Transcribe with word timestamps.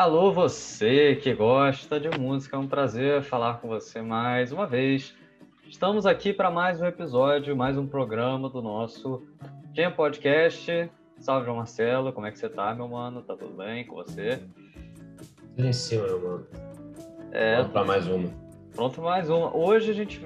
Alô, 0.00 0.32
você 0.32 1.14
que 1.16 1.34
gosta 1.34 2.00
de 2.00 2.08
música, 2.18 2.56
é 2.56 2.58
um 2.58 2.66
prazer 2.66 3.20
falar 3.20 3.60
com 3.60 3.68
você 3.68 4.00
mais 4.00 4.50
uma 4.50 4.66
vez. 4.66 5.14
Estamos 5.68 6.06
aqui 6.06 6.32
para 6.32 6.50
mais 6.50 6.80
um 6.80 6.86
episódio, 6.86 7.54
mais 7.54 7.76
um 7.76 7.86
programa 7.86 8.48
do 8.48 8.62
nosso 8.62 9.22
Jam 9.74 9.92
Podcast. 9.92 10.90
Salve, 11.18 11.44
João 11.44 11.58
Marcelo, 11.58 12.14
como 12.14 12.26
é 12.26 12.30
que 12.30 12.38
você 12.38 12.48
tá, 12.48 12.74
meu 12.74 12.88
mano? 12.88 13.20
Tá 13.20 13.36
tudo 13.36 13.52
bem 13.52 13.84
com 13.84 13.96
você? 13.96 14.42
Tudo 15.54 15.68
em 15.68 15.72
cima, 15.74 16.06
meu 16.06 16.18
mano. 16.22 16.46
É, 17.30 17.56
Vamos 17.56 17.72
para 17.72 17.84
mais 17.84 18.06
uma. 18.06 18.30
Pronto, 18.74 19.02
mais 19.02 19.28
uma. 19.28 19.54
Hoje 19.54 19.90
a 19.90 19.94
gente 19.94 20.18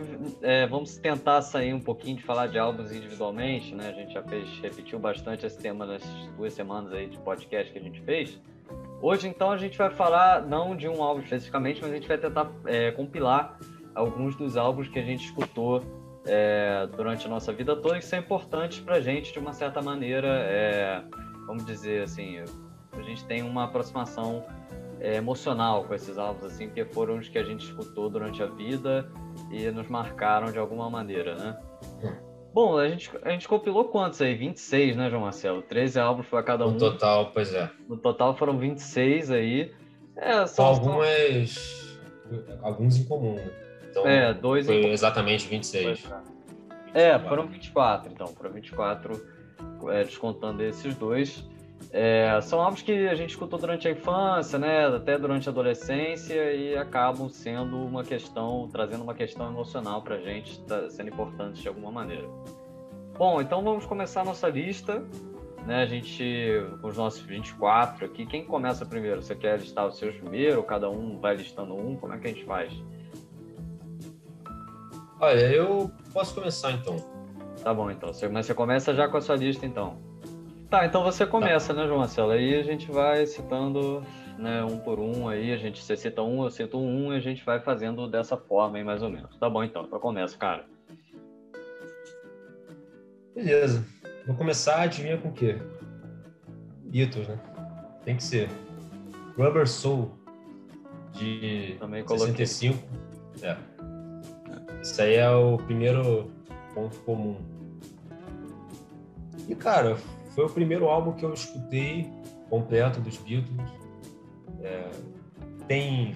é, 0.43 0.69
vamos 0.69 0.99
tentar 0.99 1.43
sair 1.43 1.75
um 1.75 1.81
pouquinho 1.81 2.19
de 2.19 2.23
falar 2.23 2.47
de 2.47 2.61
álbuns 2.61 2.93
individualmente, 2.93 3.75
né? 3.75 3.89
A 3.89 3.93
gente 3.93 4.15
já 4.15 4.23
fez, 4.23 4.49
repetiu 4.61 5.01
bastante 5.01 5.45
esse 5.45 5.59
tema 5.59 5.85
nas 5.85 6.05
duas 6.37 6.53
semanas 6.53 6.93
aí 6.93 7.09
de 7.09 7.19
podcast 7.19 7.73
que 7.73 7.79
a 7.81 7.83
gente 7.83 8.01
fez. 8.03 8.41
Hoje, 9.07 9.29
então, 9.29 9.51
a 9.51 9.59
gente 9.59 9.77
vai 9.77 9.91
falar 9.91 10.47
não 10.47 10.75
de 10.75 10.89
um 10.89 11.03
álbum 11.03 11.21
especificamente, 11.21 11.79
mas 11.83 11.91
a 11.91 11.95
gente 11.95 12.09
vai 12.09 12.17
tentar 12.17 12.51
é, 12.65 12.91
compilar 12.91 13.59
alguns 13.95 14.35
dos 14.35 14.57
álbuns 14.57 14.89
que 14.89 14.99
a 14.99 15.03
gente 15.03 15.27
escutou 15.27 15.83
é, 16.25 16.89
durante 16.97 17.27
a 17.27 17.29
nossa 17.29 17.53
vida 17.53 17.77
toda 17.77 17.99
e 17.99 17.99
que 17.99 18.07
são 18.07 18.19
importantes 18.19 18.81
para 18.81 18.95
a 18.95 19.01
gente 19.03 19.31
de 19.31 19.39
uma 19.39 19.53
certa 19.53 19.83
maneira. 19.83 20.27
É, 20.27 21.03
vamos 21.47 21.67
dizer 21.67 22.05
assim, 22.05 22.39
a 22.93 23.03
gente 23.03 23.23
tem 23.27 23.43
uma 23.43 23.65
aproximação 23.65 24.43
é, 24.99 25.17
emocional 25.17 25.85
com 25.85 25.93
esses 25.93 26.17
álbuns, 26.17 26.45
assim, 26.45 26.69
porque 26.69 26.87
foram 26.87 27.19
os 27.19 27.29
que 27.29 27.37
a 27.37 27.45
gente 27.45 27.67
escutou 27.67 28.09
durante 28.09 28.43
a 28.43 28.47
vida 28.47 29.07
e 29.51 29.71
nos 29.71 29.87
marcaram 29.87 30.51
de 30.51 30.59
alguma 30.59 30.89
maneira, 30.89 31.35
né? 31.35 32.25
Bom, 32.55 32.79
a 32.79 32.89
gente, 32.89 33.11
a 33.25 33.31
gente 33.31 33.49
compilou 33.49 33.87
quantos 33.87 34.23
aí? 34.23 34.33
26, 34.37 34.97
né, 34.97 35.11
João 35.11 35.23
Marcelo? 35.23 35.61
13 35.63 35.99
álbuns 35.99 36.27
para 36.29 36.41
cada 36.41 36.65
um. 36.65 36.71
No 36.71 36.79
total, 36.79 37.33
pois 37.35 37.53
é. 37.53 37.69
No 37.89 37.97
total 37.97 38.37
foram 38.37 38.57
26 38.57 39.33
aí. 39.33 39.73
É, 40.17 40.47
são, 40.47 40.65
algumas. 40.65 41.99
Alguns 42.63 42.97
em 42.97 43.05
comum, 43.07 43.35
né? 43.35 43.51
Então, 43.91 44.07
É, 44.07 44.33
dois 44.33 44.67
foi 44.67 44.77
em 44.77 44.81
comum. 44.83 44.93
exatamente 44.93 45.49
26. 45.49 46.09
É, 46.95 47.19
foram 47.19 47.49
24, 47.49 48.13
então. 48.13 48.29
Foram 48.29 48.53
24, 48.53 49.21
é, 49.91 50.05
descontando 50.05 50.63
esses 50.63 50.95
dois. 50.95 51.45
É, 51.97 52.41
são 52.41 52.61
álbuns 52.61 52.83
que 52.83 53.07
a 53.07 53.15
gente 53.15 53.31
escutou 53.31 53.57
durante 53.57 53.87
a 53.87 53.91
infância, 53.93 54.59
né? 54.59 54.87
Até 54.87 55.17
durante 55.17 55.49
a 55.49 55.53
adolescência 55.53 56.53
e 56.53 56.77
acabam 56.77 57.29
sendo 57.29 57.77
uma 57.77 58.03
questão, 58.03 58.69
trazendo 58.71 59.05
uma 59.05 59.15
questão 59.15 59.49
emocional 59.49 60.03
pra 60.03 60.19
gente, 60.19 60.61
tá 60.63 60.91
sendo 60.91 61.11
importantes 61.11 61.63
de 61.63 61.69
alguma 61.69 61.93
maneira. 61.93 62.29
Bom, 63.17 63.41
então 63.41 63.63
vamos 63.63 63.87
começar 63.87 64.23
a 64.23 64.25
nossa 64.25 64.49
lista. 64.49 65.05
Né, 65.65 65.83
a 65.83 65.87
gente, 65.87 66.23
com 66.83 66.89
os 66.89 66.97
nossos 66.97 67.23
24 67.23 68.05
aqui, 68.05 68.27
quem 68.27 68.45
começa 68.45 68.85
primeiro? 68.85 69.23
Você 69.23 69.35
quer 69.35 69.59
listar 69.59 69.87
os 69.87 69.97
seus 69.97 70.15
primeiro? 70.17 70.63
Cada 70.63 70.91
um 70.91 71.19
vai 71.19 71.37
listando 71.37 71.75
um? 71.75 71.97
Como 71.97 72.13
é 72.13 72.19
que 72.19 72.27
a 72.27 72.31
gente 72.31 72.45
faz? 72.45 72.71
Olha, 75.21 75.53
eu 75.53 75.91
posso 76.13 76.35
começar 76.35 76.73
então. 76.73 76.97
Tá 77.63 77.73
bom, 77.73 77.91
então. 77.91 78.11
Mas 78.31 78.45
você 78.45 78.53
começa 78.53 78.93
já 78.93 79.09
com 79.09 79.17
a 79.17 79.21
sua 79.23 79.37
lista, 79.37 79.65
então. 79.65 79.97
Tá, 80.71 80.87
então 80.87 81.03
você 81.05 81.27
começa, 81.27 81.73
né, 81.73 81.87
João 81.87 81.99
Marcelo? 81.99 82.33
Aí 82.33 82.55
a 82.59 82.63
gente 82.63 82.91
vai 82.91 83.27
citando 83.27 84.05
né, 84.39 84.65
um 84.65 84.79
por 84.79 84.99
um 84.99 85.29
aí, 85.29 85.53
a 85.53 85.57
gente, 85.57 85.83
você 85.83 85.97
cita 85.97 86.23
um, 86.23 86.45
eu 86.45 86.51
cito 86.51 86.79
um, 86.79 87.13
e 87.13 87.17
a 87.17 87.21
gente 87.21 87.45
vai 87.45 87.61
fazendo 87.61 88.09
dessa 88.09 88.37
forma 88.37 88.79
aí, 88.79 88.85
mais 88.85 89.03
ou 89.03 89.11
menos. 89.11 89.37
Tá 89.37 89.49
bom, 89.49 89.63
então. 89.63 89.85
Então 89.85 89.99
começa, 90.01 90.37
cara. 90.37 90.65
Beleza. 93.35 93.85
Vou 94.27 94.37
começar, 94.37 94.83
adivinha 94.83 95.19
com 95.19 95.29
o 95.29 95.33
quê? 95.33 95.59
Beatles, 96.85 97.29
né? 97.29 97.39
Tem 98.05 98.17
que 98.17 98.23
ser. 98.23 98.49
Rubber 99.37 99.69
Soul, 99.69 100.11
de 101.13 101.77
Também 101.79 102.05
coloquei. 102.05 102.47
65. 102.47 102.87
É. 103.43 103.57
Isso 104.81 105.01
aí 105.03 105.17
é 105.17 105.31
o 105.31 105.57
primeiro 105.57 106.31
ponto 106.75 106.99
comum. 107.01 107.37
E, 109.49 109.55
cara, 109.55 109.97
foi 110.35 110.45
o 110.45 110.51
primeiro 110.51 110.87
álbum 110.89 111.13
que 111.13 111.25
eu 111.25 111.33
escutei 111.33 112.11
completo 112.51 113.01
dos 113.01 113.17
Beatles. 113.19 113.71
É, 114.61 114.91
tem 115.69 116.15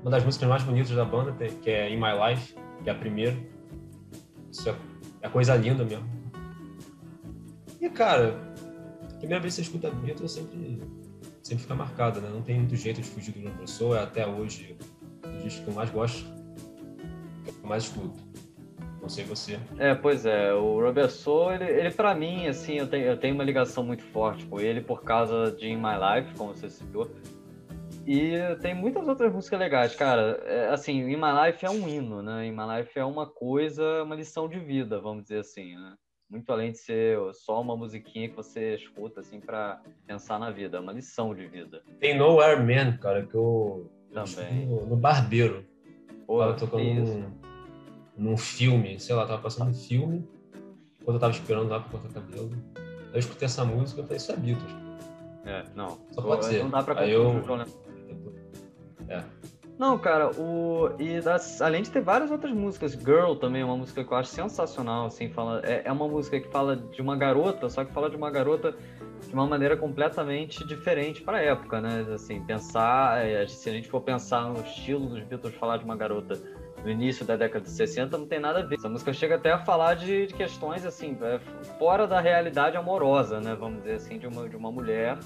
uma 0.00 0.10
das 0.10 0.24
músicas 0.24 0.48
mais 0.48 0.62
bonitas 0.62 0.90
da 0.90 1.04
banda, 1.04 1.32
que 1.62 1.70
é 1.70 1.90
In 1.90 1.96
My 1.96 2.12
Life, 2.12 2.54
que 2.82 2.88
é 2.88 2.92
a 2.92 2.96
primeira. 2.96 3.36
Isso 4.50 4.68
é, 4.68 4.76
é 5.22 5.28
coisa 5.28 5.56
linda 5.56 5.84
mesmo. 5.84 6.08
E, 7.80 7.90
cara, 7.90 8.54
a 9.10 9.14
primeira 9.16 9.40
vez 9.40 9.54
que 9.54 9.62
você 9.62 9.62
escuta 9.62 9.90
Beatles 9.90 10.32
sempre, 10.32 10.80
sempre 11.42 11.62
fica 11.62 11.74
marcada, 11.74 12.20
né? 12.20 12.30
Não 12.32 12.42
tem 12.42 12.58
muito 12.58 12.76
jeito 12.76 13.00
de 13.00 13.08
fugir 13.08 13.32
do 13.32 13.48
Rubber 13.48 13.68
Soul, 13.68 13.96
é 13.96 14.02
até 14.02 14.26
hoje 14.26 14.76
o 15.26 15.42
disco 15.42 15.64
que 15.64 15.70
eu 15.70 15.74
mais 15.74 15.90
gosto, 15.90 16.24
que 17.44 17.50
eu 17.62 17.68
mais 17.68 17.84
escuto. 17.84 18.23
Não 19.04 19.08
sei 19.10 19.22
você. 19.22 19.60
É, 19.78 19.94
pois 19.94 20.24
é, 20.24 20.54
o 20.54 20.80
Rubber 20.80 21.10
Soul, 21.10 21.52
ele, 21.52 21.64
ele 21.64 21.90
para 21.90 22.14
mim, 22.14 22.46
assim, 22.46 22.78
eu 22.78 22.88
tenho, 22.88 23.04
eu 23.04 23.18
tenho 23.18 23.34
uma 23.34 23.44
ligação 23.44 23.84
muito 23.84 24.02
forte 24.02 24.46
com 24.46 24.58
ele 24.58 24.80
por 24.80 25.02
causa 25.02 25.52
de 25.52 25.68
In 25.68 25.76
My 25.76 25.92
Life, 25.92 26.34
como 26.38 26.54
você 26.54 26.70
citou. 26.70 27.10
E 28.06 28.32
tem 28.62 28.74
muitas 28.74 29.06
outras 29.06 29.30
músicas 29.30 29.60
legais, 29.60 29.94
cara. 29.94 30.40
É, 30.46 30.68
assim, 30.68 31.02
In 31.02 31.16
My 31.16 31.46
Life 31.46 31.66
é 31.66 31.68
um 31.68 31.86
hino, 31.86 32.22
né? 32.22 32.46
In 32.46 32.52
My 32.52 32.78
Life 32.78 32.98
é 32.98 33.04
uma 33.04 33.26
coisa, 33.26 34.02
uma 34.04 34.14
lição 34.14 34.48
de 34.48 34.58
vida, 34.58 34.98
vamos 34.98 35.24
dizer 35.24 35.40
assim, 35.40 35.74
né? 35.74 35.96
Muito 36.30 36.50
além 36.50 36.72
de 36.72 36.78
ser 36.78 37.18
só 37.34 37.60
uma 37.60 37.76
musiquinha 37.76 38.30
que 38.30 38.34
você 38.34 38.74
escuta, 38.74 39.20
assim, 39.20 39.38
para 39.38 39.82
pensar 40.06 40.38
na 40.38 40.50
vida. 40.50 40.78
É 40.78 40.80
uma 40.80 40.94
lição 40.94 41.34
de 41.34 41.46
vida. 41.46 41.82
Tem 42.00 42.16
Nowhere 42.16 42.58
Man, 42.58 42.96
cara, 42.96 43.26
que 43.26 43.34
eu, 43.34 43.90
Também. 44.10 44.64
no, 44.64 44.86
no 44.86 44.96
Barbeiro. 44.96 45.62
Pô, 46.26 46.40
tocando 46.54 46.82
isso. 46.82 47.18
num, 47.18 47.43
num 48.16 48.36
filme, 48.36 48.98
sei 49.00 49.14
lá, 49.14 49.26
tava 49.26 49.42
passando 49.42 49.70
um 49.70 49.74
filme, 49.74 50.26
quando 51.04 51.16
eu 51.16 51.20
tava 51.20 51.32
esperando 51.32 51.68
lá 51.68 51.80
pra 51.80 51.98
cortar 51.98 52.20
cabelo. 52.20 52.50
Aí 52.76 53.14
eu 53.14 53.18
escutei 53.18 53.46
essa 53.46 53.64
música 53.64 54.00
e 54.00 54.04
falei, 54.04 54.16
isso 54.16 54.32
é 54.32 54.36
Beatles. 54.36 54.72
É, 55.44 55.64
não. 55.74 55.98
Só 56.10 56.22
pode 56.22 56.46
ser. 56.46 56.62
Não 56.62 56.70
dá 56.70 56.82
pra 56.82 57.00
Aí 57.00 57.10
eu- 57.10 57.28
Lennon. 57.28 57.64
É. 59.08 59.22
Não, 59.76 59.98
cara, 59.98 60.30
o 60.40 60.90
e 61.00 61.20
das, 61.20 61.60
além 61.60 61.82
de 61.82 61.90
ter 61.90 62.00
várias 62.00 62.30
outras 62.30 62.52
músicas, 62.54 62.92
Girl 62.92 63.34
também 63.34 63.62
é 63.62 63.64
uma 63.64 63.76
música 63.76 64.04
que 64.04 64.12
eu 64.12 64.16
acho 64.16 64.30
sensacional, 64.30 65.06
assim, 65.06 65.28
fala 65.28 65.60
é, 65.64 65.82
é 65.84 65.90
uma 65.92 66.06
música 66.06 66.38
que 66.38 66.48
fala 66.48 66.76
de 66.76 67.02
uma 67.02 67.16
garota, 67.16 67.68
só 67.68 67.84
que 67.84 67.92
fala 67.92 68.08
de 68.08 68.16
uma 68.16 68.30
garota 68.30 68.72
de 69.26 69.34
uma 69.34 69.46
maneira 69.46 69.76
completamente 69.76 70.64
diferente 70.64 71.22
para 71.22 71.38
a 71.38 71.42
época, 71.42 71.80
né? 71.80 72.06
Assim, 72.14 72.40
pensar, 72.44 73.26
é, 73.26 73.46
se 73.48 73.68
a 73.68 73.72
gente 73.72 73.88
for 73.88 74.00
pensar 74.00 74.48
no 74.48 74.60
estilo 74.60 75.08
dos 75.08 75.24
Beatles 75.24 75.54
falar 75.56 75.78
de 75.78 75.84
uma 75.84 75.96
garota 75.96 76.40
no 76.84 76.90
início 76.90 77.24
da 77.24 77.34
década 77.34 77.64
de 77.64 77.70
60, 77.70 78.18
não 78.18 78.26
tem 78.26 78.38
nada 78.38 78.60
a 78.60 78.62
ver. 78.62 78.76
Essa 78.76 78.88
música 78.88 79.12
chega 79.12 79.36
até 79.36 79.52
a 79.52 79.58
falar 79.58 79.94
de, 79.94 80.26
de 80.26 80.34
questões 80.34 80.84
assim, 80.84 81.16
é, 81.22 81.38
fora 81.78 82.06
da 82.06 82.20
realidade 82.20 82.76
amorosa, 82.76 83.40
né? 83.40 83.56
Vamos 83.58 83.78
dizer 83.78 83.94
assim, 83.94 84.18
de 84.18 84.26
uma 84.26 84.48
de 84.48 84.54
uma 84.54 84.70
mulher. 84.70 85.18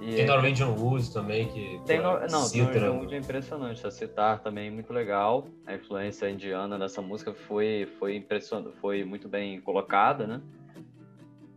E 0.00 0.16
Tem 0.16 0.26
Norwegian 0.26 0.68
Wood 0.68 1.10
também, 1.10 1.48
que 1.48 1.80
tem 1.86 2.02
no... 2.02 2.20
Não, 2.28 2.42
citra, 2.42 2.80
tem 2.80 2.90
Wood 2.90 3.14
é 3.14 3.18
impressionante. 3.18 3.86
A 3.86 3.90
citar 3.90 4.40
também 4.40 4.70
muito 4.70 4.92
legal. 4.92 5.46
A 5.66 5.74
influência 5.74 6.28
indiana 6.28 6.76
nessa 6.76 7.00
música 7.00 7.32
foi, 7.32 7.88
foi 7.98 8.16
impressionante, 8.16 8.76
foi 8.82 9.02
muito 9.02 9.26
bem 9.26 9.58
colocada, 9.62 10.26
né? 10.26 10.42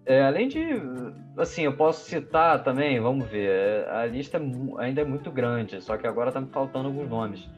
É, 0.06 0.23
além 0.23 0.47
de, 0.47 0.62
assim, 1.35 1.63
eu 1.63 1.75
posso 1.75 2.06
citar 2.06 2.63
também, 2.63 2.97
vamos 2.97 3.27
ver, 3.27 3.50
é, 3.50 3.89
a 3.91 4.06
lista 4.06 4.38
é 4.38 4.41
ainda 4.77 5.01
é 5.01 5.03
muito 5.03 5.30
grande, 5.30 5.81
só 5.81 5.97
que 5.97 6.07
agora 6.07 6.31
tá 6.31 6.39
me 6.39 6.47
faltando 6.47 6.88
alguns 6.88 7.09
nomes. 7.09 7.50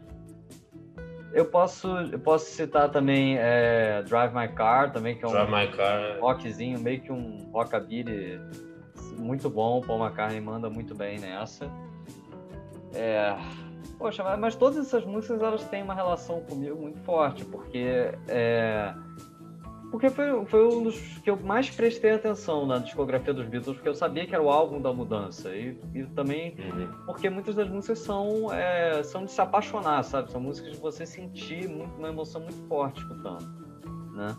Eu 1.31 1.45
posso, 1.45 1.87
eu 1.87 2.19
posso 2.19 2.45
citar 2.51 2.89
também 2.89 3.37
é, 3.37 4.01
Drive 4.03 4.33
My 4.33 4.47
Car, 4.47 4.91
também, 4.91 5.15
que 5.15 5.23
é 5.23 5.27
um 5.27 5.31
Drive 5.31 5.51
My 5.51 5.67
Car. 5.75 6.19
rockzinho, 6.19 6.79
meio 6.79 7.01
que 7.01 7.11
um 7.11 7.49
rockabilly 7.51 8.39
muito 9.17 9.49
bom. 9.49 9.81
Paul 9.81 10.03
McCartney 10.03 10.41
manda 10.41 10.69
muito 10.69 10.95
bem 10.95 11.19
nessa. 11.19 11.69
É, 12.93 13.35
poxa, 13.97 14.23
mas, 14.23 14.39
mas 14.39 14.55
todas 14.55 14.77
essas 14.77 15.05
músicas 15.05 15.41
elas 15.41 15.63
têm 15.65 15.83
uma 15.83 15.93
relação 15.93 16.41
comigo 16.41 16.75
muito 16.75 16.99
forte, 17.01 17.45
porque 17.45 18.11
é, 18.27 18.93
porque 19.91 20.09
foi, 20.09 20.45
foi 20.45 20.67
um 20.67 20.83
dos 20.83 21.17
que 21.19 21.29
eu 21.29 21.37
mais 21.37 21.69
prestei 21.69 22.11
atenção 22.11 22.65
na 22.65 22.77
discografia 22.77 23.33
dos 23.33 23.47
Beatles, 23.47 23.75
porque 23.75 23.89
eu 23.89 23.95
sabia 23.95 24.25
que 24.25 24.33
era 24.33 24.43
o 24.43 24.49
álbum 24.49 24.79
da 24.81 24.93
mudança 24.93 25.55
e, 25.55 25.79
e 25.93 26.03
também 26.05 26.55
Uhum. 26.59 26.87
porque 27.05 27.29
muitas 27.29 27.55
das 27.55 27.67
músicas 27.69 27.99
são, 27.99 28.53
é, 28.53 29.01
são 29.03 29.25
de 29.25 29.31
se 29.31 29.41
apaixonar, 29.41 30.03
sabe? 30.03 30.31
São 30.31 30.39
músicas 30.41 30.73
de 30.73 30.77
você 30.77 31.05
sentir 31.05 31.67
muito, 31.67 31.95
uma 31.97 32.09
emoção 32.09 32.41
muito 32.41 32.61
forte 32.67 32.99
escutando, 33.01 33.47
né? 34.13 34.35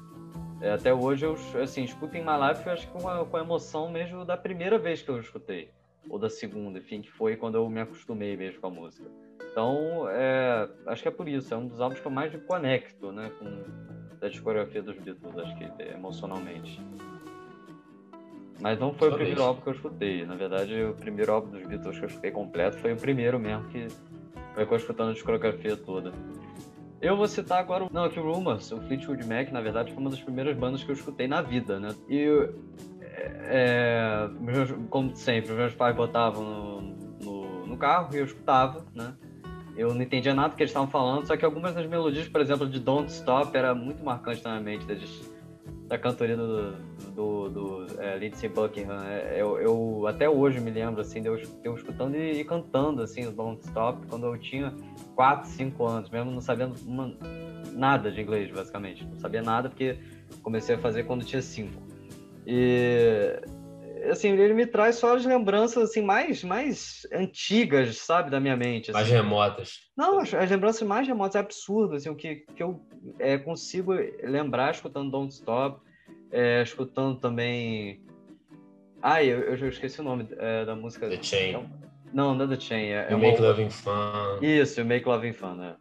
É, 0.61 0.73
até 0.73 0.93
hoje 0.93 1.25
eu 1.25 1.37
assim, 1.63 1.85
escuto 1.85 2.17
em 2.17 2.21
My 2.21 2.49
Life, 2.49 2.67
eu 2.67 2.73
acho 2.73 2.87
que 2.87 2.93
com 2.93 3.09
a, 3.09 3.25
com 3.25 3.37
a 3.37 3.41
emoção 3.41 3.91
mesmo 3.91 4.25
da 4.25 4.37
primeira 4.37 4.79
vez 4.79 5.03
que 5.03 5.09
eu 5.09 5.19
escutei, 5.19 5.71
ou 6.09 6.19
da 6.19 6.29
segunda, 6.29 6.79
enfim, 6.79 7.01
que 7.01 7.11
foi 7.11 7.37
quando 7.37 7.55
eu 7.57 7.69
me 7.69 7.81
acostumei 7.81 8.37
mesmo 8.37 8.61
com 8.61 8.67
a 8.67 8.71
música. 8.71 9.09
Então, 9.51 10.07
é, 10.09 10.69
acho 10.87 11.03
que 11.03 11.09
é 11.09 11.11
por 11.11 11.27
isso, 11.29 11.53
é 11.53 11.57
um 11.57 11.67
dos 11.67 11.81
álbuns 11.81 11.99
que 11.99 12.07
eu 12.07 12.13
mais 12.13 12.33
me 12.33 12.41
conecto, 12.41 13.11
né, 13.11 13.31
com 13.39 14.00
da 14.21 14.29
discografia 14.29 14.83
dos 14.83 14.97
Beatles, 14.99 15.39
acho 15.39 15.57
que 15.57 15.65
é, 15.83 15.95
emocionalmente. 15.95 16.81
Mas 18.61 18.79
não 18.79 18.93
foi 18.93 19.09
Sua 19.09 19.15
o 19.15 19.19
primeiro 19.19 19.39
vez. 19.39 19.49
álbum 19.49 19.61
que 19.63 19.69
eu 19.69 19.73
escutei. 19.73 20.27
Na 20.27 20.35
verdade, 20.35 20.85
o 20.85 20.95
primeiro 20.95 21.33
álbum 21.33 21.51
dos 21.51 21.67
Beatles 21.67 21.99
que 21.99 22.05
eu 22.05 22.09
escutei 22.09 22.31
completo 22.31 22.79
foi 22.79 22.93
o 22.93 22.97
primeiro 22.97 23.39
mesmo 23.39 23.67
que 23.69 23.89
foi 24.55 24.65
eu 24.65 24.77
escutando 24.77 25.11
a 25.11 25.15
discografia 25.15 25.77
toda. 25.77 26.13
Eu 27.01 27.17
vou 27.17 27.27
citar 27.27 27.59
agora. 27.59 27.89
Não, 27.91 28.05
aqui 28.05 28.21
o 28.21 28.31
Rumors, 28.31 28.71
o 28.73 28.81
Fleetwood 28.83 29.27
Mac, 29.27 29.51
na 29.51 29.63
verdade, 29.63 29.93
foi 29.93 30.03
uma 30.03 30.11
das 30.11 30.21
primeiras 30.21 30.55
bandas 30.55 30.85
que 30.85 30.91
eu 30.91 30.95
escutei 30.95 31.27
na 31.27 31.41
vida, 31.41 31.81
né? 31.81 31.95
E 32.07 32.29
é, 33.53 34.29
como 34.89 35.15
sempre, 35.17 35.53
meus 35.53 35.75
pais 35.75 35.97
botavam 35.97 36.45
no, 36.45 36.81
no, 37.23 37.67
no, 37.67 37.77
carro 37.77 38.15
e 38.15 38.19
eu 38.19 38.25
escutava, 38.25 38.85
né? 38.95 39.15
Eu 39.81 39.95
não 39.95 40.03
entendia 40.03 40.35
nada 40.35 40.55
que 40.55 40.63
eles 40.63 40.73
estavam 40.73 40.91
falando, 40.91 41.27
só 41.27 41.39
que 41.39 41.43
algumas 41.43 41.75
das 41.75 41.87
melodias, 41.87 42.29
por 42.29 42.43
exemplo, 42.43 42.69
de 42.69 42.79
Don't 42.79 43.11
Stop, 43.11 43.57
era 43.57 43.75
muito 43.75 44.05
marcante 44.05 44.45
na 44.45 44.61
minha 44.61 44.77
mente, 44.77 44.85
da, 44.85 44.95
da 45.89 45.99
cantoria 45.99 46.37
do, 46.37 46.73
do, 47.15 47.49
do 47.49 47.87
é, 47.99 48.19
Lindsey 48.19 48.51
Buckingham. 48.51 49.03
É, 49.07 49.41
eu, 49.41 49.59
eu, 49.59 50.07
até 50.07 50.29
hoje 50.29 50.61
me 50.61 50.71
lembro, 50.71 51.01
assim, 51.01 51.23
de 51.23 51.29
eu, 51.29 51.41
eu 51.65 51.75
escutando 51.75 52.15
e, 52.15 52.41
e, 52.41 52.45
cantando, 52.45 53.01
assim, 53.01 53.27
o 53.27 53.33
Don't 53.33 53.59
Stop, 53.65 54.07
quando 54.07 54.27
eu 54.27 54.37
tinha 54.37 54.75
4, 55.15 55.49
5 55.49 55.87
anos, 55.87 56.11
mesmo 56.11 56.31
não 56.31 56.43
sabendo 56.43 56.75
uma, 56.87 57.17
nada 57.73 58.13
de 58.13 58.21
inglês, 58.21 58.51
basicamente. 58.51 59.03
Não 59.07 59.19
sabia 59.19 59.41
nada, 59.41 59.71
porque 59.71 59.97
comecei 60.43 60.75
a 60.75 60.79
fazer 60.79 61.05
quando 61.05 61.25
tinha 61.25 61.41
5. 61.41 61.73
E 62.47 63.41
assim, 64.11 64.31
ele 64.31 64.55
me 64.55 64.67
traz 64.67 64.97
só 64.97 65.17
as 65.17 65.25
lembranças 65.25 65.91
assim 65.91 66.03
mais 66.03 66.43
mais 66.43 67.07
antigas, 67.13 67.97
sabe, 67.99 68.31
da 68.31 68.41
minha 68.41 68.57
mente. 68.57 68.91
Assim. 68.91 68.99
Mais 68.99 69.09
remotas. 69.09 69.79
Não, 69.97 70.19
as, 70.21 70.33
as, 70.33 70.51
lembranças 70.51 70.87
mais 70.87 71.07
remotas, 71.07 71.37
é 71.37 71.39
absurdo, 71.41 71.97
assim, 71.97 72.09
o 72.09 72.15
que, 72.15 72.37
que 72.55 72.63
eu 72.63 72.85
é, 73.19 73.39
consigo 73.39 73.93
lembrar 74.23 74.73
escutando 74.73 75.11
Don't 75.11 75.33
Stop, 75.33 75.81
é, 76.31 76.63
escutando 76.63 77.19
também... 77.19 78.03
Ah, 79.03 79.25
eu, 79.25 79.41
eu 79.41 79.69
esqueci 79.69 80.01
o 80.01 80.05
nome 80.05 80.29
é, 80.37 80.65
da 80.65 80.77
música. 80.77 81.09
The 81.09 81.23
Chain. 81.23 81.67
Não, 82.13 82.35
não 82.35 82.45
é 82.45 82.49
The 82.49 82.61
Chain. 82.61 82.87
É, 82.87 83.09
you 83.11 83.19
é 83.19 83.21
Make 83.21 83.41
Loving 83.41 83.71
Fun. 83.71 84.39
Isso, 84.43 84.81
You 84.81 84.87
Make 84.87 85.09
Loving 85.09 85.33
Fun, 85.33 85.55
né? 85.55 85.75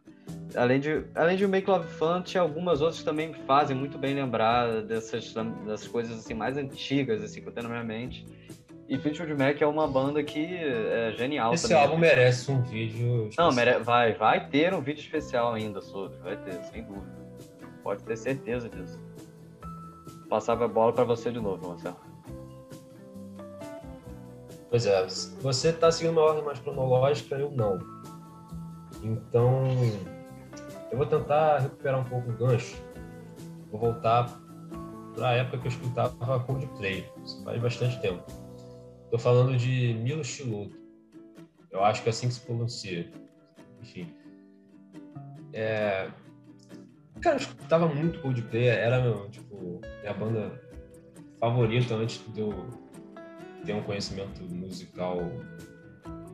além 0.54 0.80
de, 0.80 1.04
além 1.14 1.36
de 1.36 1.46
Make 1.46 1.68
Love 1.68 1.88
Fun, 1.88 2.22
tinha 2.22 2.42
algumas 2.42 2.80
outras 2.80 2.98
que 3.00 3.04
também 3.04 3.28
me 3.28 3.34
fazem 3.46 3.76
muito 3.76 3.98
bem 3.98 4.14
lembrar 4.14 4.82
dessas, 4.82 5.32
dessas 5.64 5.88
coisas 5.88 6.18
assim 6.18 6.34
mais 6.34 6.56
antigas 6.56 7.22
assim 7.22 7.40
que 7.40 7.48
eu 7.48 7.52
tenho 7.52 7.68
na 7.68 7.74
minha 7.74 7.84
mente. 7.84 8.26
E 8.88 8.98
Fleetwood 8.98 9.34
Mac 9.34 9.60
é 9.62 9.66
uma 9.66 9.86
banda 9.86 10.22
que 10.22 10.44
é 10.44 11.12
genial 11.16 11.54
Esse 11.54 11.68
também. 11.68 11.82
álbum 11.84 11.96
merece 11.96 12.50
um 12.50 12.60
vídeo 12.60 13.28
especial. 13.28 13.48
Não, 13.48 13.54
mere... 13.54 13.78
vai, 13.78 14.14
vai 14.14 14.48
ter 14.48 14.74
um 14.74 14.80
vídeo 14.80 15.00
especial 15.00 15.54
ainda 15.54 15.80
sobre, 15.80 16.18
vai 16.18 16.36
ter, 16.36 16.60
sem 16.64 16.82
dúvida. 16.82 17.20
Pode 17.84 18.02
ter 18.02 18.16
certeza 18.16 18.68
disso. 18.68 19.00
Passava 20.28 20.64
a 20.64 20.68
bola 20.68 20.92
para 20.92 21.04
você 21.04 21.30
de 21.30 21.38
novo, 21.38 21.68
Marcelo. 21.68 21.96
Pois 24.70 24.86
é, 24.86 25.04
você 25.40 25.70
está 25.70 25.90
seguindo 25.90 26.12
uma 26.12 26.22
ordem 26.22 26.44
mais 26.44 26.60
cronológica, 26.60 27.34
eu 27.34 27.50
não. 27.50 27.76
Então, 29.02 29.64
eu 30.92 30.96
vou 30.96 31.06
tentar 31.06 31.58
recuperar 31.58 31.98
um 31.98 32.04
pouco 32.04 32.30
o 32.30 32.36
gancho. 32.36 32.76
Vou 33.72 33.80
voltar 33.80 34.40
para 35.14 35.28
a 35.28 35.32
época 35.32 35.58
que 35.58 35.66
eu 35.66 35.70
escutava 35.72 36.40
Coldplay. 36.40 37.04
Isso 37.24 37.42
faz 37.42 37.60
bastante 37.60 38.00
tempo. 38.00 38.24
Estou 39.04 39.18
falando 39.18 39.56
de 39.56 39.94
Milo 39.94 40.22
Chiluto. 40.22 40.78
Eu 41.72 41.82
acho 41.82 42.02
que 42.02 42.08
é 42.08 42.10
assim 42.10 42.28
que 42.28 42.34
se 42.34 42.40
pronuncia. 42.40 43.10
Enfim. 43.80 44.14
É... 45.52 46.08
Cara, 47.20 47.36
eu 47.36 47.40
escutava 47.40 47.88
muito 47.88 48.20
Coldplay. 48.20 48.68
Era, 48.68 49.02
tipo, 49.30 49.80
minha 50.00 50.14
banda 50.14 50.60
favorita 51.40 51.94
antes 51.94 52.22
eu 52.36 52.68
ter 53.64 53.74
um 53.74 53.82
conhecimento 53.82 54.42
musical 54.42 55.18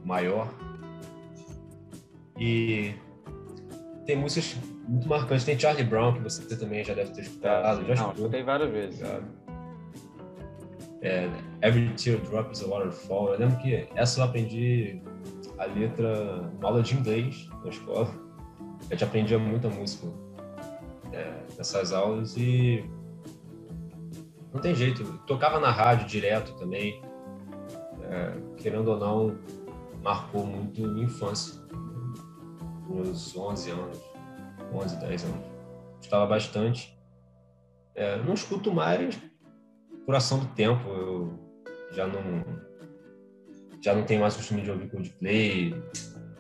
maior. 0.05 0.49
E 2.38 2.94
tem 4.05 4.17
músicas 4.17 4.56
muito 4.87 5.08
marcantes. 5.08 5.44
Tem 5.44 5.58
Charlie 5.58 5.84
Brown, 5.84 6.14
que 6.14 6.20
você 6.20 6.56
também 6.56 6.84
já 6.84 6.94
deve 6.94 7.12
ter 7.12 7.23
escutado. 7.23 7.84
já 7.87 7.94
Não, 7.94 8.12
escutei 8.12 8.43
várias 8.43 8.70
vezes. 8.70 9.00
É, 11.02 11.28
Every 11.62 11.88
Teardrop 11.90 12.52
is 12.52 12.62
a 12.62 12.67
Waterfall. 12.67 13.34
Eu 13.34 13.38
lembro 13.40 13.56
que 13.58 13.88
essa 13.94 14.20
eu 14.20 14.25
aprendi 14.25 15.00
a 15.58 15.64
letra 15.64 16.43
numa 16.52 16.69
aula 16.69 16.82
de 16.82 16.94
inglês 16.94 17.49
na 17.62 17.70
escola. 17.70 18.08
A 18.88 18.93
gente 18.93 19.05
aprendia 19.05 19.38
muita 19.38 19.69
música 19.69 20.06
é, 21.12 21.32
nessas 21.56 21.93
aulas 21.93 22.37
e 22.37 22.84
não 24.52 24.61
tem 24.61 24.75
jeito. 24.75 25.05
Tocava 25.26 25.58
na 25.58 25.70
rádio 25.70 26.06
direto 26.06 26.55
também. 26.55 27.02
É, 28.11 28.37
querendo 28.56 28.88
ou 28.88 28.99
não, 28.99 29.38
marcou 30.03 30.47
muito 30.47 30.81
minha 30.87 31.05
infância 31.05 31.67
uns 32.88 33.37
11 33.37 33.70
anos, 33.70 34.00
11, 34.73 34.97
10 34.97 35.25
anos. 35.25 35.47
Gostava 35.99 36.26
bastante. 36.26 36.97
É, 37.94 38.17
não 38.23 38.35
escuto 38.35 38.73
mais 38.73 39.19
por 40.05 40.14
ação 40.14 40.38
do 40.38 40.47
tempo. 40.49 40.88
Eu 40.88 41.38
já 41.93 42.06
não 42.06 42.44
já 43.82 43.94
não 43.94 44.05
tenho 44.05 44.20
mais 44.20 44.37
costume 44.37 44.62
de 44.62 44.70
ouvir 44.70 44.91
Coldplay 44.91 45.75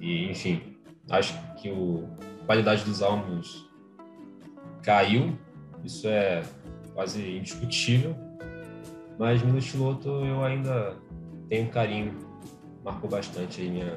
e 0.00 0.30
enfim, 0.30 0.76
acho 1.10 1.32
que 1.54 1.70
o, 1.70 2.08
a 2.42 2.46
qualidade 2.46 2.84
dos 2.84 3.02
álbuns 3.02 3.68
caiu. 4.82 5.38
Isso 5.84 6.08
é 6.08 6.42
quase 6.94 7.36
indiscutível. 7.36 8.16
Mas 9.18 9.42
Milo 9.42 9.60
Chiloto 9.60 10.08
eu 10.08 10.44
ainda 10.44 10.96
tenho 11.48 11.66
um 11.66 11.70
carinho, 11.70 12.14
marcou 12.84 13.08
bastante 13.08 13.62
aí 13.62 13.70
minha 13.70 13.96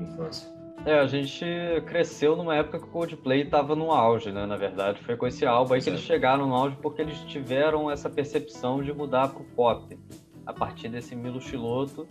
infância. 0.00 0.50
É, 0.84 0.98
a 0.98 1.06
gente 1.06 1.44
cresceu 1.86 2.34
numa 2.34 2.56
época 2.56 2.78
que 2.80 2.86
o 2.86 2.88
Coldplay 2.88 3.42
estava 3.42 3.76
no 3.76 3.92
auge, 3.92 4.32
né? 4.32 4.46
Na 4.46 4.56
verdade, 4.56 5.00
foi 5.04 5.16
com 5.16 5.26
esse 5.26 5.46
álbum 5.46 5.74
aí 5.74 5.80
que 5.80 5.88
eles 5.88 6.00
chegaram 6.00 6.48
no 6.48 6.54
auge 6.54 6.76
porque 6.82 7.00
eles 7.00 7.18
tiveram 7.20 7.88
essa 7.88 8.10
percepção 8.10 8.82
de 8.82 8.92
mudar 8.92 9.28
para 9.28 9.42
o 9.42 9.44
pop 9.44 9.96
a 10.44 10.52
partir 10.52 10.88
desse 10.88 11.14
Milo 11.14 11.40
Chiloto. 11.40 12.08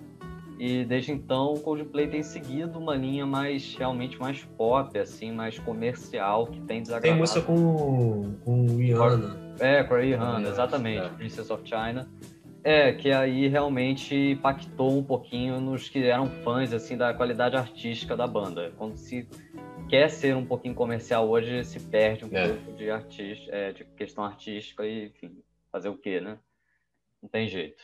E 0.58 0.86
desde 0.86 1.12
então 1.12 1.54
o 1.54 1.60
Coldplay 1.60 2.08
tem 2.08 2.24
seguido 2.24 2.78
uma 2.78 2.96
linha 2.96 3.26
mais 3.26 3.76
realmente 3.76 4.20
mais 4.20 4.44
pop, 4.58 4.98
assim, 4.98 5.32
mais 5.32 5.58
comercial, 5.58 6.46
que 6.46 6.62
tem 6.62 6.82
desagradado. 6.82 7.14
Tem 7.14 7.20
música 7.20 7.42
com, 7.42 8.36
com 8.46 8.68
Rihanna. 8.78 9.56
É, 9.60 9.84
com 9.84 9.96
a 9.96 10.00
Rihanna, 10.00 10.48
exatamente, 10.48 11.06
é. 11.06 11.10
Princess 11.10 11.50
of 11.50 11.68
China. 11.68 12.08
É, 12.64 12.94
que 12.94 13.12
aí 13.12 13.48
realmente 13.48 14.16
impactou 14.16 14.96
um 14.96 15.04
pouquinho 15.04 15.60
nos 15.60 15.90
que 15.90 16.04
eram 16.06 16.28
fãs 16.44 16.72
assim 16.72 16.96
da 16.96 17.12
qualidade 17.12 17.56
artística 17.56 18.16
da 18.16 18.28
banda. 18.28 18.72
Quando 18.78 18.96
se 18.98 19.28
quer 19.90 20.10
ser 20.10 20.36
um 20.36 20.46
pouquinho 20.46 20.76
comercial 20.76 21.28
hoje, 21.28 21.64
se 21.64 21.80
perde 21.80 22.24
um 22.24 22.30
é. 22.32 22.50
pouco 22.50 22.74
de, 22.74 22.92
artista, 22.92 23.50
é, 23.52 23.72
de 23.72 23.84
questão 23.84 24.24
artística 24.24 24.86
e, 24.86 25.08
enfim, 25.08 25.44
fazer 25.72 25.90
o 25.90 25.98
quê, 25.98 26.22
né? 26.22 26.38
Não 27.22 27.28
tem 27.28 27.48
jeito. 27.48 27.82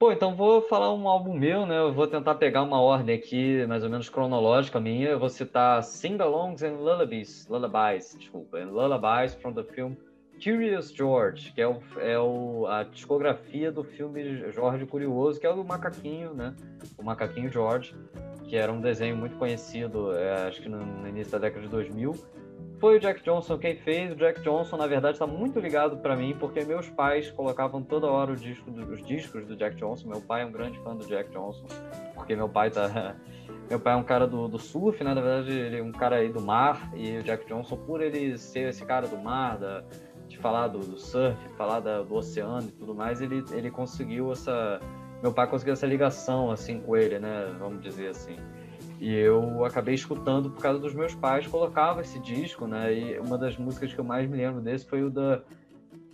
Pô, 0.00 0.10
então 0.10 0.34
vou 0.34 0.60
falar 0.62 0.92
um 0.92 1.06
álbum 1.06 1.32
meu, 1.32 1.64
né? 1.64 1.78
Eu 1.78 1.92
vou 1.92 2.08
tentar 2.08 2.34
pegar 2.34 2.62
uma 2.62 2.80
ordem 2.80 3.14
aqui, 3.14 3.64
mais 3.66 3.84
ou 3.84 3.90
menos 3.90 4.08
cronológica 4.08 4.80
minha. 4.80 5.10
Eu 5.10 5.18
vou 5.20 5.28
citar 5.28 5.80
Sing-Alongs 5.84 6.64
and 6.64 6.72
Lullabies, 6.72 7.46
Lullabies, 7.46 8.16
desculpa, 8.18 8.58
and 8.58 8.72
Lullabies 8.72 9.34
from 9.36 9.52
the 9.52 9.62
film 9.62 9.94
Curious 10.42 10.92
George, 10.92 11.52
que 11.52 11.62
é, 11.62 11.68
o, 11.68 11.80
é 11.98 12.18
o, 12.18 12.66
a 12.66 12.82
discografia 12.82 13.70
do 13.70 13.84
filme 13.84 14.50
Jorge 14.50 14.84
Curioso, 14.84 15.38
que 15.38 15.46
é 15.46 15.50
o 15.50 15.54
do 15.54 15.64
macaquinho, 15.64 16.34
né? 16.34 16.56
O 16.98 17.02
macaquinho 17.04 17.48
George, 17.48 17.94
que 18.48 18.56
era 18.56 18.72
um 18.72 18.80
desenho 18.80 19.16
muito 19.16 19.36
conhecido, 19.36 20.12
é, 20.12 20.48
acho 20.48 20.60
que 20.60 20.68
no, 20.68 20.84
no, 20.84 21.06
início 21.06 21.30
da 21.30 21.38
década 21.38 21.62
de 21.62 21.68
2000. 21.68 22.14
Foi 22.80 22.96
o 22.96 23.00
Jack 23.00 23.22
Johnson 23.22 23.56
quem 23.56 23.76
fez. 23.76 24.10
O 24.10 24.16
Jack 24.16 24.40
Johnson, 24.40 24.76
na 24.76 24.88
verdade, 24.88 25.14
está 25.14 25.26
muito 25.28 25.60
ligado 25.60 25.98
para 25.98 26.16
mim, 26.16 26.34
porque 26.40 26.64
meus 26.64 26.88
pais 26.88 27.30
colocavam 27.30 27.80
toda 27.80 28.08
hora 28.08 28.34
disco 28.34 28.68
do, 28.68 28.92
os 28.92 29.06
discos 29.06 29.46
do 29.46 29.54
Jack 29.54 29.76
Johnson. 29.76 30.08
Meu 30.08 30.20
pai 30.20 30.42
é 30.42 30.46
um 30.46 30.50
grande 30.50 30.76
fã 30.80 30.96
do 30.96 31.06
Jack 31.06 31.30
Johnson, 31.30 31.64
porque 32.16 32.34
meu 32.34 32.48
pai 32.48 32.68
tá 32.68 33.14
meu 33.70 33.78
pai 33.78 33.92
é 33.92 33.96
um 33.96 34.02
cara 34.02 34.26
do, 34.26 34.48
do 34.48 34.58
surf, 34.58 35.04
né? 35.04 35.14
Na 35.14 35.20
verdade, 35.20 35.52
ele 35.52 35.78
é 35.78 35.82
um 35.82 35.92
cara 35.92 36.16
aí 36.16 36.32
do 36.32 36.40
mar, 36.40 36.90
e 36.96 37.18
o 37.18 37.22
Jack 37.22 37.46
Johnson, 37.46 37.76
por 37.76 38.02
ele 38.02 38.36
ser 38.36 38.70
esse 38.70 38.84
cara 38.84 39.06
do 39.06 39.16
mar, 39.16 39.56
da, 39.56 39.84
falar 40.42 40.68
do, 40.68 40.80
do 40.80 40.98
surf, 40.98 41.38
falar 41.56 41.80
da, 41.80 42.02
do 42.02 42.14
oceano 42.16 42.68
e 42.68 42.72
tudo 42.72 42.94
mais, 42.94 43.22
ele, 43.22 43.42
ele 43.52 43.70
conseguiu 43.70 44.32
essa. 44.32 44.80
Meu 45.22 45.32
pai 45.32 45.46
conseguiu 45.46 45.72
essa 45.72 45.86
ligação 45.86 46.50
assim 46.50 46.80
com 46.80 46.96
ele, 46.96 47.18
né? 47.20 47.54
Vamos 47.58 47.80
dizer 47.80 48.08
assim. 48.08 48.36
E 49.00 49.14
eu 49.14 49.64
acabei 49.64 49.94
escutando 49.94 50.50
por 50.50 50.60
causa 50.60 50.80
dos 50.80 50.94
meus 50.94 51.14
pais, 51.14 51.46
colocava 51.46 52.00
esse 52.00 52.18
disco, 52.18 52.66
né? 52.66 52.92
E 52.92 53.18
uma 53.20 53.38
das 53.38 53.56
músicas 53.56 53.94
que 53.94 53.98
eu 53.98 54.04
mais 54.04 54.28
me 54.28 54.36
lembro 54.36 54.60
desse 54.60 54.84
foi 54.84 55.02
o 55.04 55.10
da. 55.10 55.40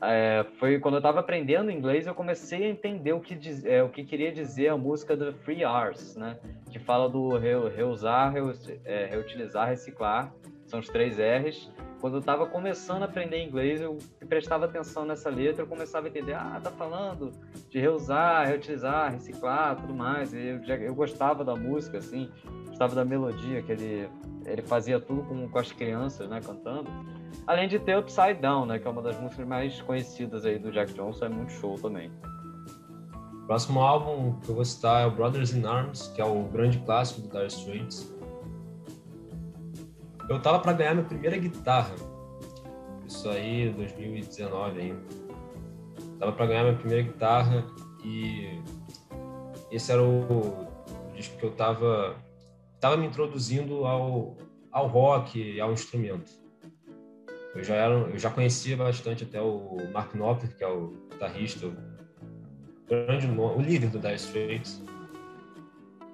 É, 0.00 0.46
foi 0.60 0.78
quando 0.78 0.94
eu 0.94 0.98
estava 0.98 1.18
aprendendo 1.18 1.72
inglês, 1.72 2.06
eu 2.06 2.14
comecei 2.14 2.64
a 2.64 2.68
entender 2.68 3.12
o 3.12 3.20
que, 3.20 3.34
diz, 3.34 3.64
é, 3.64 3.82
o 3.82 3.88
que 3.88 4.04
queria 4.04 4.30
dizer 4.30 4.68
a 4.68 4.76
música 4.76 5.16
da 5.16 5.32
Free 5.32 5.64
Arts, 5.64 6.14
né? 6.14 6.38
Que 6.70 6.78
fala 6.78 7.08
do 7.08 7.36
reusar, 7.36 8.32
reus, 8.32 8.70
é, 8.84 9.06
reutilizar, 9.06 9.68
reciclar 9.68 10.32
são 10.68 10.80
os 10.80 10.88
três 10.88 11.16
R's. 11.18 11.70
Quando 12.00 12.14
eu 12.14 12.20
estava 12.20 12.46
começando 12.46 13.02
a 13.02 13.06
aprender 13.06 13.44
inglês, 13.44 13.80
eu 13.80 13.98
prestava 14.28 14.66
atenção 14.66 15.04
nessa 15.04 15.28
letra, 15.28 15.62
eu 15.62 15.66
começava 15.66 16.06
a 16.06 16.10
entender, 16.10 16.34
ah, 16.34 16.60
tá 16.62 16.70
falando 16.70 17.32
de 17.68 17.80
reusar, 17.80 18.46
reutilizar, 18.46 19.10
reciclar, 19.10 19.76
tudo 19.76 19.92
mais. 19.92 20.32
E 20.32 20.38
eu, 20.38 20.62
já, 20.62 20.76
eu 20.76 20.94
gostava 20.94 21.44
da 21.44 21.56
música, 21.56 21.98
assim, 21.98 22.30
gostava 22.68 22.94
da 22.94 23.04
melodia, 23.04 23.62
que 23.62 23.72
ele, 23.72 24.08
ele 24.46 24.62
fazia 24.62 25.00
tudo 25.00 25.22
com, 25.22 25.48
com 25.48 25.58
as 25.58 25.72
crianças, 25.72 26.28
né, 26.28 26.40
cantando. 26.40 26.88
Além 27.46 27.66
de 27.66 27.80
ter 27.80 27.98
Upside 27.98 28.34
Down, 28.34 28.66
né, 28.66 28.78
que 28.78 28.86
é 28.86 28.90
uma 28.90 29.02
das 29.02 29.18
músicas 29.18 29.46
mais 29.46 29.80
conhecidas 29.82 30.44
aí 30.44 30.58
do 30.58 30.70
Jack 30.70 30.92
Johnson, 30.94 31.24
é 31.24 31.28
muito 31.28 31.52
show 31.52 31.74
também. 31.74 32.12
O 33.42 33.46
próximo 33.48 33.80
álbum 33.80 34.38
que 34.40 34.50
eu 34.50 34.54
vou 34.54 34.64
citar 34.64 35.02
é 35.02 35.06
o 35.06 35.10
Brothers 35.10 35.52
in 35.52 35.64
Arms, 35.64 36.12
que 36.14 36.20
é 36.20 36.24
o 36.24 36.44
grande 36.44 36.78
clássico 36.80 37.22
do 37.22 37.28
Dire 37.28 37.46
Straits 37.46 38.17
eu 40.28 40.40
tava 40.40 40.58
para 40.58 40.72
ganhar 40.72 40.94
minha 40.94 41.06
primeira 41.06 41.36
guitarra. 41.36 41.94
Isso 43.06 43.28
aí, 43.28 43.70
2019 43.70 44.80
ainda. 44.80 45.02
Tava 46.18 46.32
para 46.32 46.46
ganhar 46.46 46.64
minha 46.64 46.76
primeira 46.76 47.02
guitarra 47.02 47.64
e 48.04 48.60
esse 49.70 49.90
era 49.90 50.02
o 50.02 50.66
disco 51.14 51.36
que 51.36 51.44
eu 51.44 51.52
tava 51.52 52.16
tava 52.80 52.96
me 52.96 53.06
introduzindo 53.06 53.84
ao 53.84 54.36
ao 54.70 54.86
rock 54.86 55.60
ao 55.60 55.72
instrumento. 55.72 56.30
Eu 57.54 57.64
já 57.64 57.74
era, 57.74 57.94
eu 57.94 58.18
já 58.18 58.30
conhecia 58.30 58.76
bastante 58.76 59.24
até 59.24 59.40
o 59.40 59.76
Mark 59.92 60.14
Knopfler, 60.14 60.56
que 60.56 60.62
é 60.62 60.68
o 60.68 60.92
guitarrista, 61.10 61.66
o 61.66 61.74
grande 62.86 63.26
o 63.26 63.60
líder 63.60 63.90
do 63.90 63.98
Dire 63.98 64.14
Straits. 64.14 64.82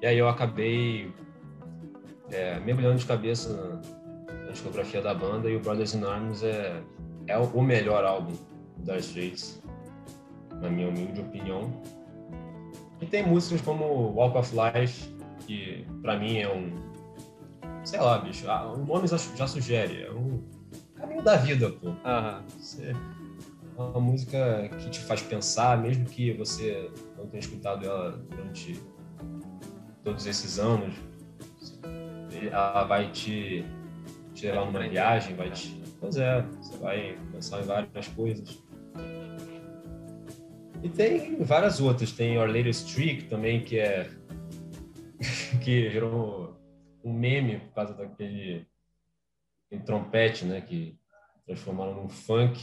E 0.01 0.07
aí 0.07 0.17
eu 0.17 0.29
acabei 0.29 1.13
é, 2.31 2.59
mergulhando 2.61 2.99
de 2.99 3.07
cabeça 3.07 3.81
discografia 4.55 5.03
da 5.03 5.13
banda 5.13 5.51
e 5.51 5.57
o 5.57 5.61
Brothers 5.61 5.95
in 5.95 6.05
Arms 6.05 6.43
é, 6.43 6.83
é 7.27 7.39
o 7.39 7.63
melhor 7.63 8.05
álbum 8.05 8.33
da 8.79 8.97
Straits, 8.99 9.63
na 10.61 10.71
minha 10.71 10.89
humilde 10.89 11.21
opinião. 11.21 11.83
E 13.01 13.07
tem 13.07 13.27
músicas 13.27 13.61
como 13.61 13.85
Walk 14.13 14.39
of 14.39 14.55
Life, 14.55 15.15
que 15.47 15.87
para 16.01 16.19
mim 16.19 16.39
é 16.39 16.53
um. 16.53 16.73
Sei 17.85 18.01
lá, 18.01 18.19
bicho, 18.19 18.49
ah, 18.51 18.73
o 18.73 18.79
nome 18.79 19.07
já, 19.07 19.47
sugere, 19.47 20.05
é 20.05 20.11
um 20.11 20.43
caminho 20.95 21.23
da 21.23 21.37
vida, 21.37 21.71
pô. 21.71 21.93
Você, 22.59 22.93
é 23.77 23.81
uma 23.81 24.01
música 24.01 24.71
que 24.79 24.89
te 24.89 25.01
faz 25.01 25.21
pensar, 25.21 25.77
mesmo 25.83 26.07
que 26.07 26.33
você 26.33 26.91
não 27.19 27.27
tenha 27.27 27.41
escutado 27.41 27.85
ela 27.85 28.13
durante 28.31 28.81
todos 30.03 30.27
esses 30.27 30.59
anos, 30.59 30.95
ela 32.51 32.85
vai 32.85 33.11
te 33.11 33.65
te 34.35 34.47
levar 34.47 34.67
numa 34.67 34.89
viagem, 34.89 35.37
vai 35.37 35.51
te. 35.51 35.81
Pois 36.01 36.17
é, 36.17 36.43
você 36.43 36.77
vai 36.79 37.19
pensar 37.33 37.61
em 37.61 37.65
várias 37.65 38.09
coisas. 38.09 38.63
E 40.83 40.89
tem 40.89 41.37
várias 41.43 41.81
outras. 41.81 42.13
Tem 42.13 42.37
Our 42.37 42.49
Latest 42.49 42.93
Trick 42.93 43.25
também, 43.25 43.63
que 43.63 43.79
é. 43.79 44.11
que 45.63 45.89
gerou 45.91 46.61
um 47.03 47.13
meme 47.13 47.61
por 47.61 47.75
causa 47.75 47.95
daquele, 47.95 48.67
aquele 49.67 49.83
trompete, 49.83 50.45
né? 50.45 50.61
Que 50.61 50.99
transformaram 51.47 51.95
num 51.95 52.09
funk. 52.09 52.61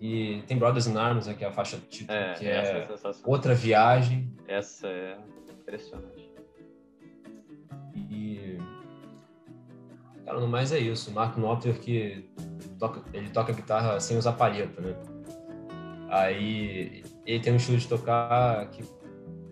E 0.00 0.42
tem 0.46 0.58
Brothers 0.58 0.86
in 0.86 0.96
Arms, 0.96 1.26
né, 1.26 1.34
que 1.34 1.44
é 1.44 1.48
a 1.48 1.52
faixa 1.52 1.76
título, 1.76 2.18
é, 2.18 2.32
que 2.32 2.46
é, 2.46 2.78
é 2.82 2.88
outra 3.26 3.54
viagem. 3.54 4.34
Essa 4.48 4.88
é 4.88 5.18
impressionante. 5.50 6.32
E 7.94 8.29
Cara, 10.30 10.38
no 10.38 10.46
mais 10.46 10.70
é 10.70 10.78
isso. 10.78 11.10
O 11.10 11.12
Mark 11.12 11.36
Knopfler 11.36 11.76
que 11.80 12.30
toca, 12.78 13.02
ele 13.12 13.30
toca 13.30 13.52
guitarra 13.52 13.98
sem 13.98 14.16
usar 14.16 14.34
palheta, 14.34 14.80
né? 14.80 14.94
Aí 16.08 17.02
ele 17.26 17.40
tem 17.40 17.52
um 17.52 17.56
estilo 17.56 17.78
de 17.78 17.88
tocar 17.88 18.70
que 18.70 18.84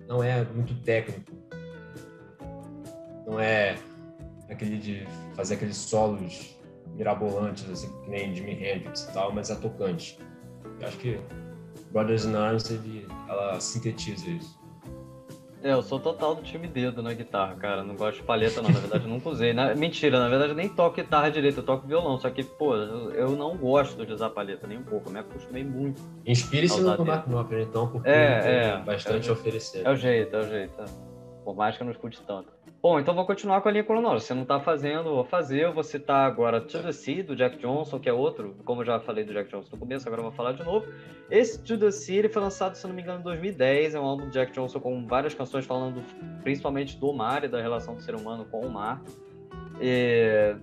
não 0.07 0.23
é 0.23 0.45
muito 0.45 0.81
técnico. 0.83 1.33
Não 3.27 3.41
é 3.41 3.77
aquele 4.49 4.79
de 4.79 5.05
fazer 5.35 5.55
aqueles 5.55 5.77
solos 5.77 6.57
mirabolantes, 6.95 7.69
assim, 7.69 7.93
que 8.03 8.11
nem 8.11 8.33
Jimi 8.33 8.53
Hendrix 8.53 9.03
e 9.03 9.13
tal, 9.13 9.33
mas 9.33 9.51
é 9.51 9.57
tocante. 9.57 10.17
Eu 10.81 10.87
acho 10.87 10.99
que 10.99 11.21
Brothers 11.91 12.25
in 12.25 12.37
Arms, 12.37 12.71
ele, 12.71 13.05
ela 13.29 13.59
sintetiza 13.59 14.31
isso. 14.31 14.58
É, 15.63 15.73
eu 15.73 15.83
sou 15.83 15.99
total 15.99 16.35
do 16.35 16.43
time 16.43 16.69
dedo 16.69 17.03
na 17.03 17.13
guitarra, 17.13 17.57
cara. 17.57 17.83
Não 17.83 17.97
gosto 17.97 18.19
de 18.19 18.23
palheta, 18.23 18.63
não. 18.63 18.71
Na 18.71 18.79
verdade, 18.79 19.05
eu 19.05 19.11
nunca 19.11 19.29
usei. 19.29 19.53
Na... 19.53 19.75
Mentira, 19.75 20.19
na 20.19 20.29
verdade, 20.29 20.53
eu 20.53 20.57
nem 20.57 20.69
toco 20.69 20.97
guitarra 20.97 21.31
direito, 21.31 21.59
eu 21.59 21.65
toco 21.65 21.87
violão. 21.87 22.19
Só 22.19 22.31
que, 22.31 22.45
pô, 22.45 22.77
eu 22.77 23.31
não 23.31 23.57
gosto 23.57 24.07
de 24.07 24.13
usar 24.13 24.31
palheta 24.31 24.67
nem 24.67 24.79
um 24.79 24.85
pouco. 24.85 25.09
Eu 25.09 25.13
me 25.13 25.19
acostumei 25.19 25.65
muito. 25.65 26.01
Inspire-se 26.25 26.81
no 26.81 27.05
Mark 27.05 27.27
Knopfler, 27.27 27.63
então, 27.63 27.89
porque 27.89 28.09
é, 28.09 28.75
é, 28.75 28.83
bastante 28.85 29.27
é, 29.27 29.31
a 29.31 29.33
oferecer. 29.33 29.83
É 29.85 29.91
o 29.91 29.97
jeito, 29.97 30.37
é 30.37 30.39
o 30.39 30.49
jeito. 30.49 30.81
É. 30.81 31.08
Por 31.49 31.57
mais 31.57 31.75
que 31.75 31.83
eu 31.83 31.87
não 31.87 31.93
escute 31.93 32.21
tanto. 32.27 32.53
Bom, 32.83 33.01
então 33.01 33.15
vou 33.15 33.25
continuar 33.25 33.63
com 33.63 33.71
a 33.71 33.73
linha 33.73 33.83
cronológica. 33.83 34.21
Você 34.21 34.35
não 34.35 34.43
está 34.43 34.61
fazendo, 34.61 35.05
vou 35.05 35.25
fazer. 35.25 35.73
Vou 35.73 35.83
citar 35.83 36.27
agora 36.27 36.61
To 36.61 36.83
The 36.83 36.93
Sea, 36.93 37.25
do 37.25 37.35
Jack 37.35 37.57
Johnson, 37.57 37.99
que 37.99 38.07
é 38.07 38.13
outro, 38.13 38.55
como 38.67 38.83
eu 38.83 38.85
já 38.85 39.01
falei 39.01 39.25
do 39.25 39.33
Jack 39.33 39.49
Johnson 39.49 39.71
no 39.73 39.79
começo, 39.79 40.07
agora 40.07 40.21
eu 40.21 40.27
vou 40.27 40.33
falar 40.33 40.53
de 40.53 40.63
novo. 40.63 40.87
Esse 41.31 41.65
To 41.65 41.79
The 41.79 41.91
Sea 41.91 42.19
ele 42.19 42.29
foi 42.29 42.43
lançado, 42.43 42.75
se 42.75 42.87
não 42.87 42.95
me 42.95 43.01
engano, 43.01 43.21
em 43.21 43.23
2010. 43.23 43.95
É 43.95 43.99
um 43.99 44.05
álbum 44.05 44.27
do 44.27 44.31
Jack 44.31 44.53
Johnson 44.53 44.79
com 44.79 45.07
várias 45.07 45.33
canções 45.33 45.65
falando 45.65 46.03
principalmente 46.43 46.99
do 46.99 47.15
mar 47.15 47.43
e 47.45 47.49
da 47.49 47.63
relação 47.63 47.95
do 47.95 48.03
ser 48.03 48.15
humano 48.15 48.45
com 48.45 48.61
o 48.61 48.71
mar. 48.71 49.03
E 49.81 50.55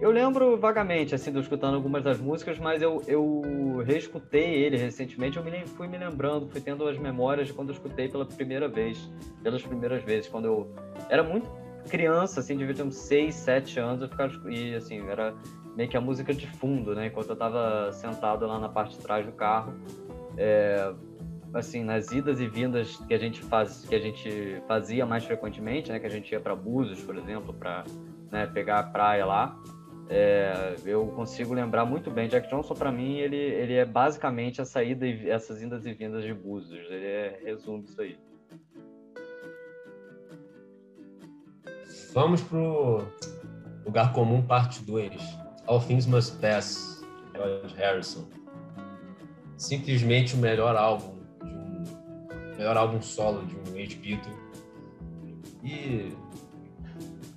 eu 0.00 0.10
lembro 0.10 0.58
vagamente, 0.58 1.14
assim, 1.14 1.32
de 1.32 1.38
escutando 1.40 1.74
algumas 1.74 2.02
das 2.02 2.18
músicas, 2.18 2.58
mas 2.58 2.82
eu, 2.82 3.02
eu 3.06 3.82
reescutei 3.84 4.54
ele 4.54 4.76
recentemente. 4.76 5.38
Eu 5.38 5.44
me, 5.44 5.66
fui 5.66 5.88
me 5.88 5.96
lembrando, 5.96 6.48
fui 6.48 6.60
tendo 6.60 6.86
as 6.86 6.98
memórias 6.98 7.48
de 7.48 7.54
quando 7.54 7.70
eu 7.70 7.74
escutei 7.74 8.08
pela 8.08 8.26
primeira 8.26 8.68
vez, 8.68 9.10
pelas 9.42 9.62
primeiras 9.62 10.02
vezes, 10.02 10.28
quando 10.28 10.44
eu 10.44 10.74
era 11.08 11.22
muito 11.22 11.48
criança, 11.86 12.40
assim, 12.40 12.56
devia 12.56 12.74
ter 12.74 12.82
uns 12.82 12.96
6, 12.96 13.34
7 13.34 13.78
anos, 13.78 14.02
eu 14.02 14.08
ficava, 14.08 14.32
e 14.50 14.74
assim, 14.74 15.08
era 15.08 15.32
meio 15.76 15.88
que 15.88 15.96
a 15.96 16.00
música 16.00 16.34
de 16.34 16.46
fundo, 16.46 16.94
né, 16.94 17.06
enquanto 17.06 17.30
eu 17.30 17.36
tava 17.36 17.92
sentado 17.92 18.46
lá 18.46 18.58
na 18.58 18.68
parte 18.68 18.96
de 18.96 19.02
trás 19.02 19.24
do 19.24 19.32
carro. 19.32 19.74
É, 20.36 20.92
assim, 21.54 21.82
nas 21.82 22.10
idas 22.12 22.40
e 22.40 22.46
vindas 22.46 22.96
que 22.96 23.14
a 23.14 23.18
gente 23.18 23.42
faz, 23.42 23.86
que 23.88 23.94
a 23.94 23.98
gente 23.98 24.60
fazia 24.66 25.06
mais 25.06 25.24
frequentemente, 25.24 25.90
né, 25.90 25.98
que 25.98 26.06
a 26.06 26.10
gente 26.10 26.32
ia 26.32 26.40
para 26.40 26.54
Búzios, 26.54 27.02
por 27.02 27.16
exemplo, 27.16 27.54
para 27.54 27.84
né, 28.30 28.46
pegar 28.46 28.80
a 28.80 28.82
praia 28.82 29.24
lá. 29.24 29.58
É, 30.08 30.76
eu 30.84 31.06
consigo 31.08 31.52
lembrar 31.52 31.84
muito 31.84 32.10
bem. 32.10 32.28
Jack 32.28 32.48
Johnson, 32.48 32.74
para 32.74 32.92
mim, 32.92 33.16
ele, 33.18 33.36
ele 33.36 33.74
é 33.74 33.84
basicamente 33.84 34.60
a 34.60 34.64
saída 34.64 35.06
e 35.06 35.28
essas 35.28 35.60
indas 35.62 35.84
e 35.84 35.92
vindas 35.92 36.22
de 36.22 36.32
Búzios. 36.32 36.86
Ele 36.90 37.06
é, 37.06 37.40
resume 37.44 37.84
isso 37.84 38.00
aí. 38.00 38.16
Vamos 42.12 42.40
pro 42.42 43.02
Lugar 43.84 44.12
Comum, 44.12 44.42
parte 44.42 44.82
2. 44.84 45.12
All 45.66 45.80
Things 45.80 46.06
Must 46.06 46.38
Pass, 46.38 47.04
George 47.34 47.74
Harrison. 47.76 48.28
Simplesmente 49.56 50.34
o 50.34 50.38
melhor 50.38 50.76
álbum 50.76 51.16
de 51.42 51.52
um 51.52 52.56
melhor 52.56 52.76
álbum 52.76 53.02
solo 53.02 53.44
de 53.44 53.56
um 53.56 53.76
ex-Beatle. 53.76 54.32
E, 55.64 56.12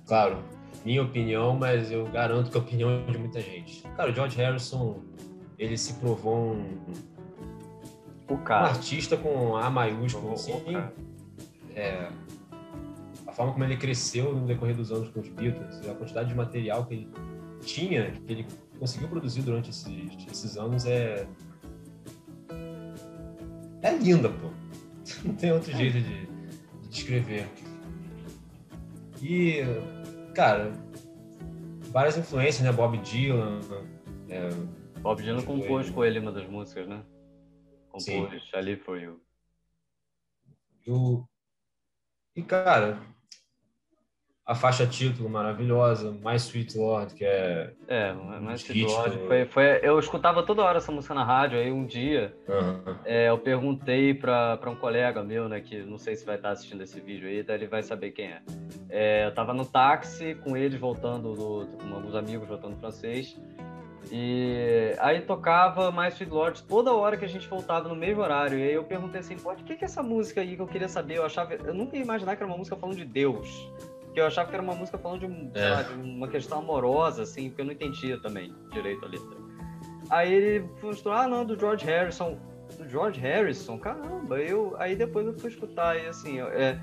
claro, 0.06 0.44
minha 0.84 1.02
opinião, 1.02 1.56
mas 1.56 1.90
eu 1.90 2.06
garanto 2.06 2.50
que 2.50 2.56
é 2.56 2.60
a 2.60 2.62
opinião 2.62 3.06
de 3.06 3.18
muita 3.18 3.40
gente. 3.40 3.82
Cara, 3.96 4.10
o 4.10 4.14
George 4.14 4.36
Harrison, 4.36 5.00
ele 5.58 5.76
se 5.76 5.94
provou 5.94 6.54
um, 6.54 6.78
o 8.28 8.38
cara. 8.38 8.66
um 8.66 8.70
artista 8.70 9.16
com 9.16 9.56
A 9.56 9.68
maiúsculo, 9.68 10.32
assim. 10.32 10.54
É, 11.74 12.08
a 13.26 13.32
forma 13.32 13.52
como 13.52 13.64
ele 13.64 13.76
cresceu 13.76 14.34
no 14.34 14.46
decorrer 14.46 14.74
dos 14.74 14.90
anos 14.90 15.10
com 15.10 15.20
os 15.20 15.28
Beatles, 15.28 15.88
a 15.88 15.94
quantidade 15.94 16.28
de 16.28 16.34
material 16.34 16.84
que 16.86 16.94
ele 16.94 17.08
tinha, 17.62 18.10
que 18.10 18.32
ele 18.32 18.46
conseguiu 18.78 19.08
produzir 19.08 19.42
durante 19.42 19.70
esses, 19.70 20.26
esses 20.30 20.56
anos 20.56 20.86
é 20.86 21.26
é 23.82 23.96
linda, 23.96 24.28
pô. 24.28 24.50
Não 25.24 25.34
tem 25.34 25.52
outro 25.52 25.72
jeito 25.76 26.00
de, 26.00 26.26
de 26.26 26.88
descrever. 26.88 27.46
E 29.22 29.60
cara, 30.34 30.72
várias 31.90 32.16
influências, 32.16 32.64
né? 32.64 32.72
Bob 32.72 32.98
Dylan. 32.98 33.60
É, 34.28 34.48
Bob 35.00 35.22
Dylan 35.22 35.42
compôs 35.42 35.90
com 35.90 36.04
ele 36.04 36.18
uma 36.18 36.32
das 36.32 36.46
músicas, 36.48 36.88
né? 36.88 37.02
Compôs 37.88 38.50
Ali 38.54 38.76
For 38.76 39.00
You. 39.00 39.20
E, 42.36 42.42
cara, 42.42 42.98
a 44.46 44.54
faixa 44.54 44.86
título 44.86 45.28
maravilhosa, 45.28 46.10
Mais 46.22 46.42
Sweet 46.42 46.76
Lord, 46.76 47.14
que 47.14 47.24
é. 47.24 47.72
É, 47.86 48.12
Mais 48.12 48.62
Sweet 48.62 48.84
Lord. 48.84 49.18
Foi, 49.26 49.44
foi, 49.44 49.64
eu 49.82 49.98
escutava 49.98 50.42
toda 50.42 50.62
hora 50.62 50.78
essa 50.78 50.90
música 50.90 51.14
na 51.14 51.22
rádio, 51.22 51.58
aí 51.58 51.70
um 51.70 51.86
dia 51.86 52.34
uhum. 52.48 52.96
é, 53.04 53.28
eu 53.28 53.38
perguntei 53.38 54.12
para 54.12 54.58
um 54.66 54.74
colega 54.74 55.22
meu, 55.22 55.48
né, 55.48 55.60
que 55.60 55.82
não 55.82 55.98
sei 55.98 56.16
se 56.16 56.26
vai 56.26 56.36
estar 56.36 56.50
assistindo 56.50 56.82
esse 56.82 57.00
vídeo 57.00 57.28
aí, 57.28 57.40
então 57.40 57.54
ele 57.54 57.68
vai 57.68 57.82
saber 57.82 58.10
quem 58.10 58.26
é. 58.26 58.42
é 58.88 59.26
eu 59.26 59.34
tava 59.34 59.54
no 59.54 59.64
táxi 59.64 60.34
com 60.34 60.56
eles 60.56 60.80
voltando, 60.80 61.34
do, 61.34 61.66
com 61.78 61.94
alguns 61.94 62.14
amigos 62.14 62.48
voltando 62.48 62.76
francês. 62.76 63.38
E 64.10 64.96
aí 64.98 65.20
tocava 65.20 65.92
mais 65.92 66.14
Sweet 66.14 66.32
Lord 66.32 66.62
toda 66.64 66.92
hora 66.92 67.16
que 67.16 67.24
a 67.24 67.28
gente 67.28 67.46
voltava 67.46 67.88
no 67.88 67.94
mesmo 67.94 68.22
horário. 68.22 68.58
E 68.58 68.62
aí 68.62 68.72
eu 68.72 68.82
perguntei 68.82 69.20
assim, 69.20 69.36
pode, 69.36 69.62
o 69.62 69.64
que 69.64 69.74
é 69.74 69.84
essa 69.84 70.02
música 70.02 70.40
aí 70.40 70.56
que 70.56 70.62
eu 70.62 70.66
queria 70.66 70.88
saber? 70.88 71.18
Eu 71.18 71.24
achava, 71.24 71.54
eu 71.54 71.74
nunca 71.74 71.96
ia 71.96 72.02
imaginar 72.02 72.34
que 72.34 72.42
era 72.42 72.50
uma 72.50 72.58
música 72.58 72.76
falando 72.76 72.96
de 72.96 73.04
Deus. 73.04 73.70
Que 74.12 74.20
eu 74.20 74.26
achava 74.26 74.48
que 74.48 74.54
era 74.54 74.62
uma 74.62 74.74
música 74.74 74.98
falando 74.98 75.20
de, 75.20 75.58
é. 75.58 75.70
lá, 75.70 75.82
de 75.82 75.94
uma 75.94 76.28
questão 76.28 76.58
amorosa, 76.58 77.22
assim, 77.22 77.48
porque 77.48 77.62
eu 77.62 77.66
não 77.66 77.72
entendia 77.72 78.18
também 78.20 78.54
direito 78.72 79.04
a 79.04 79.08
letra. 79.08 79.38
Aí 80.10 80.32
ele 80.32 80.68
mostrou, 80.82 81.14
ah, 81.14 81.28
não, 81.28 81.44
do 81.44 81.58
George 81.58 81.84
Harrison. 81.84 82.38
Do 82.76 82.88
George 82.88 83.20
Harrison? 83.20 83.78
Caramba, 83.78 84.38
eu. 84.40 84.74
Aí 84.78 84.96
depois 84.96 85.26
eu 85.26 85.38
fui 85.38 85.50
escutar 85.50 85.96
e 85.96 86.06
assim, 86.06 86.40
é. 86.40 86.80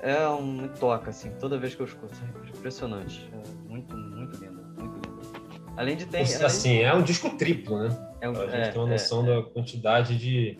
É 0.00 0.28
um 0.28 0.68
toca, 0.68 1.10
assim, 1.10 1.30
toda 1.40 1.58
vez 1.58 1.74
que 1.74 1.80
eu 1.80 1.86
escuto. 1.86 2.14
É 2.44 2.48
impressionante. 2.50 3.30
É 3.32 3.68
muito, 3.68 3.96
muito 3.96 4.36
lindo, 4.36 4.62
muito 4.78 4.94
lindo. 4.94 5.66
Além 5.76 5.96
de 5.96 6.06
ter. 6.06 6.20
Assim, 6.20 6.80
é 6.80 6.94
um 6.94 7.02
disco 7.02 7.30
triplo, 7.36 7.78
né? 7.78 7.88
É 8.20 8.28
um, 8.28 8.32
a 8.32 8.46
gente 8.46 8.56
é, 8.56 8.72
tem 8.72 8.80
uma 8.80 8.90
noção 8.90 9.26
é, 9.26 9.36
da 9.36 9.42
quantidade 9.42 10.18
de 10.18 10.58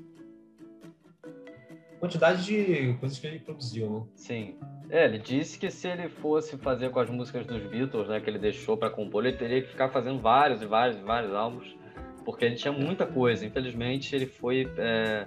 quantidade 1.99 2.45
de 2.45 2.95
coisas 2.99 3.19
que 3.19 3.26
ele 3.26 3.40
produziu, 3.40 3.90
né? 3.90 4.02
Sim. 4.14 4.59
É, 4.88 5.05
ele 5.05 5.19
disse 5.19 5.59
que 5.59 5.71
se 5.71 5.88
ele 5.88 6.09
fosse 6.09 6.57
fazer 6.57 6.90
com 6.90 7.00
as 7.00 7.11
músicas 7.11 7.45
dos 7.45 7.62
Beatles, 7.62 8.09
né, 8.09 8.21
que 8.21 8.31
ele 8.31 8.38
deixou 8.38 8.76
para 8.76 8.88
compor, 8.88 9.26
ele 9.26 9.37
teria 9.37 9.62
que 9.62 9.69
ficar 9.69 9.88
fazendo 9.88 10.21
vários 10.21 10.62
e 10.62 10.66
vários 10.66 10.97
e 10.97 11.02
vários 11.02 11.35
álbuns, 11.35 11.76
porque 12.25 12.45
ele 12.45 12.55
tinha 12.55 12.73
muita 12.73 13.05
coisa. 13.05 13.45
Infelizmente, 13.45 14.14
ele 14.14 14.26
foi 14.26 14.71
é, 14.78 15.26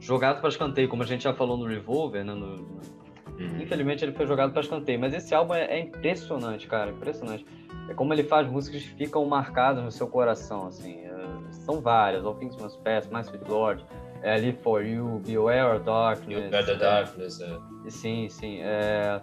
jogado 0.00 0.40
para 0.40 0.48
escanteio, 0.48 0.88
como 0.88 1.02
a 1.02 1.06
gente 1.06 1.24
já 1.24 1.32
falou 1.32 1.56
no 1.56 1.66
Revolver, 1.66 2.24
né? 2.24 2.34
No, 2.34 2.80
uhum. 3.38 3.60
Infelizmente, 3.60 4.04
ele 4.04 4.12
foi 4.12 4.26
jogado 4.26 4.52
para 4.52 4.62
escanteio. 4.62 4.98
Mas 4.98 5.14
esse 5.14 5.34
álbum 5.34 5.54
é, 5.54 5.64
é, 5.66 5.80
impressionante, 5.80 6.66
cara, 6.66 6.90
impressionante. 6.90 7.46
É 7.88 7.94
como 7.94 8.12
ele 8.12 8.24
faz 8.24 8.48
músicas 8.48 8.82
que 8.82 8.90
ficam 8.90 9.24
marcadas 9.26 9.84
no 9.84 9.90
seu 9.92 10.08
coração, 10.08 10.66
assim. 10.66 11.04
É, 11.04 11.52
são 11.52 11.80
várias, 11.80 12.24
All 12.24 12.34
Things 12.34 12.56
Must 12.56 12.78
Pass, 12.82 13.08
My 13.08 13.20
Sweet 13.20 13.48
Lord, 13.48 13.84
é, 14.22 14.36
Live 14.36 14.58
For 14.62 14.84
You, 14.84 15.22
Beware 15.24 15.76
of 15.76 15.84
Darkness. 15.84 16.44
Beware 16.50 16.66
the 16.66 16.74
Darkness, 16.74 17.40
é. 17.40 17.75
Sim, 17.88 18.28
sim. 18.28 18.58
É, 18.60 19.20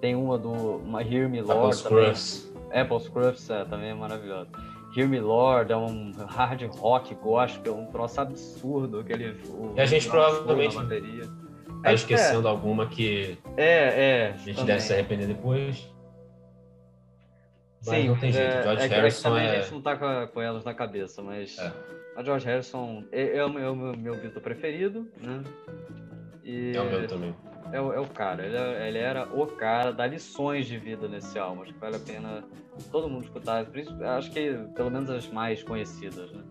tem 0.00 0.14
uma 0.14 0.38
do 0.38 0.80
My 0.84 1.02
Hear 1.02 1.28
Me 1.28 1.40
Lord 1.40 1.76
Apple 1.76 1.82
também. 1.82 2.14
Scruffs. 2.14 2.52
Apple 2.72 3.00
Scruffs 3.00 3.50
é, 3.50 3.64
também 3.64 3.90
é 3.90 3.94
maravilhoso. 3.94 4.50
Hear 4.96 5.08
Me 5.08 5.20
Lord 5.20 5.72
é 5.72 5.76
um 5.76 6.12
hard 6.12 6.62
rock 6.76 7.14
gospel, 7.14 7.76
um 7.76 7.86
troço 7.86 8.20
absurdo. 8.20 9.00
Aquele, 9.00 9.30
o, 9.48 9.72
e 9.76 9.80
a 9.80 9.86
gente 9.86 10.08
provavelmente 10.08 10.76
tá 10.76 11.90
é, 11.90 11.94
esquecendo 11.94 12.46
é, 12.46 12.50
alguma 12.50 12.86
que 12.86 13.38
é, 13.56 13.64
é, 13.66 14.28
a 14.28 14.36
gente 14.36 14.56
também. 14.56 14.66
deve 14.66 14.80
se 14.80 14.92
arrepender 14.92 15.26
depois. 15.26 15.90
Mas 17.84 17.96
Sim, 17.96 18.08
não 18.08 18.16
tem 18.16 18.32
jeito. 18.32 18.52
É, 18.52 18.62
George 18.62 18.82
é, 18.82 18.86
Harrison 18.86 19.36
é... 19.36 19.50
A 19.50 19.60
gente 19.60 19.72
não 19.72 19.82
tá 19.82 19.96
com, 19.96 20.32
com 20.32 20.40
elas 20.40 20.64
na 20.64 20.72
cabeça, 20.72 21.20
mas... 21.20 21.58
É. 21.58 21.72
A 22.14 22.22
George 22.22 22.46
Harrison 22.46 23.04
é, 23.10 23.38
é 23.38 23.44
o 23.44 23.48
meu, 23.48 23.74
meu 23.74 24.14
Beatle 24.14 24.40
preferido, 24.40 25.08
né? 25.20 25.42
E 26.44 26.76
é 26.76 26.80
o 26.80 26.84
meu 26.84 27.06
também. 27.06 27.34
É, 27.72 27.76
é 27.76 28.00
o 28.00 28.06
cara, 28.06 28.44
ele, 28.44 28.56
é, 28.56 28.88
ele, 28.88 28.98
era 28.98 29.28
o 29.34 29.46
cara, 29.46 29.92
dá 29.92 30.06
lições 30.06 30.66
de 30.66 30.78
vida 30.78 31.08
nesse 31.08 31.38
álbum. 31.38 31.62
Acho 31.62 31.72
que 31.72 31.80
vale 31.80 31.96
a 31.96 32.00
pena 32.00 32.44
todo 32.90 33.08
mundo 33.08 33.24
escutar. 33.24 33.66
Acho 34.16 34.30
que 34.30 34.54
pelo 34.74 34.90
menos 34.90 35.08
as 35.08 35.26
mais 35.28 35.62
conhecidas, 35.62 36.30
né? 36.32 36.42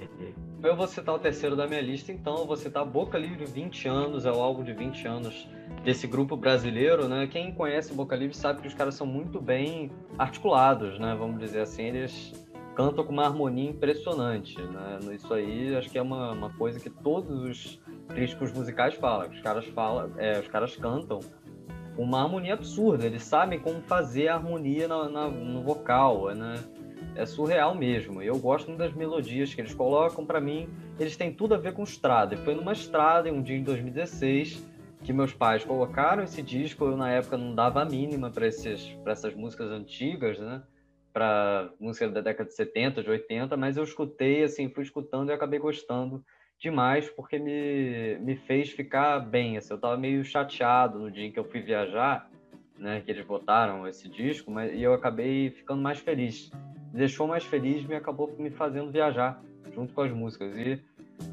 Uhum. 0.00 0.32
Eu 0.62 0.76
vou 0.76 0.86
citar 0.86 1.14
o 1.14 1.18
terceiro 1.18 1.56
da 1.56 1.66
minha 1.66 1.80
lista, 1.80 2.12
então 2.12 2.38
eu 2.38 2.46
vou 2.46 2.56
citar 2.56 2.84
Boca 2.84 3.18
Livre 3.18 3.44
20 3.44 3.88
anos, 3.88 4.24
é 4.24 4.30
o 4.30 4.40
álbum 4.40 4.62
de 4.62 4.72
20 4.72 5.06
anos 5.08 5.48
desse 5.84 6.06
grupo 6.06 6.36
brasileiro, 6.36 7.08
né? 7.08 7.26
Quem 7.26 7.52
conhece 7.52 7.92
Boca 7.92 8.14
Livre 8.14 8.36
sabe 8.36 8.62
que 8.62 8.68
os 8.68 8.74
caras 8.74 8.94
são 8.94 9.06
muito 9.06 9.40
bem 9.40 9.90
articulados, 10.16 10.98
né? 10.98 11.16
Vamos 11.18 11.40
dizer 11.40 11.62
assim, 11.62 11.82
eles 11.82 12.32
cantam 12.76 13.04
com 13.04 13.12
uma 13.12 13.24
harmonia 13.24 13.68
impressionante, 13.68 14.60
né? 14.62 14.98
Isso 15.12 15.34
aí 15.34 15.74
acho 15.74 15.90
que 15.90 15.98
é 15.98 16.02
uma, 16.02 16.32
uma 16.32 16.50
coisa 16.50 16.78
que 16.78 16.88
todos 16.88 17.42
os 17.42 17.80
críticos 18.12 18.52
musicais 18.52 18.94
falam. 18.94 19.28
Os 19.28 19.40
caras 19.40 19.66
falam, 19.66 20.12
é, 20.18 20.38
os 20.38 20.48
caras 20.48 20.76
cantam 20.76 21.20
uma 21.96 22.22
harmonia 22.22 22.54
absurda. 22.54 23.04
Eles 23.06 23.22
sabem 23.22 23.58
como 23.58 23.82
fazer 23.82 24.28
a 24.28 24.34
harmonia 24.34 24.88
na, 24.88 25.08
na, 25.08 25.28
no 25.28 25.62
vocal, 25.62 26.34
né? 26.34 26.54
É 27.14 27.26
surreal 27.26 27.74
mesmo. 27.74 28.22
Eu 28.22 28.38
gosto 28.38 28.74
das 28.76 28.94
melodias 28.94 29.52
que 29.52 29.60
eles 29.60 29.74
colocam. 29.74 30.24
Para 30.24 30.40
mim, 30.40 30.68
eles 30.98 31.16
têm 31.16 31.32
tudo 31.32 31.54
a 31.54 31.58
ver 31.58 31.74
com 31.74 31.82
estrada. 31.82 32.36
Foi 32.38 32.54
numa 32.54 32.72
estrada, 32.72 33.30
um 33.30 33.42
dia 33.42 33.56
em 33.56 33.62
2016, 33.62 34.66
que 35.02 35.12
meus 35.12 35.32
pais 35.32 35.64
colocaram 35.64 36.22
esse 36.22 36.40
disco. 36.40 36.84
Eu 36.86 36.96
na 36.96 37.10
época 37.10 37.36
não 37.36 37.54
dava 37.54 37.82
a 37.82 37.84
mínima 37.84 38.30
para 38.30 38.46
essas 38.46 39.34
músicas 39.34 39.70
antigas, 39.70 40.38
né? 40.38 40.62
para 41.12 41.70
música 41.78 42.08
da 42.08 42.20
década 42.20 42.48
de 42.48 42.54
70, 42.54 43.02
de 43.02 43.10
80, 43.10 43.56
mas 43.56 43.76
eu 43.76 43.84
escutei, 43.84 44.42
assim, 44.42 44.70
fui 44.70 44.82
escutando 44.82 45.28
e 45.28 45.32
acabei 45.32 45.58
gostando 45.58 46.24
demais, 46.62 47.10
porque 47.10 47.40
me, 47.40 48.16
me 48.20 48.36
fez 48.36 48.70
ficar 48.70 49.18
bem, 49.18 49.56
assim, 49.56 49.72
eu 49.72 49.76
estava 49.76 49.96
meio 49.96 50.24
chateado 50.24 51.00
no 51.00 51.10
dia 51.10 51.26
em 51.26 51.32
que 51.32 51.38
eu 51.38 51.44
fui 51.44 51.60
viajar, 51.60 52.30
né, 52.78 53.02
que 53.04 53.10
eles 53.10 53.26
botaram 53.26 53.86
esse 53.88 54.08
disco, 54.08 54.50
mas, 54.50 54.72
e 54.72 54.80
eu 54.80 54.94
acabei 54.94 55.50
ficando 55.50 55.82
mais 55.82 55.98
feliz. 55.98 56.50
Me 56.92 57.00
deixou 57.00 57.26
mais 57.26 57.44
feliz, 57.44 57.84
me 57.84 57.96
acabou 57.96 58.32
me 58.38 58.50
fazendo 58.50 58.92
viajar 58.92 59.42
junto 59.74 59.92
com 59.92 60.02
as 60.02 60.12
músicas. 60.12 60.56
E 60.56 60.80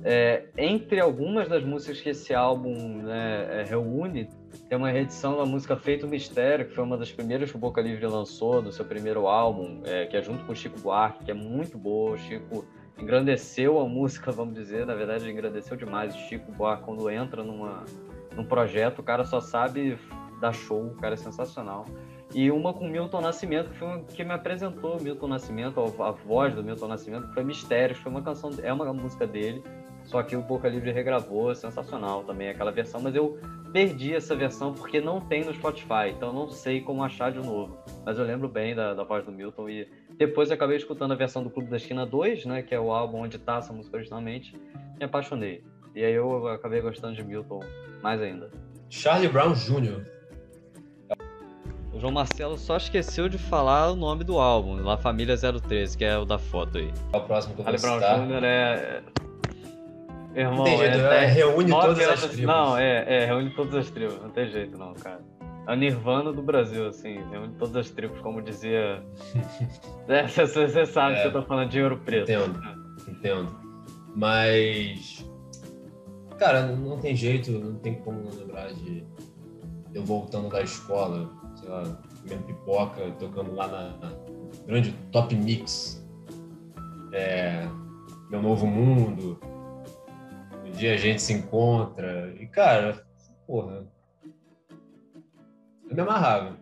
é, 0.03 0.45
entre 0.57 0.99
algumas 0.99 1.47
das 1.47 1.63
músicas 1.63 2.01
que 2.01 2.09
esse 2.09 2.33
álbum 2.33 3.03
né, 3.03 3.61
é, 3.61 3.63
reúne, 3.63 4.27
tem 4.67 4.77
uma 4.77 4.89
reedição 4.89 5.37
da 5.37 5.45
música 5.45 5.75
Feito 5.75 6.07
Mistério, 6.07 6.67
que 6.67 6.73
foi 6.73 6.83
uma 6.83 6.97
das 6.97 7.11
primeiras 7.11 7.51
que 7.51 7.57
o 7.57 7.59
Boca 7.59 7.81
Livre 7.81 8.05
lançou, 8.07 8.63
do 8.63 8.71
seu 8.71 8.85
primeiro 8.85 9.27
álbum, 9.27 9.81
é, 9.85 10.05
que 10.07 10.17
é 10.17 10.21
junto 10.23 10.43
com 10.45 10.53
o 10.53 10.55
Chico 10.55 10.79
Buarque, 10.79 11.25
que 11.25 11.31
é 11.31 11.35
muito 11.35 11.77
boa. 11.77 12.13
O 12.13 12.17
Chico 12.17 12.65
engrandeceu 13.01 13.79
a 13.79 13.87
música, 13.87 14.31
vamos 14.31 14.53
dizer, 14.53 14.85
na 14.85 14.95
verdade 14.95 15.29
engrandeceu 15.29 15.77
demais. 15.77 16.13
O 16.13 16.17
Chico 16.17 16.51
Buarque, 16.51 16.83
quando 16.83 17.09
entra 17.09 17.43
numa, 17.43 17.83
num 18.35 18.43
projeto, 18.43 18.99
o 18.99 19.03
cara 19.03 19.23
só 19.23 19.39
sabe 19.39 19.97
dar 20.39 20.53
show, 20.53 20.87
o 20.87 20.95
cara 20.95 21.13
é 21.13 21.17
sensacional. 21.17 21.85
E 22.33 22.51
uma 22.51 22.73
com 22.73 22.87
Milton 22.87 23.21
Nascimento, 23.21 23.71
que 23.71 23.77
foi 23.77 23.87
uma, 23.87 23.99
que 24.01 24.23
me 24.23 24.31
apresentou 24.31 25.01
Milton 25.01 25.27
Nascimento, 25.27 25.79
a, 25.79 26.09
a, 26.09 26.11
voz 26.11 26.53
do 26.53 26.63
Milton 26.63 26.87
Nascimento, 26.87 27.27
que 27.27 27.33
foi 27.33 27.43
Mistérios, 27.43 27.97
foi 27.99 28.11
uma 28.11 28.21
canção, 28.21 28.51
é 28.61 28.71
uma 28.71 28.93
música 28.93 29.25
dele, 29.25 29.63
só 30.09 30.23
que 30.23 30.35
o 30.35 30.41
Boca 30.41 30.67
Livre 30.67 30.91
regravou, 30.91 31.53
sensacional 31.53 32.23
também 32.23 32.49
aquela 32.49 32.71
versão, 32.71 32.99
mas 32.99 33.13
eu 33.13 33.39
perdi 33.71 34.15
essa 34.15 34.35
versão 34.35 34.73
porque 34.73 34.99
não 34.99 35.21
tem 35.21 35.45
no 35.45 35.53
Spotify, 35.53 36.09
então 36.09 36.33
não 36.33 36.49
sei 36.49 36.81
como 36.81 37.03
achar 37.03 37.31
de 37.31 37.37
novo. 37.37 37.77
Mas 38.03 38.17
eu 38.17 38.25
lembro 38.25 38.49
bem 38.49 38.73
da, 38.73 38.95
da 38.95 39.03
voz 39.03 39.23
do 39.23 39.31
Milton 39.31 39.69
e 39.69 39.87
depois 40.17 40.49
acabei 40.49 40.77
escutando 40.77 41.11
a 41.11 41.15
versão 41.15 41.43
do 41.43 41.51
Clube 41.51 41.69
da 41.69 41.77
Esquina 41.77 42.07
2, 42.07 42.45
né, 42.45 42.63
que 42.63 42.73
é 42.73 42.79
o 42.79 42.91
álbum 42.91 43.19
onde 43.19 43.37
tá 43.37 43.57
essa 43.57 43.71
música 43.71 43.97
originalmente, 43.97 44.59
me 44.97 45.05
apaixonei. 45.05 45.63
E 45.93 46.03
aí 46.03 46.13
eu 46.13 46.47
acabei 46.47 46.81
gostando 46.81 47.13
de 47.13 47.23
Milton 47.23 47.59
mais 48.01 48.19
ainda. 48.19 48.49
Charlie 48.89 49.29
Brown 49.29 49.53
Jr. 49.53 50.03
O 51.93 51.99
João 51.99 52.13
Marcelo 52.13 52.57
só 52.57 52.77
esqueceu 52.77 53.29
de 53.29 53.37
falar 53.37 53.91
o 53.91 53.95
nome 53.95 54.23
do 54.23 54.39
álbum, 54.39 54.81
La 54.81 54.97
Família 54.97 55.35
013, 55.37 55.95
que 55.95 56.03
é 56.03 56.17
o 56.17 56.25
da 56.25 56.39
foto 56.39 56.79
aí. 56.79 56.91
É 57.13 57.17
o 57.17 57.21
próximo 57.21 57.53
que 57.53 57.61
eu 57.61 57.65
vou 57.65 57.77
Charlie 57.77 58.01
Brown 58.01 58.27
Jr. 58.27 58.43
é 58.43 59.03
Irmão, 60.35 60.57
não 60.57 60.63
tem 60.63 60.77
jeito, 60.77 60.97
é, 60.97 61.23
é, 61.23 61.27
reúne 61.27 61.71
todas 61.71 62.07
as 62.07 62.21
tribos. 62.21 62.45
Não, 62.45 62.77
é, 62.77 63.23
é, 63.23 63.25
reúne 63.25 63.49
todas 63.51 63.75
as 63.75 63.89
tribos, 63.89 64.21
não 64.21 64.29
tem 64.29 64.47
jeito 64.47 64.77
não, 64.77 64.93
cara. 64.93 65.21
É 65.67 65.73
o 65.73 65.75
Nirvana 65.75 66.31
do 66.31 66.41
Brasil, 66.41 66.87
assim, 66.87 67.19
reúne 67.29 67.53
todas 67.57 67.75
as 67.75 67.89
tribos, 67.89 68.19
como 68.21 68.41
dizia. 68.41 69.03
é, 70.07 70.27
você 70.27 70.85
sabe 70.85 71.15
é, 71.15 71.21
que 71.21 71.27
eu 71.27 71.31
tô 71.31 71.41
falando 71.43 71.69
de 71.69 71.81
ouro 71.81 71.97
preto. 71.97 72.31
Entendo, 72.31 72.61
entendo. 73.07 73.55
Mas. 74.15 75.25
Cara, 76.37 76.67
não 76.67 76.97
tem 76.97 77.15
jeito, 77.15 77.51
não 77.51 77.75
tem 77.75 77.95
como 77.95 78.21
não 78.21 78.31
lembrar 78.31 78.71
de 78.73 79.03
eu 79.93 80.03
voltando 80.05 80.49
da 80.49 80.61
escola, 80.61 81.29
sei 81.55 81.69
lá, 81.69 81.83
comendo 82.21 82.43
pipoca, 82.43 83.11
tocando 83.19 83.53
lá 83.53 83.67
na, 83.67 83.97
na 83.97 84.11
grande 84.65 84.91
Top 85.11 85.35
Mix. 85.35 86.05
É, 87.11 87.67
Meu 88.29 88.41
Novo 88.41 88.67
Mundo 88.67 89.39
dia 90.71 90.93
a 90.93 90.97
gente 90.97 91.21
se 91.21 91.33
encontra. 91.33 92.33
E, 92.39 92.45
cara, 92.47 93.03
porra. 93.45 93.85
Eu 95.89 95.95
me 95.95 96.01
amarrava. 96.01 96.57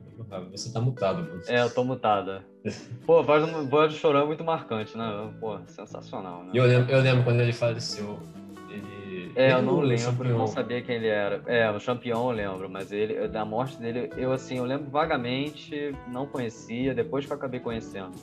Você 0.51 0.71
tá 0.71 0.81
mutado, 0.81 1.19
mano. 1.19 1.41
É, 1.47 1.61
eu 1.61 1.69
tô 1.69 1.83
mutada. 1.83 2.43
Pô, 3.05 3.21
voz 3.23 3.45
do, 3.45 3.67
voz 3.67 3.93
do 3.93 3.97
Chorão 3.97 4.21
é 4.21 4.25
muito 4.25 4.43
marcante, 4.43 4.97
né? 4.97 5.31
Pô, 5.39 5.59
sensacional, 5.67 6.43
né? 6.43 6.51
Eu 6.53 6.65
lembro, 6.65 6.91
eu 6.91 7.01
lembro 7.01 7.23
quando 7.23 7.41
ele 7.41 7.53
faleceu. 7.53 8.19
Ele, 8.69 9.31
é, 9.35 9.45
ele 9.45 9.53
eu 9.53 9.61
não 9.61 9.79
lembro, 9.79 10.27
eu 10.27 10.37
não 10.37 10.47
sabia 10.47 10.81
quem 10.81 10.95
ele 10.95 11.07
era. 11.07 11.41
É, 11.45 11.69
o 11.69 11.79
Champion 11.79 12.31
eu 12.31 12.35
lembro, 12.35 12.69
mas 12.69 12.91
ele, 12.91 13.27
da 13.27 13.45
morte 13.45 13.77
dele, 13.77 14.09
eu 14.17 14.31
assim, 14.31 14.57
eu 14.57 14.65
lembro 14.65 14.89
vagamente, 14.89 15.95
não 16.11 16.25
conhecia, 16.25 16.93
depois 16.93 17.25
que 17.25 17.31
eu 17.31 17.37
acabei 17.37 17.59
conhecendo. 17.59 18.15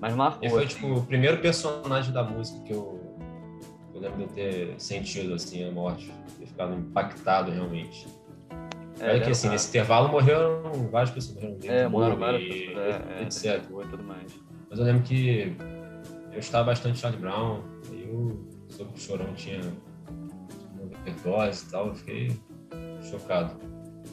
Mas 0.00 0.14
marcou. 0.14 0.42
Ele 0.42 0.50
foi 0.50 0.64
assim. 0.64 0.74
tipo 0.74 0.92
o 0.94 1.06
primeiro 1.06 1.38
personagem 1.38 2.12
da 2.12 2.22
música 2.22 2.60
que 2.64 2.72
eu 2.72 3.01
lembro 4.02 4.18
de 4.18 4.22
eu 4.24 4.28
ter 4.28 4.74
sentido 4.80 5.34
assim 5.34 5.66
a 5.66 5.70
morte, 5.70 6.12
ter 6.38 6.46
ficado 6.46 6.74
impactado 6.74 7.50
realmente. 7.50 8.06
É, 9.00 9.04
Olha 9.10 9.14
que 9.18 9.22
era 9.22 9.30
assim, 9.30 9.48
nesse 9.48 9.68
intervalo 9.68 10.08
morreram 10.08 10.62
várias 10.90 11.10
pessoas, 11.10 11.42
morreram 11.42 11.74
É, 11.74 11.88
Bowie, 11.88 12.16
várias 12.16 12.44
pessoas, 12.44 12.76
é, 12.78 13.18
é, 13.18 13.22
etc. 13.22 13.64
E 13.70 13.86
tudo 13.88 14.02
mais. 14.04 14.32
Mas 14.70 14.78
eu 14.78 14.84
lembro 14.84 15.02
que 15.02 15.56
eu 16.32 16.38
estava 16.38 16.64
bastante 16.66 16.98
Charlie 16.98 17.20
Brown, 17.20 17.62
aí 17.90 18.06
eu 18.08 18.46
soube 18.68 18.92
que 18.92 18.98
o 18.98 19.02
Chorão 19.02 19.32
tinha 19.34 19.60
uma 20.74 20.84
overdose 20.84 21.66
e 21.66 21.70
tal, 21.70 21.88
eu 21.88 21.94
fiquei 21.94 22.32
chocado. 23.02 23.56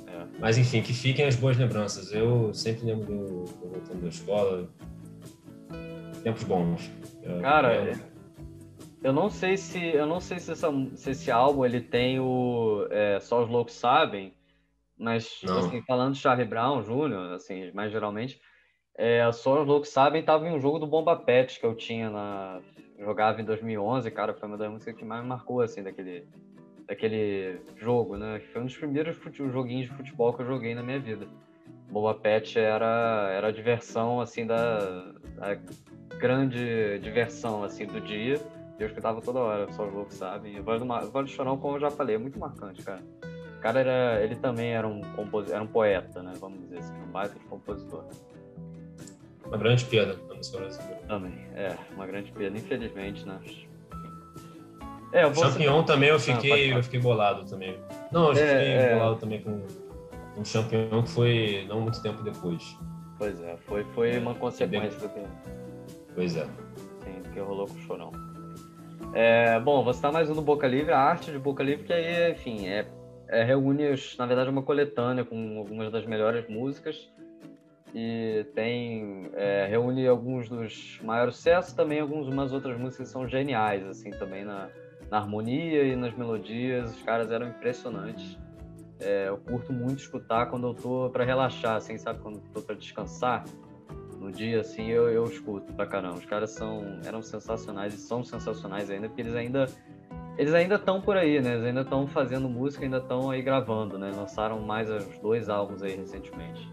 É. 0.08 0.26
Mas 0.40 0.58
enfim, 0.58 0.82
que 0.82 0.94
fiquem 0.94 1.26
as 1.26 1.36
boas 1.36 1.58
lembranças. 1.58 2.12
Eu 2.12 2.54
sempre 2.54 2.86
lembro 2.86 3.06
do, 3.06 3.44
do 3.46 3.70
voltando 3.70 4.02
da 4.02 4.08
escola. 4.10 4.68
Tempos 6.24 6.44
bons. 6.44 6.90
Cara, 7.42 7.74
eu- 7.76 7.92
é- 7.92 8.09
Eu 9.04 9.14
não 9.14 9.30
sei 9.30 9.56
se 9.56 9.80
eu 9.94 10.06
não 10.06 10.20
sei 10.20 10.40
se, 10.40 10.52
essa- 10.52 10.72
se 10.96 11.12
esse 11.12 11.32
álbum 11.32 11.66
ele 11.66 11.80
tem 11.82 12.20
o 12.20 12.86
é, 12.92 13.20
só 13.20 13.42
os 13.44 13.50
loucos 13.50 13.74
sabem, 13.74 14.34
mas 14.98 15.42
assim, 15.60 15.82
falando 15.84 16.14
de 16.14 16.20
Charlie 16.20 16.46
Brown 16.48 16.82
Jr., 16.82 17.34
assim, 17.34 17.72
mais 17.72 17.92
geralmente, 17.92 18.42
é, 18.98 19.32
só 19.32 19.62
os 19.62 19.68
loucos 19.68 19.90
sabem 19.90 20.22
tava 20.22 20.46
em 20.48 20.52
um 20.52 20.60
jogo 20.60 20.80
do 20.80 20.86
Bomba 20.88 21.16
Pet 21.16 21.58
que 21.60 21.66
eu 21.66 21.74
tinha 21.76 22.10
na 22.10 22.60
jogava 23.00 23.40
em 23.40 23.46
2011, 23.46 24.12
cara, 24.12 24.34
foi 24.34 24.50
uma 24.50 24.58
das 24.58 24.70
músicas 24.70 24.94
que 24.96 25.06
mais 25.06 25.22
me 25.22 25.30
marcou 25.30 25.62
assim 25.62 25.82
daquele 25.82 26.28
daquele 26.86 27.62
jogo, 27.78 28.18
né? 28.18 28.42
Foi 28.52 28.62
um 28.62 28.66
dos 28.66 28.76
primeiros 28.76 29.16
fute- 29.16 29.48
joguinhos 29.50 29.88
de 29.90 29.96
futebol 29.96 30.34
que 30.34 30.42
eu 30.42 30.46
joguei 30.48 30.74
na 30.76 30.84
minha 30.84 31.00
vida. 31.00 31.26
Boba 31.90 32.14
Pet 32.16 32.60
era 32.60 33.30
era 33.32 33.48
a 33.48 33.52
diversão 33.52 34.20
assim 34.20 34.46
da, 34.46 35.12
da 35.38 35.56
grande 36.18 37.00
diversão 37.00 37.64
assim 37.64 37.86
do 37.86 38.02
dia. 38.02 38.36
Eu 38.80 38.88
escutava 38.88 39.22
toda 39.22 39.40
hora, 39.40 39.72
só 39.74 39.86
os 39.86 39.94
loucos 39.94 40.16
sabem. 40.16 40.58
O 40.60 40.64
Vale 40.64 40.80
do, 40.80 40.86
o 40.86 40.88
vale 41.12 41.28
do 41.28 41.32
Chorão, 41.32 41.58
como 41.58 41.76
eu 41.76 41.82
já 41.82 41.92
falei, 41.92 42.16
é 42.16 42.18
muito 42.20 42.40
marcante, 42.40 42.82
cara. 42.82 43.02
O 43.58 43.62
cara 43.62 43.82
era, 43.82 44.24
ele 44.24 44.36
também 44.38 44.72
era 44.72 44.88
um 44.88 45.02
compos, 45.18 45.52
era 45.52 45.62
um 45.62 45.68
poeta, 45.68 46.24
né? 46.24 46.32
Vamos 46.40 46.62
dizer 46.62 46.78
assim, 46.80 46.94
um 47.02 47.12
baita 47.12 47.38
de 47.38 47.44
compositor. 47.46 48.06
Uma 49.46 49.58
grande 49.58 49.84
perda 49.86 50.16
na 50.30 50.36
música 50.36 50.60
brasileira. 50.60 51.02
Também, 51.08 51.34
é, 51.56 51.76
uma 51.94 52.08
grande 52.08 52.32
perda, 52.32 52.58
infelizmente, 52.58 53.26
né? 53.28 53.38
É, 55.12 55.24
eu 55.24 55.32
vou 55.34 55.44
Champignon 55.44 55.84
também 55.84 56.10
eu 56.10 56.16
pode 56.16 56.26
fiquei, 56.36 56.68
falar. 56.68 56.78
eu 56.78 56.84
fiquei 56.84 57.00
bolado 57.02 57.44
também. 57.46 57.78
Não, 58.12 58.28
eu 58.28 58.32
É, 58.32 58.36
fiquei 58.36 58.72
é. 58.76 58.94
bolado 58.94 59.16
também 59.18 59.42
com 59.42 59.62
um 60.38 60.46
Champignon 60.46 61.04
que 61.04 61.10
foi 61.10 61.66
não 61.68 61.82
muito 61.82 62.02
tempo 62.02 62.22
depois. 62.24 62.78
Pois 63.18 63.42
é, 63.42 63.58
foi, 63.66 63.84
foi 63.96 64.18
uma 64.20 64.32
bem- 64.32 64.40
consequência 64.40 65.00
do 65.00 65.10
que, 65.10 65.24
Pois 66.16 66.38
é. 66.38 66.46
sim, 67.04 67.22
do 67.24 67.30
que 67.32 67.40
rolou 67.42 67.68
com 67.68 67.74
o 67.74 67.80
Chorão. 67.80 68.12
É, 69.12 69.60
bom, 69.60 69.84
vou 69.84 69.92
citar 69.92 70.12
mais 70.12 70.30
um 70.30 70.36
do 70.36 70.42
Boca 70.42 70.68
Livre, 70.68 70.92
a 70.92 71.00
arte 71.00 71.32
de 71.32 71.40
Boca 71.40 71.64
Livre, 71.64 71.84
que 71.84 71.92
aí, 71.92 72.32
enfim, 72.32 72.68
é, 72.68 72.86
é, 73.28 73.44
reúne, 73.44 73.84
na 74.20 74.26
verdade, 74.28 74.52
uma 74.52 74.62
coletânea 74.62 75.26
com 75.26 75.58
algumas 75.58 75.92
das 75.92 76.06
melhores 76.06 76.48
músicas 76.48 77.10
e 77.94 78.46
tem 78.54 79.28
é, 79.34 79.66
reúne 79.68 80.08
alguns 80.08 80.48
dos 80.48 81.00
maiores 81.04 81.38
sucessos, 81.38 81.74
também 81.74 82.00
algumas 82.00 82.28
umas 82.28 82.54
outras 82.54 82.78
músicas 82.78 83.08
que 83.08 83.12
são 83.12 83.28
geniais, 83.28 83.84
assim, 83.88 84.12
também 84.12 84.46
na, 84.46 84.70
na 85.10 85.18
harmonia 85.18 85.84
e 85.86 85.96
nas 85.96 86.16
melodias, 86.16 86.92
os 86.92 87.02
caras 87.02 87.32
eram 87.32 87.48
impressionantes. 87.48 88.38
É, 89.00 89.30
eu 89.30 89.38
curto 89.38 89.74
muito 89.74 90.00
escutar 90.00 90.52
quando 90.52 90.68
eu 90.68 90.74
tô 90.76 91.10
para 91.10 91.24
relaxar, 91.24 91.78
assim, 91.78 91.98
sabe, 91.98 92.20
quando 92.20 92.36
eu 92.36 92.44
tô 92.54 92.62
para 92.62 92.76
descansar 92.76 93.44
no 94.20 94.32
dia, 94.32 94.62
assim, 94.62 94.88
eu, 94.88 95.10
eu 95.10 95.24
escuto 95.26 95.74
pra 95.74 95.86
caramba. 95.86 96.16
Os 96.16 96.26
caras 96.26 96.52
são, 96.52 97.00
eram 97.06 97.22
sensacionais 97.22 97.94
e 97.94 97.98
são 97.98 98.24
sensacionais 98.24 98.90
ainda, 98.90 99.08
porque 99.08 99.22
eles 99.22 99.36
ainda 99.36 99.68
eles 100.38 100.54
ainda 100.54 100.76
estão 100.76 101.02
por 101.02 101.18
aí, 101.18 101.42
né? 101.42 101.56
Eles 101.56 101.66
ainda 101.66 101.82
estão 101.82 102.08
fazendo 102.08 102.48
música, 102.48 102.86
ainda 102.86 103.00
estão 103.00 103.30
aí 103.30 103.42
gravando, 103.42 104.00
né? 104.00 104.10
Lançaram 104.16 104.62
mais 104.62 104.90
os 104.90 105.06
dois 105.20 105.50
álbuns 105.50 105.84
aí 105.84 105.98
recentemente. 105.98 106.66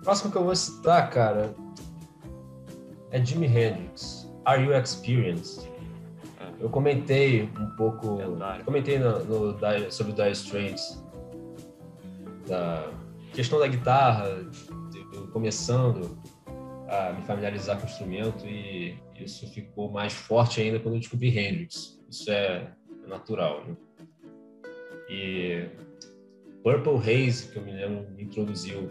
O 0.00 0.02
próximo 0.02 0.32
que 0.32 0.36
eu 0.36 0.44
vou 0.44 0.56
citar, 0.56 1.08
cara, 1.08 1.54
é 3.12 3.24
Jimi 3.24 3.46
Hendrix. 3.46 4.28
Are 4.44 4.60
You 4.60 4.76
Experienced? 4.76 5.70
É. 6.40 6.52
Eu 6.58 6.68
comentei 6.68 7.48
um 7.60 7.70
pouco, 7.76 8.16
Lendário. 8.16 8.64
comentei 8.64 8.98
no, 8.98 9.24
no 9.24 9.92
sobre 9.92 10.12
o 10.12 10.16
Dire 10.16 10.32
Straits, 10.32 11.00
da 12.48 12.88
questão 13.32 13.60
da 13.60 13.68
guitarra, 13.68 14.28
eu 15.12 15.28
começando 15.28 16.18
a 16.88 17.12
me 17.12 17.22
familiarizar 17.22 17.78
com 17.78 17.86
o 17.86 17.88
instrumento 17.88 18.46
e 18.46 18.98
isso 19.16 19.48
ficou 19.50 19.90
mais 19.90 20.12
forte 20.12 20.60
ainda 20.60 20.78
quando 20.78 20.94
eu 20.94 21.00
descobri 21.00 21.36
Hendrix. 21.36 22.00
Isso 22.10 22.30
é 22.30 22.72
natural, 23.06 23.64
né? 23.66 23.76
E 25.08 25.68
Purple 26.62 26.96
Haze, 26.96 27.48
que 27.48 27.58
eu 27.58 27.62
me 27.62 27.72
lembro, 27.72 28.10
me 28.12 28.24
introduziu 28.24 28.90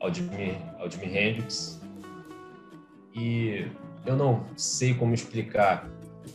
ao 0.00 0.12
Jimi, 0.12 0.56
ao 0.78 0.90
Jimi 0.90 1.06
Hendrix. 1.06 1.80
E 3.14 3.66
eu 4.04 4.16
não 4.16 4.46
sei 4.56 4.94
como 4.94 5.14
explicar, 5.14 5.88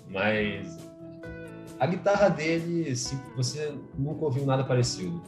mas 0.09 0.79
a 1.79 1.85
guitarra 1.85 2.29
dele, 2.29 2.95
se 2.95 3.15
você 3.35 3.73
nunca 3.97 4.25
ouviu 4.25 4.45
nada 4.45 4.63
parecido, 4.63 5.21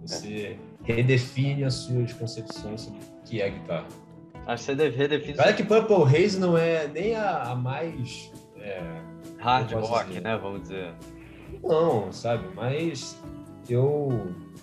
você 0.00 0.58
redefine 0.82 1.64
as 1.64 1.74
suas 1.74 2.12
concepções 2.12 2.82
sobre 2.82 3.00
o 3.00 3.22
que 3.24 3.40
é 3.40 3.50
guitarra. 3.50 3.88
Acho 4.46 4.64
que 4.64 4.72
você 4.72 4.74
deve 5.08 5.34
Olha 5.38 5.52
que 5.52 5.62
Purple 5.62 6.02
Haze 6.04 6.38
não 6.38 6.56
é 6.56 6.88
nem 6.88 7.14
a, 7.14 7.50
a 7.50 7.54
mais. 7.54 8.32
é, 8.56 8.80
hard 9.38 9.72
rock, 9.72 10.08
dizer. 10.08 10.20
né? 10.20 10.36
Vamos 10.36 10.62
dizer. 10.62 10.94
Não, 11.62 12.12
sabe? 12.12 12.48
Mas 12.54 13.20
eu, 13.68 14.08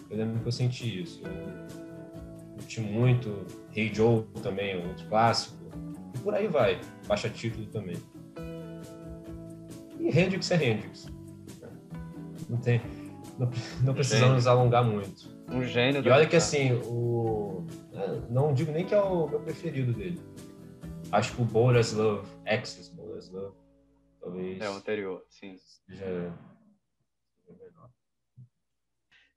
eu 0.10 0.18
lembro 0.18 0.40
que 0.42 0.48
eu 0.48 0.52
senti 0.52 1.02
isso. 1.04 1.22
Eu 1.26 2.56
curti 2.56 2.82
muito. 2.82 3.46
Hey 3.76 3.94
Joe 3.94 4.24
também, 4.42 4.76
outro 4.86 5.08
clássico. 5.08 5.56
E 6.16 6.20
por 6.20 6.34
aí 6.34 6.48
vai. 6.48 6.80
Baixa 7.08 7.30
título 7.30 7.66
também. 7.68 7.98
E 10.00 10.08
Hendrix 10.10 10.52
é 10.52 10.56
Hendrix. 10.56 11.08
Não 12.50 12.58
tem. 12.58 12.82
Não, 13.38 13.50
não 13.84 13.94
precisamos 13.94 14.48
alongar 14.48 14.84
muito. 14.84 15.37
Um 15.48 15.64
gênio. 15.64 16.02
E 16.06 16.10
olha 16.10 16.26
que 16.28 16.36
guitarra. 16.36 16.38
assim, 16.38 16.74
o. 16.86 17.66
é, 17.94 18.32
Não 18.32 18.54
digo 18.54 18.72
nem 18.72 18.86
que 18.86 18.94
é 18.94 19.02
o 19.02 19.28
meu 19.28 19.40
preferido 19.40 19.94
dele. 19.94 20.20
Acho 21.12 21.36
que 21.36 21.42
o 21.42 21.46
Bold 21.46 21.78
as 21.80 21.94
Love, 21.94 22.28
Access 22.46 22.94
Bold 22.94 23.18
as 23.18 23.30
Love, 23.30 23.56
talvez 24.20 24.62
É 24.62 24.70
o 24.70 24.74
anterior, 24.74 25.24
sim. 25.30 25.58
seja. 25.58 26.34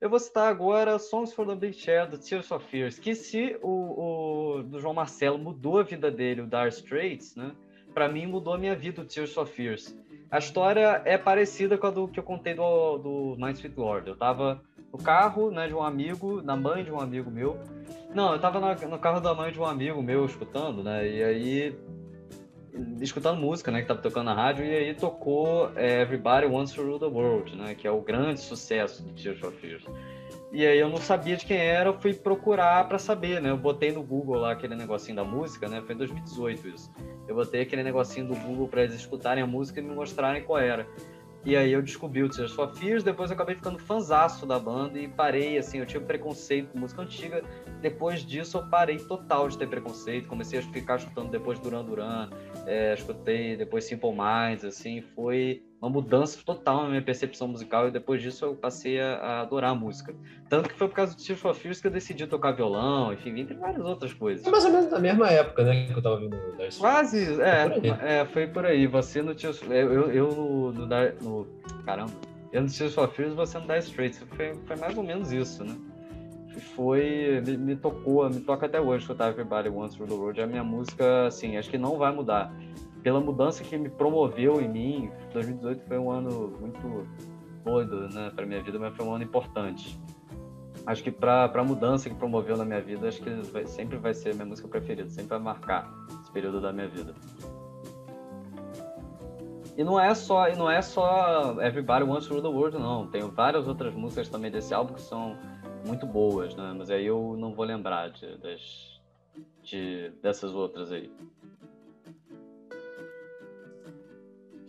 Eu 0.01 0.09
vou 0.09 0.17
citar 0.19 0.49
agora 0.49 0.97
Songs 0.97 1.31
for 1.31 1.45
the 1.45 1.55
Big 1.55 1.73
Chair 1.77 2.09
do 2.09 2.17
Tears 2.17 2.49
of 2.51 2.65
Fears, 2.65 2.97
que 2.97 3.13
se 3.13 3.55
o, 3.61 4.57
o 4.57 4.63
do 4.63 4.79
João 4.79 4.95
Marcelo 4.95 5.37
mudou 5.37 5.79
a 5.79 5.83
vida 5.83 6.09
dele, 6.09 6.41
o 6.41 6.47
Dire 6.47 6.69
Straits, 6.69 7.35
né? 7.35 7.55
Para 7.93 8.09
mim 8.09 8.25
mudou 8.25 8.53
a 8.53 8.57
minha 8.57 8.75
vida 8.75 9.01
o 9.03 9.05
Tears 9.05 9.37
of 9.37 9.53
Fears. 9.53 9.95
A 10.31 10.39
história 10.39 11.01
é 11.03 11.17
parecida 11.17 11.77
com 11.77 11.87
a 11.87 11.91
do 11.91 12.07
que 12.07 12.17
eu 12.17 12.23
contei 12.23 12.53
do, 12.53 12.97
do 12.97 13.35
My 13.37 13.51
Sweet 13.51 13.77
Lord. 13.77 14.07
Eu 14.07 14.15
tava 14.15 14.61
no 14.91 14.97
carro, 14.97 15.51
né, 15.51 15.67
de 15.67 15.73
um 15.73 15.83
amigo, 15.83 16.41
na 16.41 16.55
mãe 16.55 16.85
de 16.85 16.91
um 16.91 16.99
amigo 17.01 17.29
meu. 17.29 17.59
Não, 18.15 18.31
eu 18.33 18.39
tava 18.39 18.59
na- 18.59 18.75
no 18.75 18.97
carro 18.97 19.19
da 19.19 19.33
mãe 19.33 19.51
de 19.51 19.59
um 19.59 19.65
amigo 19.65 20.01
meu 20.01 20.25
escutando, 20.25 20.81
né? 20.81 21.05
E 21.07 21.21
aí 21.23 21.75
escutando 23.01 23.39
música, 23.41 23.69
né, 23.71 23.81
que 23.81 23.87
tava 23.87 24.01
tocando 24.01 24.25
na 24.27 24.33
rádio, 24.33 24.63
e 24.63 24.73
aí 24.73 24.93
tocou 24.93 25.69
é, 25.75 26.01
Everybody 26.01 26.45
Wants 26.45 26.73
to 26.73 26.81
Rule 26.81 26.99
the 26.99 27.05
World, 27.05 27.53
né, 27.57 27.75
que 27.75 27.85
é 27.85 27.91
o 27.91 27.99
grande 27.99 28.39
sucesso 28.39 29.03
do 29.03 29.11
Tears 29.13 29.43
of 29.43 29.57
Fears. 29.57 29.83
E 30.53 30.67
aí 30.67 30.77
eu 30.79 30.89
não 30.89 30.97
sabia 30.97 31.37
de 31.37 31.45
quem 31.45 31.57
era, 31.57 31.89
eu 31.89 31.99
fui 31.99 32.13
procurar 32.13 32.85
para 32.87 32.99
saber, 32.99 33.41
né? 33.41 33.49
Eu 33.49 33.57
botei 33.57 33.91
no 33.91 34.03
Google 34.03 34.35
lá 34.35 34.51
aquele 34.51 34.75
negocinho 34.75 35.15
da 35.15 35.23
música, 35.23 35.69
né? 35.69 35.81
Foi 35.81 35.95
em 35.95 35.97
2018 35.97 36.67
isso. 36.67 36.91
Eu 37.25 37.35
botei 37.35 37.61
aquele 37.61 37.83
negocinho 37.83 38.27
do 38.27 38.35
Google 38.35 38.67
para 38.67 38.83
eles 38.83 38.95
escutarem 38.95 39.41
a 39.41 39.47
música 39.47 39.79
e 39.79 39.83
me 39.83 39.95
mostrarem 39.95 40.43
qual 40.43 40.59
era. 40.59 40.85
E 41.43 41.55
aí 41.55 41.71
eu 41.71 41.81
descobri 41.81 42.21
o 42.21 42.29
Tears 42.29 42.51
for 42.51 42.71
Fears, 42.75 43.03
depois 43.03 43.31
eu 43.31 43.35
acabei 43.35 43.55
ficando 43.55 43.79
fanzaço 43.79 44.45
da 44.45 44.59
banda 44.59 44.99
e 44.99 45.07
parei, 45.07 45.57
assim, 45.57 45.79
eu 45.79 45.85
tinha 45.87 46.01
preconceito 46.01 46.69
com 46.69 46.79
música 46.79 47.01
antiga. 47.01 47.43
Depois 47.81 48.23
disso 48.23 48.57
eu 48.57 48.67
parei 48.67 48.97
total 48.97 49.47
de 49.47 49.57
ter 49.57 49.67
preconceito, 49.67 50.27
comecei 50.27 50.59
a 50.59 50.61
ficar 50.61 50.97
escutando 50.97 51.31
depois 51.31 51.57
Duran 51.59 51.83
Duran, 51.83 52.29
é, 52.67 52.93
escutei 52.93 53.55
depois 53.55 53.85
Simple 53.85 54.11
Minds, 54.11 54.63
assim, 54.63 55.01
foi 55.01 55.63
uma 55.81 55.89
mudança 55.89 56.39
total 56.45 56.83
na 56.83 56.89
minha 56.89 57.01
percepção 57.01 57.47
musical 57.47 57.87
e 57.87 57.91
depois 57.91 58.21
disso 58.21 58.45
eu 58.45 58.55
passei 58.55 59.01
a, 59.01 59.15
a 59.15 59.41
adorar 59.41 59.71
a 59.71 59.75
música. 59.75 60.13
Tanto 60.47 60.69
que 60.69 60.75
foi 60.77 60.87
por 60.87 60.93
causa 60.93 61.15
do 61.15 61.21
Tears 61.21 61.41
for 61.41 61.55
Fears 61.55 61.81
que 61.81 61.87
eu 61.87 61.91
decidi 61.91 62.27
tocar 62.27 62.51
violão, 62.51 63.11
enfim, 63.11 63.39
entre 63.39 63.55
várias 63.55 63.83
outras 63.83 64.13
coisas. 64.13 64.45
É 64.45 64.51
mais 64.51 64.63
ou 64.63 64.71
menos 64.71 64.91
na 64.91 64.99
mesma 64.99 65.27
época, 65.29 65.63
né, 65.63 65.87
que 65.87 65.97
eu 65.97 66.01
tava 66.01 66.19
vindo 66.19 66.37
Dire 66.55 66.69
Quase, 66.77 67.41
é, 67.41 67.67
foi 67.67 67.81
por, 67.81 68.03
é, 68.03 68.25
foi 68.25 68.47
por 68.47 68.65
aí. 68.65 68.85
Você 68.85 69.23
no 69.23 69.33
Tears 69.33 69.59
eu, 69.63 69.71
eu, 69.71 70.11
eu 70.11 70.27
no, 70.29 70.71
no, 70.71 70.87
no, 70.87 71.47
Caramba, 71.83 72.13
eu 72.53 72.61
no 72.61 72.69
Tears 72.69 72.93
for 72.93 73.09
Fears, 73.09 73.33
você 73.33 73.57
no 73.57 73.65
Dire 73.65 73.79
Straits. 73.79 74.23
Foi, 74.35 74.53
foi 74.53 74.75
mais 74.75 74.95
ou 74.95 75.03
menos 75.03 75.31
isso, 75.31 75.63
né? 75.63 75.75
Foi, 76.75 77.41
me, 77.43 77.57
me 77.57 77.75
tocou, 77.75 78.29
me 78.29 78.41
toca 78.41 78.67
até 78.67 78.79
hoje 78.79 79.03
escutar 79.03 79.29
Everybody 79.29 79.69
Wants 79.69 79.95
Through 79.95 80.09
the 80.09 80.15
Road. 80.15 80.39
É 80.41 80.43
a 80.43 80.47
minha 80.47 80.63
música, 80.63 81.25
assim, 81.25 81.57
acho 81.57 81.69
que 81.71 81.77
não 81.77 81.97
vai 81.97 82.13
mudar 82.13 82.53
pela 83.03 83.19
mudança 83.19 83.63
que 83.63 83.77
me 83.77 83.89
promoveu 83.89 84.61
em 84.61 84.69
mim. 84.69 85.11
2018 85.33 85.83
foi 85.87 85.97
um 85.97 86.11
ano 86.11 86.55
muito 86.59 87.07
doido, 87.63 88.09
né, 88.09 88.31
para 88.35 88.45
minha 88.45 88.61
vida, 88.61 88.79
mas 88.79 88.95
foi 88.95 89.05
um 89.05 89.13
ano 89.13 89.23
importante. 89.23 89.99
Acho 90.85 91.03
que 91.03 91.11
para 91.11 91.45
a 91.45 91.63
mudança 91.63 92.09
que 92.09 92.15
promoveu 92.15 92.57
na 92.57 92.65
minha 92.65 92.81
vida, 92.81 93.07
acho 93.07 93.21
que 93.21 93.29
vai, 93.29 93.65
sempre 93.65 93.97
vai 93.97 94.13
ser 94.13 94.31
a 94.31 94.33
minha 94.33 94.45
música 94.45 94.67
preferida, 94.67 95.09
sempre 95.09 95.29
vai 95.29 95.39
marcar 95.39 95.91
esse 96.21 96.31
período 96.31 96.59
da 96.59 96.73
minha 96.73 96.87
vida. 96.87 97.13
E 99.77 99.83
não 99.83 99.99
é 99.99 100.13
só, 100.13 100.49
e 100.49 100.55
não 100.55 100.69
é 100.69 100.81
só 100.81 101.61
Everybody 101.61 102.03
Wants 102.03 102.27
to 102.27 102.33
Rule 102.33 102.43
the 102.43 102.49
World, 102.49 102.77
não. 102.77 103.07
Tem 103.07 103.21
várias 103.29 103.67
outras 103.67 103.93
músicas 103.93 104.27
também 104.27 104.51
desse 104.51 104.73
álbum 104.73 104.93
que 104.95 105.01
são 105.01 105.37
muito 105.85 106.05
boas, 106.05 106.55
né? 106.55 106.73
Mas 106.77 106.89
aí 106.89 107.05
eu 107.05 107.35
não 107.37 107.53
vou 107.53 107.65
lembrar 107.65 108.09
de, 108.09 108.37
das, 108.37 108.99
de, 109.63 110.11
dessas 110.21 110.53
outras 110.53 110.91
aí. 110.91 111.11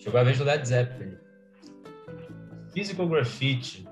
Chegou 0.02 0.18
a 0.18 0.24
vez 0.24 0.36
do 0.36 0.42
Led 0.42 0.66
Zeppelin. 0.66 1.16
Physical 2.74 3.08
Graffiti, 3.08 3.88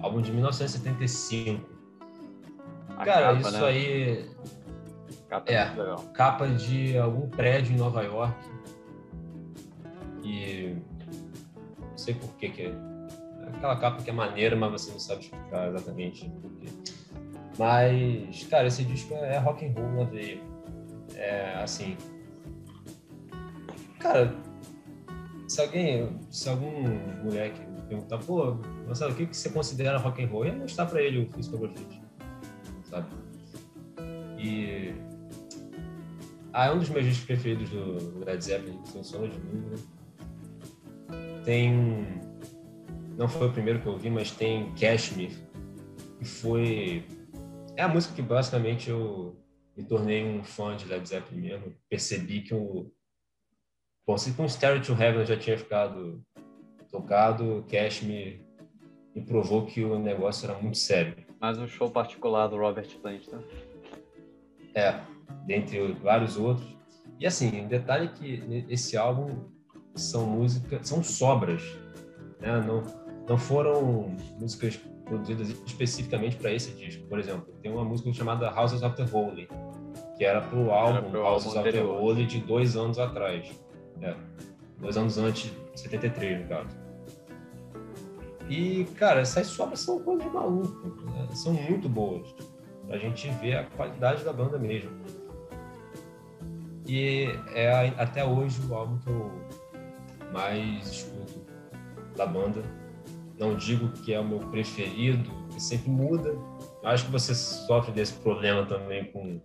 álbum 0.00 0.22
de 0.22 0.32
1975. 0.32 1.68
A 2.96 3.04
Cara, 3.04 3.34
capa, 3.34 3.40
isso 3.40 3.60
né? 3.60 3.66
aí. 3.66 4.30
Capa 5.28 5.52
é, 5.52 5.74
capa 6.14 6.48
de 6.48 6.96
algum 6.96 7.28
prédio 7.28 7.74
em 7.74 7.76
Nova 7.76 8.02
York. 8.02 8.34
E. 10.24 10.76
Não 11.78 11.98
sei 11.98 12.14
por 12.14 12.30
que, 12.36 12.48
que 12.48 12.62
é. 12.62 12.74
Aquela 13.48 13.76
capa 13.76 14.02
que 14.02 14.08
é 14.08 14.12
maneira, 14.14 14.56
mas 14.56 14.80
você 14.80 14.92
não 14.92 14.98
sabe 14.98 15.24
explicar 15.24 15.68
exatamente 15.68 16.30
por 16.40 16.50
quê. 16.52 16.68
Mas, 17.58 18.44
cara, 18.44 18.68
esse 18.68 18.82
disco 18.82 19.12
é 19.12 19.36
rock 19.36 19.66
and 19.66 19.72
roll 19.72 19.92
na 19.92 20.04
veia. 20.04 20.40
É 21.16 21.60
assim. 21.62 21.98
Cara, 23.98 24.32
se 25.48 25.60
alguém, 25.62 26.20
se 26.30 26.48
algum 26.48 26.82
moleque 27.24 27.60
perguntar, 27.88 28.18
pô, 28.18 28.58
Marcelo, 28.86 29.12
o 29.12 29.16
que, 29.16 29.26
que 29.26 29.36
você 29.36 29.48
considera 29.48 29.96
rock 29.96 30.22
and 30.22 30.28
roll? 30.28 30.46
E 30.46 30.52
mostrar 30.52 30.86
para 30.86 31.02
ele 31.02 31.22
o 31.22 31.32
Physical 31.32 31.60
Graffiti, 31.60 32.02
sabe? 32.84 33.08
E 34.38 34.94
ah, 36.52 36.66
é 36.66 36.72
um 36.72 36.78
dos 36.78 36.90
meus 36.90 37.04
discos 37.04 37.24
preferidos 37.24 37.70
do 37.70 38.24
Led 38.24 38.44
Zeppelin, 38.44 38.78
sem 38.84 39.02
sombra 39.02 39.28
de 39.28 39.38
dúvida. 39.38 39.76
Tem 41.44 42.20
não 43.16 43.26
foi 43.26 43.48
o 43.48 43.52
primeiro 43.52 43.80
que 43.80 43.86
eu 43.86 43.92
ouvi, 43.92 44.10
mas 44.10 44.30
tem 44.30 44.72
Cash 44.74 45.16
Me, 45.16 45.28
que 46.18 46.24
foi 46.24 47.04
é 47.74 47.82
a 47.82 47.88
música 47.88 48.14
que 48.14 48.22
basicamente 48.22 48.90
eu 48.90 49.36
me 49.76 49.82
tornei 49.82 50.24
um 50.24 50.44
fã 50.44 50.76
de 50.76 50.84
Led 50.84 51.08
Zeppelin 51.08 51.40
mesmo. 51.40 51.74
Percebi 51.88 52.42
que 52.42 52.54
o 52.54 52.92
Bom, 54.08 54.16
se 54.16 54.32
com 54.32 54.48
Stereo 54.48 54.82
to 54.82 54.94
Heaven 54.94 55.26
já 55.26 55.36
tinha 55.36 55.58
ficado 55.58 56.24
tocado, 56.90 57.62
Cash 57.68 58.00
me, 58.00 58.42
me 59.14 59.20
provou 59.20 59.66
que 59.66 59.84
o 59.84 59.98
negócio 59.98 60.48
era 60.48 60.58
muito 60.58 60.78
sério. 60.78 61.14
Mais 61.38 61.58
um 61.58 61.68
show 61.68 61.90
particular 61.90 62.46
do 62.46 62.56
Robert 62.56 62.88
Plant, 63.02 63.28
né? 63.30 63.38
É, 64.74 64.98
dentre 65.44 65.92
vários 65.92 66.38
outros. 66.38 66.66
E 67.20 67.26
assim, 67.26 67.60
um 67.60 67.68
detalhe 67.68 68.06
é 68.06 68.08
que 68.08 68.64
esse 68.70 68.96
álbum 68.96 69.44
são 69.94 70.24
músicas, 70.24 70.88
são 70.88 71.04
sobras, 71.04 71.62
né? 72.40 72.64
Não, 72.66 72.82
não 73.28 73.36
foram 73.36 74.16
músicas 74.40 74.80
produzidas 75.04 75.50
especificamente 75.66 76.36
para 76.36 76.50
esse 76.50 76.70
disco. 76.70 77.06
Por 77.08 77.18
exemplo, 77.18 77.52
tem 77.60 77.70
uma 77.70 77.84
música 77.84 78.10
chamada 78.14 78.50
Houses 78.58 78.82
of 78.82 78.96
the 78.96 79.04
Holy, 79.14 79.46
que 80.16 80.24
era 80.24 80.40
para 80.40 80.58
o 80.58 80.70
álbum 80.70 81.14
Houses 81.18 81.54
of 81.54 81.70
the 81.70 81.82
Holy 81.82 82.24
de 82.24 82.40
dois 82.40 82.74
anos 82.74 82.98
atrás. 82.98 83.67
É, 84.02 84.14
dois 84.78 84.96
anos 84.96 85.18
antes, 85.18 85.52
73, 85.74 86.42
no 86.42 86.48
caso. 86.48 86.68
E, 88.48 88.84
cara, 88.96 89.20
essas 89.20 89.46
sobras 89.48 89.80
são 89.80 90.00
coisas 90.00 90.24
de 90.24 90.30
maluco, 90.30 90.88
né? 91.10 91.28
são 91.34 91.52
muito 91.52 91.88
boas. 91.88 92.26
Pra 92.86 92.96
gente 92.96 93.28
ver 93.32 93.56
a 93.56 93.64
qualidade 93.64 94.24
da 94.24 94.32
banda 94.32 94.58
mesmo. 94.58 94.90
E 96.86 97.26
é 97.54 97.92
até 97.98 98.24
hoje 98.24 98.58
o 98.66 98.74
álbum 98.74 98.96
que 98.98 99.10
eu 99.10 99.30
mais 100.32 100.88
escuto 100.88 101.44
da 102.16 102.26
banda. 102.26 102.62
Não 103.38 103.54
digo 103.54 103.88
que 103.90 104.14
é 104.14 104.18
o 104.18 104.24
meu 104.24 104.38
preferido, 104.38 105.30
que 105.50 105.60
sempre 105.60 105.90
muda. 105.90 106.34
Acho 106.82 107.04
que 107.04 107.12
você 107.12 107.34
sofre 107.34 107.92
desse 107.92 108.14
problema 108.14 108.64
também 108.64 109.04
com 109.12 109.38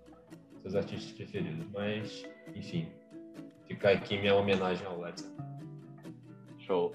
seus 0.62 0.76
artistas 0.76 1.12
preferidos, 1.12 1.66
mas, 1.74 2.24
enfim, 2.56 2.88
Fica 3.67 3.89
aqui 3.89 4.17
minha 4.17 4.36
homenagem 4.36 4.86
ao 4.86 5.00
Led 5.00 5.22
Show. 6.60 6.93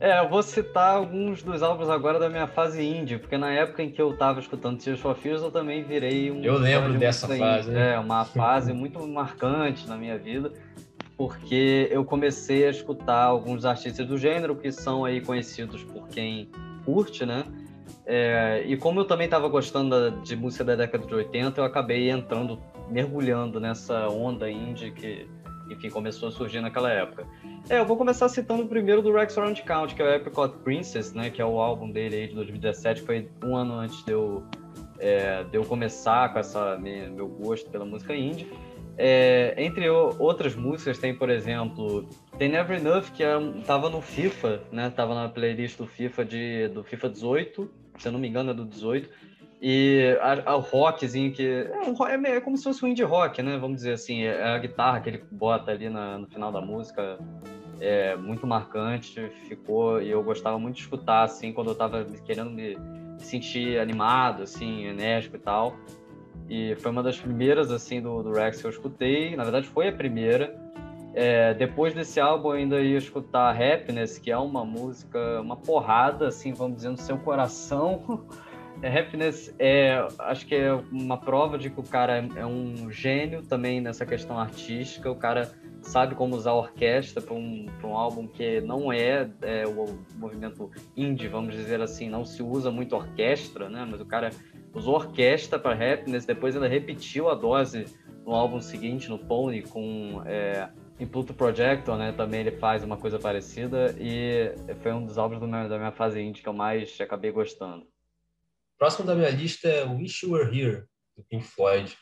É, 0.00 0.18
eu 0.18 0.30
vou 0.30 0.42
citar 0.42 0.96
alguns 0.96 1.42
dos 1.42 1.62
álbuns 1.62 1.90
agora 1.90 2.18
da 2.18 2.30
minha 2.30 2.46
fase 2.46 2.82
indie, 2.82 3.18
porque 3.18 3.36
na 3.36 3.52
época 3.52 3.82
em 3.82 3.90
que 3.90 4.00
eu 4.00 4.16
tava 4.16 4.40
escutando 4.40 4.78
Tears 4.78 4.98
for 4.98 5.14
Fears, 5.14 5.42
eu 5.42 5.50
também 5.50 5.84
virei 5.84 6.30
um... 6.30 6.42
Eu 6.42 6.56
lembro 6.56 6.94
dessa 6.94 7.28
fase. 7.28 7.70
Né? 7.70 7.92
É, 7.92 7.98
uma 7.98 8.24
fase 8.26 8.72
muito 8.72 9.06
marcante 9.06 9.86
na 9.86 9.98
minha 9.98 10.16
vida, 10.16 10.52
porque 11.18 11.86
eu 11.90 12.02
comecei 12.02 12.66
a 12.66 12.70
escutar 12.70 13.24
alguns 13.24 13.66
artistas 13.66 14.06
do 14.06 14.16
gênero 14.16 14.56
que 14.56 14.72
são 14.72 15.04
aí 15.04 15.20
conhecidos 15.20 15.84
por 15.84 16.08
quem 16.08 16.48
curte, 16.82 17.26
né? 17.26 17.44
É, 18.06 18.64
e 18.66 18.78
como 18.78 19.00
eu 19.00 19.04
também 19.04 19.26
estava 19.26 19.48
gostando 19.48 20.22
de 20.22 20.34
música 20.34 20.64
da 20.64 20.76
década 20.76 21.06
de 21.06 21.14
80, 21.14 21.60
eu 21.60 21.64
acabei 21.64 22.10
entrando, 22.10 22.58
mergulhando 22.88 23.60
nessa 23.60 24.08
onda 24.08 24.50
indie 24.50 24.92
que 24.92 25.28
enfim, 25.70 25.88
começou 25.88 26.28
a 26.28 26.32
surgir 26.32 26.60
naquela 26.60 26.90
época. 26.90 27.26
É, 27.68 27.78
eu 27.78 27.86
vou 27.86 27.96
começar 27.96 28.28
citando 28.28 28.62
o 28.62 28.68
primeiro 28.68 29.02
do 29.02 29.12
Rex 29.12 29.36
Orange 29.36 29.62
Count, 29.62 29.94
que 29.94 30.02
é 30.02 30.04
o 30.04 30.16
Apricot 30.16 30.58
Princess, 30.64 31.12
né, 31.12 31.30
que 31.30 31.40
é 31.40 31.44
o 31.44 31.60
álbum 31.60 31.90
dele 31.90 32.16
aí 32.16 32.28
de 32.28 32.34
2017, 32.34 33.02
foi 33.02 33.28
um 33.44 33.56
ano 33.56 33.74
antes 33.74 34.04
de 34.04 34.12
eu, 34.12 34.42
é, 34.98 35.44
de 35.44 35.56
eu 35.56 35.64
começar 35.64 36.32
com 36.32 36.38
essa 36.38 36.76
minha, 36.78 37.08
meu 37.08 37.28
gosto 37.28 37.70
pela 37.70 37.84
música 37.84 38.14
indie. 38.14 38.46
É, 38.98 39.54
entre 39.56 39.88
outras 39.88 40.54
músicas, 40.54 40.98
tem, 40.98 41.14
por 41.14 41.30
exemplo, 41.30 42.06
tem 42.36 42.50
Never 42.50 42.78
Enough, 42.78 43.12
que 43.14 43.22
estava 43.58 43.86
é 43.86 43.90
no 43.90 44.02
FIFA, 44.02 44.60
né, 44.70 44.90
tava 44.90 45.14
na 45.14 45.28
playlist 45.28 45.78
do 45.78 45.86
FIFA, 45.86 46.24
de, 46.24 46.68
do 46.68 46.84
FIFA 46.84 47.08
18, 47.08 47.70
se 47.98 48.08
eu 48.08 48.12
não 48.12 48.18
me 48.18 48.28
engano 48.28 48.50
é 48.50 48.54
do 48.54 48.64
18, 48.64 49.08
e 49.60 50.16
a 50.20 50.54
rockzinho 50.54 51.32
que. 51.32 51.46
É, 51.46 51.80
um, 51.86 52.26
é, 52.26 52.36
é, 52.36 52.40
como 52.40 52.56
se 52.56 52.64
fosse 52.64 52.82
um 52.82 52.88
indie 52.88 53.02
rock, 53.02 53.42
né? 53.42 53.58
Vamos 53.58 53.76
dizer 53.76 53.92
assim. 53.92 54.22
É 54.22 54.42
a 54.42 54.58
guitarra 54.58 55.00
que 55.00 55.10
ele 55.10 55.22
bota 55.30 55.70
ali 55.70 55.90
na, 55.90 56.16
no 56.16 56.26
final 56.26 56.50
da 56.50 56.62
música 56.62 57.18
é 57.78 58.16
muito 58.16 58.46
marcante, 58.46 59.28
ficou. 59.48 60.00
E 60.00 60.10
eu 60.10 60.22
gostava 60.22 60.58
muito 60.58 60.76
de 60.76 60.82
escutar, 60.82 61.24
assim, 61.24 61.52
quando 61.52 61.70
eu 61.70 61.74
tava 61.74 62.04
querendo 62.24 62.50
me 62.50 62.78
sentir 63.18 63.78
animado, 63.78 64.44
assim, 64.44 64.86
enérgico 64.86 65.36
e 65.36 65.40
tal. 65.40 65.76
E 66.48 66.74
foi 66.76 66.90
uma 66.90 67.02
das 67.02 67.18
primeiras, 67.18 67.70
assim, 67.70 68.00
do, 68.00 68.22
do 68.22 68.32
Rex 68.32 68.60
que 68.62 68.66
eu 68.66 68.70
escutei. 68.70 69.36
Na 69.36 69.42
verdade, 69.42 69.66
foi 69.66 69.88
a 69.88 69.92
primeira. 69.92 70.58
É, 71.12 71.52
depois 71.52 71.92
desse 71.92 72.18
álbum, 72.18 72.50
eu 72.50 72.54
ainda 72.54 72.80
ia 72.80 72.96
escutar 72.96 73.54
Happiness, 73.54 74.18
que 74.18 74.30
é 74.30 74.38
uma 74.38 74.64
música, 74.64 75.40
uma 75.40 75.56
porrada, 75.56 76.28
assim, 76.28 76.52
vamos 76.52 76.76
dizer, 76.76 76.90
no 76.90 76.96
seu 76.96 77.18
coração. 77.18 78.24
É, 78.82 78.98
Happiness 78.98 79.54
é, 79.58 80.06
acho 80.20 80.46
que 80.46 80.54
é 80.54 80.72
uma 80.72 81.18
prova 81.18 81.58
de 81.58 81.68
que 81.68 81.78
o 81.78 81.82
cara 81.82 82.26
é 82.34 82.46
um 82.46 82.90
gênio 82.90 83.42
também 83.42 83.80
nessa 83.80 84.06
questão 84.06 84.38
artística. 84.38 85.10
O 85.10 85.16
cara 85.16 85.52
sabe 85.82 86.14
como 86.14 86.34
usar 86.34 86.50
a 86.50 86.54
orquestra 86.54 87.20
para 87.20 87.34
um, 87.34 87.66
um 87.84 87.94
álbum 87.94 88.26
que 88.26 88.60
não 88.62 88.92
é, 88.92 89.30
é, 89.42 89.66
o 89.66 89.98
movimento 90.16 90.70
indie, 90.96 91.28
vamos 91.28 91.54
dizer 91.54 91.80
assim, 91.80 92.08
não 92.08 92.24
se 92.24 92.42
usa 92.42 92.70
muito 92.70 92.96
orquestra, 92.96 93.68
né? 93.68 93.86
Mas 93.90 94.00
o 94.00 94.06
cara 94.06 94.30
usou 94.74 94.94
orquestra 94.94 95.58
para 95.58 95.72
Happiness, 95.72 96.24
depois 96.24 96.56
ele 96.56 96.68
repetiu 96.68 97.28
a 97.28 97.34
dose 97.34 97.84
no 98.24 98.34
álbum 98.34 98.60
seguinte, 98.60 99.08
no 99.10 99.18
Pony, 99.18 99.62
com 99.62 100.22
é, 100.24 100.68
em 100.98 101.06
Pluto 101.06 101.34
Projector, 101.34 101.98
né? 101.98 102.12
Também 102.12 102.40
ele 102.40 102.52
faz 102.52 102.82
uma 102.82 102.96
coisa 102.96 103.18
parecida 103.18 103.94
e 103.98 104.54
foi 104.82 104.92
um 104.92 105.04
dos 105.04 105.18
álbuns 105.18 105.40
meu, 105.40 105.68
da 105.68 105.76
minha 105.76 105.92
fase 105.92 106.20
indie 106.20 106.42
que 106.42 106.48
eu 106.48 106.54
mais 106.54 106.98
acabei 107.00 107.30
gostando. 107.30 107.86
Próximo 108.80 109.06
da 109.06 109.14
minha 109.14 109.28
lista 109.28 109.68
é 109.68 109.84
Wish 109.84 110.24
You 110.24 110.32
Were 110.32 110.58
Here, 110.58 110.84
do 111.14 111.22
Pink 111.24 111.44
Floyd. 111.44 111.94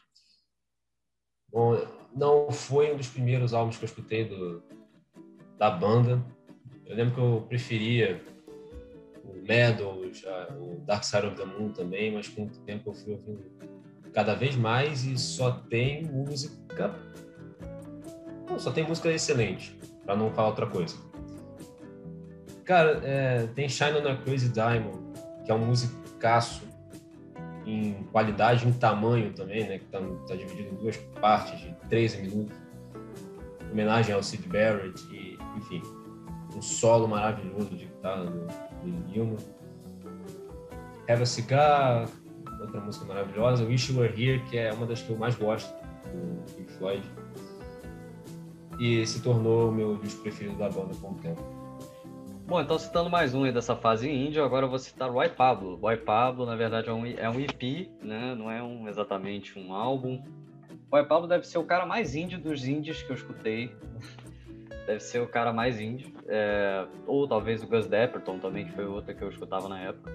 Bom, 1.50 1.76
não 2.14 2.52
foi 2.52 2.94
um 2.94 2.96
dos 2.96 3.08
primeiros 3.08 3.52
álbuns 3.52 3.76
que 3.76 3.84
eu 3.84 3.88
escutei 3.88 4.24
do, 4.24 4.62
da 5.58 5.72
banda. 5.72 6.24
eu 6.86 6.94
lembro 6.94 7.14
que 7.16 7.20
eu 7.20 7.44
preferia 7.48 8.22
o 9.24 9.32
Meadows, 9.42 10.22
o 10.56 10.76
Dark 10.86 11.02
Side 11.02 11.26
of 11.26 11.34
the 11.34 11.44
Moon 11.44 11.72
também, 11.72 12.12
mas 12.12 12.28
com 12.28 12.44
o 12.44 12.48
tempo 12.48 12.90
eu 12.90 12.94
fui 12.94 13.12
ouvindo 13.14 13.42
cada 14.12 14.36
vez 14.36 14.54
mais 14.54 15.04
e 15.04 15.18
só 15.18 15.50
tem 15.50 16.04
música. 16.04 16.94
Só 18.56 18.70
tem 18.70 18.86
música 18.86 19.10
excelente, 19.10 19.76
para 20.04 20.14
não 20.14 20.30
falar 20.32 20.50
outra 20.50 20.68
coisa. 20.68 20.96
Cara, 22.64 23.00
é, 23.02 23.48
tem 23.48 23.68
Shine 23.68 23.98
on 23.98 24.06
a 24.06 24.16
Crazy 24.18 24.50
Diamond, 24.50 25.00
que 25.44 25.50
é 25.50 25.54
um 25.54 25.66
musicaço 25.66 26.67
em 27.68 28.02
qualidade 28.10 28.66
em 28.66 28.72
tamanho 28.72 29.32
também, 29.34 29.68
né? 29.68 29.78
Que 29.78 29.84
tá, 29.86 30.00
tá, 30.26 30.34
dividido 30.34 30.70
em 30.70 30.76
duas 30.76 30.96
partes 31.20 31.60
de 31.60 31.74
13 31.88 32.22
minutos. 32.22 32.56
Homenagem 33.70 34.14
ao 34.14 34.22
Sid 34.22 34.48
Barrett 34.48 35.02
e, 35.14 35.38
enfim, 35.56 35.82
um 36.56 36.62
solo 36.62 37.06
maravilhoso 37.06 37.68
de 37.76 37.84
guitarra 37.84 38.24
do, 38.24 38.46
do 38.82 39.10
Newman. 39.10 39.36
Have 41.08 41.22
a 41.22 41.26
Cigar, 41.26 42.08
outra 42.58 42.80
música 42.80 43.04
maravilhosa. 43.04 43.64
Wish 43.64 43.92
You 43.92 44.00
Were 44.00 44.12
Here, 44.12 44.42
que 44.44 44.56
é 44.56 44.72
uma 44.72 44.86
das 44.86 45.02
que 45.02 45.10
eu 45.10 45.18
mais 45.18 45.34
gosto 45.34 45.70
do 46.06 46.52
Pink 46.54 46.72
Floyd. 46.72 47.02
E 48.80 49.06
se 49.06 49.20
tornou 49.20 49.68
o 49.68 49.72
meu 49.72 49.96
disco 49.98 50.22
preferido 50.22 50.56
da 50.56 50.70
banda 50.70 50.94
com 51.00 51.10
o 51.10 51.14
tempo. 51.16 51.57
Bom, 52.48 52.62
então 52.62 52.78
citando 52.78 53.10
mais 53.10 53.34
um 53.34 53.44
aí 53.44 53.52
dessa 53.52 53.76
fase 53.76 54.10
índia, 54.10 54.42
agora 54.42 54.64
eu 54.64 54.70
vou 54.70 54.78
citar 54.78 55.10
o 55.10 55.16
Oi 55.16 55.28
Pablo. 55.28 55.78
Oi 55.82 55.98
Pablo, 55.98 56.46
na 56.46 56.56
verdade, 56.56 56.88
é 56.88 56.92
um, 56.94 57.04
é 57.04 57.28
um 57.28 57.38
EP, 57.38 57.90
né? 58.02 58.34
Não 58.34 58.50
é 58.50 58.62
um, 58.62 58.88
exatamente 58.88 59.58
um 59.58 59.74
álbum. 59.74 60.22
O 60.90 60.96
Oi 60.96 61.04
Pablo 61.04 61.28
deve 61.28 61.46
ser 61.46 61.58
o 61.58 61.64
cara 61.64 61.84
mais 61.84 62.14
índio 62.14 62.38
dos 62.38 62.66
índios 62.66 63.02
que 63.02 63.10
eu 63.10 63.16
escutei. 63.16 63.70
deve 64.86 65.00
ser 65.00 65.20
o 65.20 65.28
cara 65.28 65.52
mais 65.52 65.78
índio. 65.78 66.10
É, 66.26 66.86
ou 67.06 67.28
talvez 67.28 67.62
o 67.62 67.66
Gus 67.66 67.86
Dapperton 67.86 68.38
também, 68.38 68.64
que 68.64 68.72
foi 68.72 68.86
outra 68.86 69.12
que 69.12 69.20
eu 69.20 69.28
escutava 69.28 69.68
na 69.68 69.80
época. 69.80 70.10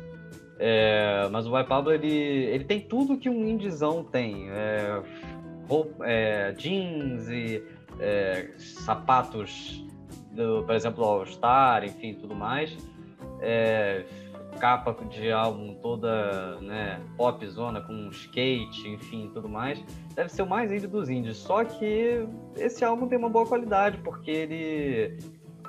É, 0.58 1.30
mas 1.32 1.46
o 1.46 1.52
Oi 1.52 1.64
Pablo, 1.66 1.94
ele, 1.94 2.12
ele 2.12 2.64
tem 2.64 2.82
tudo 2.82 3.16
que 3.16 3.30
um 3.30 3.48
indizão 3.48 4.04
tem. 4.04 4.50
É, 4.50 5.04
roupa, 5.70 6.04
é, 6.04 6.52
jeans 6.54 7.30
e 7.30 7.64
é, 8.00 8.50
sapatos 8.58 9.84
do, 10.34 10.64
por 10.64 10.76
exemplo, 10.76 11.04
All 11.04 11.26
Star, 11.26 11.84
enfim, 11.84 12.14
tudo 12.14 12.36
mais. 12.36 12.76
É, 13.40 14.04
capa 14.60 14.96
de 15.06 15.32
álbum 15.32 15.76
toda 15.76 16.60
né, 16.62 17.02
pop 17.18 17.46
zona 17.48 17.82
com 17.82 18.10
skate, 18.10 18.88
enfim, 18.88 19.30
tudo 19.34 19.50
mais. 19.50 19.84
Deve 20.16 20.30
ser 20.30 20.44
o 20.44 20.48
mais 20.48 20.72
indie 20.72 20.88
dos 20.88 21.10
indies. 21.10 21.38
Só 21.38 21.64
que 21.64 22.26
esse 22.58 22.84
álbum 22.84 23.08
tem 23.08 23.18
uma 23.18 23.30
boa 23.30 23.46
qualidade, 23.46 23.98
porque 24.00 24.32
ele, 24.32 25.18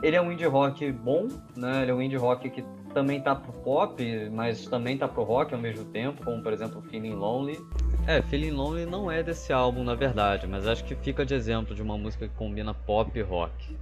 ele 0.03 0.17
é 0.17 0.23
um 0.23 0.31
indie 0.31 0.47
rock 0.47 0.91
bom, 0.93 1.29
né? 1.57 1.83
Ele 1.83 1.91
é 1.91 1.95
um 1.95 2.03
indie 2.03 2.17
rock 2.17 2.49
que 2.51 2.65
também 2.93 3.21
tá 3.21 3.35
pro 3.35 3.53
pop, 3.53 4.31
mas 4.31 4.67
também 4.67 4.97
tá 4.97 5.09
pro 5.09 5.25
rock 5.25 5.53
ao 5.53 5.61
mesmo 5.61 5.85
tempo, 5.87 6.25
como 6.25 6.43
por 6.43 6.53
exemplo 6.53 6.81
Feeling 6.83 7.15
Lonely. 7.15 7.59
É, 8.07 8.23
Feeling 8.23 8.53
Lonely 8.53 8.87
não 8.87 9.11
é 9.11 9.23
desse 9.23 9.53
álbum, 9.53 9.83
na 9.83 9.95
verdade, 9.95 10.47
mas 10.47 10.67
acho 10.69 10.85
que 10.85 10.95
fica 10.95 11.27
de 11.27 11.35
exemplo 11.35 11.75
de 11.75 11.83
uma 11.83 11.99
música 11.99 12.29
que 12.29 12.35
combina 12.35 12.73
pop 12.73 13.19
e 13.19 13.23
rock 13.23 13.77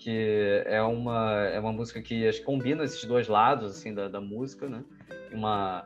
que 0.00 0.62
é 0.64 0.82
uma, 0.82 1.44
é 1.44 1.60
uma 1.60 1.72
música 1.72 2.00
que 2.00 2.26
acho 2.26 2.42
combina 2.42 2.82
esses 2.82 3.04
dois 3.04 3.28
lados 3.28 3.70
assim 3.76 3.94
da, 3.94 4.08
da 4.08 4.20
música, 4.20 4.66
né? 4.66 4.82
Uma 5.30 5.84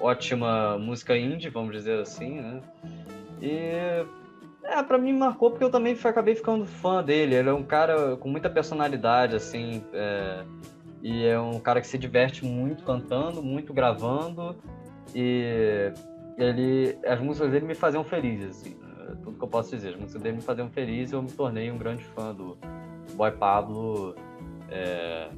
ótima 0.00 0.76
música 0.76 1.16
indie, 1.16 1.48
vamos 1.48 1.72
dizer 1.72 2.00
assim, 2.00 2.40
né? 2.40 2.60
E 3.40 3.50
é, 4.64 4.82
para 4.82 4.98
mim 4.98 5.12
marcou 5.12 5.50
porque 5.50 5.62
eu 5.62 5.70
também 5.70 5.96
acabei 6.02 6.34
ficando 6.34 6.66
fã 6.66 7.02
dele. 7.02 7.36
Ele 7.36 7.48
é 7.48 7.52
um 7.52 7.62
cara 7.62 8.16
com 8.16 8.28
muita 8.28 8.50
personalidade, 8.50 9.36
assim, 9.36 9.84
é, 9.92 10.44
e 11.00 11.24
é 11.24 11.38
um 11.38 11.60
cara 11.60 11.80
que 11.80 11.86
se 11.86 11.96
diverte 11.96 12.44
muito 12.44 12.82
cantando, 12.82 13.40
muito 13.40 13.72
gravando, 13.72 14.56
e 15.14 15.92
ele, 16.36 16.98
as 17.06 17.20
músicas 17.20 17.52
dele 17.52 17.66
me 17.66 17.74
faziam 17.74 18.02
feliz, 18.02 18.44
assim, 18.46 18.76
é 19.08 19.14
tudo 19.22 19.38
que 19.38 19.44
eu 19.44 19.48
posso 19.48 19.70
dizer. 19.70 19.90
As 19.90 20.00
músicas 20.00 20.22
dele 20.22 20.36
me 20.36 20.42
faziam 20.42 20.68
feliz 20.68 21.12
e 21.12 21.14
eu 21.14 21.22
me 21.22 21.30
tornei 21.30 21.70
um 21.70 21.78
grande 21.78 22.02
fã 22.02 22.34
do, 22.34 22.58
Boy 23.14 23.32
Pablo 23.32 24.14
é, 24.70 25.28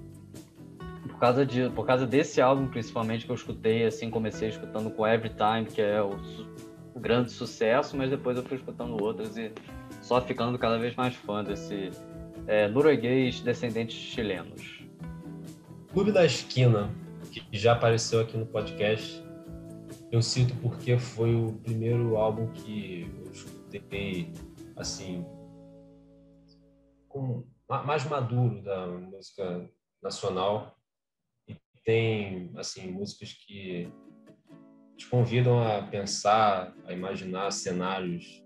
por 1.07 1.19
causa 1.19 1.47
de 1.47 1.71
por 1.71 1.87
causa 1.87 2.07
desse 2.07 2.41
álbum 2.41 2.67
principalmente 2.69 3.25
que 3.25 3.31
eu 3.31 3.37
escutei 3.37 3.85
assim 3.85 4.11
comecei 4.11 4.49
escutando 4.49 4.91
com 4.91 5.07
Every 5.07 5.35
Time 5.35 5.65
que 5.65 5.81
é 5.81 6.03
o, 6.03 6.11
o 6.95 7.01
grande 7.01 7.31
sucesso 7.31 7.97
mas 7.97 8.11
depois 8.11 8.37
eu 8.37 8.43
fui 8.43 8.57
escutando 8.57 9.03
outras 9.03 9.37
e 9.37 9.53
só 10.03 10.21
ficando 10.21 10.59
cada 10.59 10.79
vez 10.79 10.95
mais 10.95 11.15
fã 11.15 11.43
desse 11.43 11.91
é, 12.47 12.69
norueguês 12.69 13.41
descendentes 13.41 13.97
chilenos. 13.97 14.85
Clube 15.93 16.13
da 16.13 16.25
Esquina 16.25 16.91
que 17.31 17.43
já 17.53 17.73
apareceu 17.73 18.21
aqui 18.21 18.37
no 18.37 18.47
podcast 18.47 19.25
eu 20.13 20.23
cito 20.23 20.55
porque 20.57 20.99
foi 20.99 21.35
o 21.35 21.53
primeiro 21.65 22.17
álbum 22.17 22.47
que 22.49 23.11
eu 23.25 23.33
escutei 23.33 24.33
assim 24.77 25.25
com 27.09 27.45
mais 27.69 28.05
maduro 28.05 28.63
da 28.63 28.87
música 28.87 29.69
nacional 30.03 30.77
e 31.49 31.57
tem 31.85 32.53
assim 32.57 32.91
músicas 32.91 33.33
que 33.33 33.93
te 34.97 35.07
convidam 35.09 35.63
a 35.63 35.83
pensar, 35.83 36.75
a 36.87 36.93
imaginar 36.93 37.51
cenários 37.51 38.43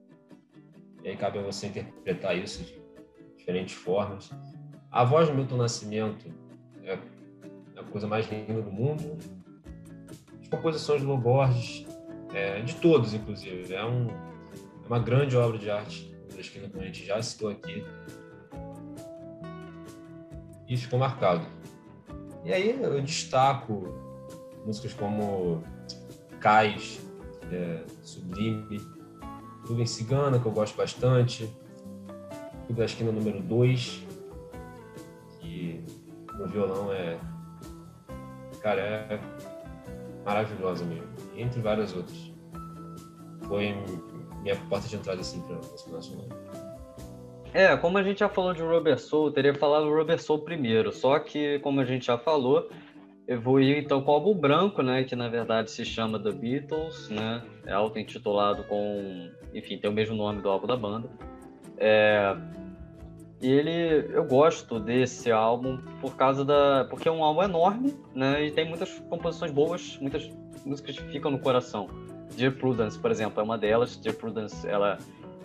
e 1.03 1.09
aí 1.09 1.17
cabe 1.17 1.39
a 1.39 1.43
você 1.43 1.67
interpretar 1.67 2.37
isso 2.37 2.63
de 2.63 2.81
diferentes 3.37 3.75
formas. 3.75 4.31
A 4.91 5.05
voz 5.05 5.29
do 5.29 5.35
Milton 5.35 5.57
Nascimento 5.57 6.27
é 6.83 6.99
a 7.77 7.85
coisa 7.85 8.07
mais 8.07 8.29
linda 8.31 8.61
do 8.61 8.71
mundo. 8.71 9.17
As 10.41 10.49
composições 10.49 11.03
do 11.03 11.17
Borges, 11.17 11.87
é, 12.35 12.61
de 12.61 12.75
todos, 12.77 13.15
inclusive, 13.15 13.73
é, 13.73 13.85
um, 13.85 14.09
é 14.11 14.87
uma 14.87 14.99
grande 14.99 15.37
obra 15.37 15.59
de 15.59 15.71
arte 15.71 16.11
como 16.71 16.83
a 16.83 16.87
gente 16.87 17.05
já 17.05 17.21
citou 17.21 17.51
aqui 17.51 17.85
e 20.71 20.77
ficou 20.77 20.99
marcado. 21.01 21.45
E 22.45 22.53
aí 22.53 22.81
eu 22.81 23.03
destaco 23.03 23.93
músicas 24.65 24.95
como 24.95 25.63
Cais, 26.39 27.05
é, 27.51 27.83
Sublime, 28.01 28.81
Nuvem 29.69 29.85
Cigana, 29.85 30.39
que 30.39 30.47
eu 30.47 30.53
gosto 30.53 30.77
bastante, 30.77 31.51
Clube 32.67 32.79
da 32.79 32.85
Esquina 32.85 33.11
número 33.11 33.43
2, 33.43 34.07
que 35.41 35.85
no 36.39 36.47
violão 36.47 36.93
é. 36.93 37.19
Cara, 38.63 38.81
é 38.81 39.21
maravilhosa 40.25 40.85
mesmo, 40.85 41.09
entre 41.35 41.61
várias 41.61 41.95
outras. 41.95 42.31
Foi 43.49 43.75
minha 44.43 44.57
porta 44.69 44.87
de 44.87 44.97
entrada 44.97 45.21
assim 45.21 45.41
para 45.41 45.57
música 45.57 45.91
nacional. 45.91 46.29
É, 47.53 47.77
como 47.77 47.99
a 47.99 48.03
gente 48.03 48.21
já 48.21 48.29
falou 48.29 48.55
de 48.55 48.63
Robert 48.63 48.99
Soul, 48.99 49.33
teria 49.33 49.53
falado 49.55 49.89
Robert 49.89 50.21
Soul 50.21 50.41
primeiro, 50.41 50.93
só 50.93 51.19
que, 51.19 51.59
como 51.61 51.81
a 51.81 51.85
gente 51.85 52.07
já 52.07 52.17
falou, 52.17 52.69
eu 53.27 53.41
vou 53.41 53.61
ir 53.61 53.77
então 53.77 54.01
com 54.03 54.13
o 54.13 54.15
álbum 54.15 54.35
branco, 54.35 54.83
né, 54.83 55.03
que 55.03 55.17
na 55.17 55.29
verdade 55.29 55.71
se 55.71 55.85
chama 55.85 56.19
The 56.21 56.31
Beatles, 56.31 57.09
né, 57.09 57.43
é 57.67 57.73
auto-intitulado 57.73 58.63
com, 58.65 59.31
enfim, 59.53 59.79
tem 59.79 59.91
o 59.91 59.93
mesmo 59.93 60.15
nome 60.15 60.41
do 60.41 60.49
álbum 60.49 60.69
da 60.69 60.77
banda. 60.77 61.11
É, 61.77 62.37
e 63.43 63.51
ele, 63.51 64.07
eu 64.15 64.25
gosto 64.25 64.79
desse 64.79 65.33
álbum 65.33 65.79
por 66.01 66.15
causa 66.15 66.45
da, 66.45 66.87
porque 66.89 67.09
é 67.09 67.13
um 67.13 67.25
álbum 67.25 67.43
enorme, 67.43 67.97
né, 68.15 68.47
e 68.47 68.53
tem 68.53 68.65
muitas 68.65 68.97
composições 69.09 69.51
boas, 69.51 69.99
muitas 70.01 70.31
músicas 70.65 70.97
que 71.01 71.05
ficam 71.11 71.33
no 71.33 71.41
coração. 71.41 71.89
Dear 72.37 72.53
Prudence, 72.53 72.97
por 72.97 73.11
exemplo, 73.11 73.41
é 73.41 73.43
uma 73.43 73.59
delas. 73.59 73.97
Dear 73.97 74.15
Prudence, 74.15 74.67
ela 74.69 74.99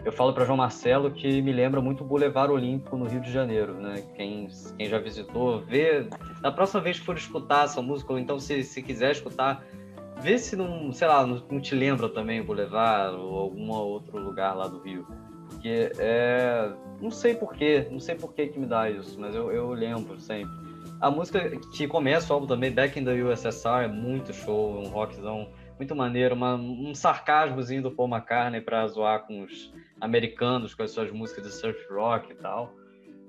eu 0.05 0.11
falo 0.11 0.31
para 0.33 0.45
João 0.45 0.57
Marcelo 0.57 1.09
que 1.09 1.41
me 1.41 1.51
lembra 1.51 1.81
muito 1.81 2.03
o 2.03 2.07
Boulevard 2.07 2.53
Olímpico 2.53 2.95
no 2.95 3.05
Rio 3.05 3.19
de 3.19 3.31
Janeiro, 3.31 3.73
né? 3.73 4.03
Quem, 4.15 4.47
quem 4.77 4.87
já 4.87 4.99
visitou, 4.99 5.61
vê. 5.61 6.07
Na 6.41 6.51
próxima 6.51 6.79
vez 6.79 6.99
que 6.99 7.05
for 7.05 7.17
escutar 7.17 7.65
essa 7.65 7.81
música, 7.81 8.13
ou 8.13 8.19
então 8.19 8.39
se, 8.39 8.63
se 8.63 8.83
quiser 8.83 9.11
escutar, 9.11 9.65
vê 10.21 10.37
se 10.37 10.55
não, 10.55 10.93
sei 10.93 11.07
lá, 11.07 11.25
não, 11.25 11.41
não 11.49 11.59
te 11.59 11.73
lembra 11.73 12.07
também 12.07 12.39
o 12.39 12.43
Boulevard 12.43 13.17
ou 13.17 13.35
algum 13.35 13.71
outro 13.71 14.19
lugar 14.19 14.53
lá 14.55 14.67
do 14.67 14.79
Rio. 14.79 15.07
Porque 15.49 15.91
é. 15.97 16.71
Não 17.01 17.09
sei 17.09 17.33
porquê, 17.33 17.87
não 17.89 17.99
sei 17.99 18.13
porquê 18.13 18.47
que 18.47 18.59
me 18.59 18.67
dá 18.67 18.89
isso, 18.89 19.19
mas 19.19 19.33
eu, 19.33 19.51
eu 19.51 19.71
lembro 19.71 20.19
sempre. 20.19 20.53
A 21.01 21.09
música 21.09 21.49
que 21.73 21.87
começa 21.87 22.31
o 22.31 22.35
álbum 22.35 22.47
também, 22.47 22.71
Back 22.71 22.97
in 22.99 23.03
the 23.03 23.11
USSR, 23.11 23.83
é 23.83 23.87
muito 23.87 24.31
show, 24.33 24.79
um 24.79 24.87
rockzão 24.87 25.49
muito 25.77 25.95
maneiro, 25.95 26.35
uma, 26.35 26.55
um 26.55 26.93
sarcasmozinho 26.95 27.83
do 27.83 27.91
Paul 27.91 28.09
McCartney 28.09 28.61
para 28.61 28.87
zoar 28.87 29.25
com 29.25 29.43
os 29.43 29.73
americanos, 29.99 30.73
com 30.73 30.83
as 30.83 30.91
suas 30.91 31.11
músicas 31.11 31.43
de 31.43 31.51
surf 31.51 31.79
rock 31.93 32.31
e 32.31 32.35
tal. 32.35 32.73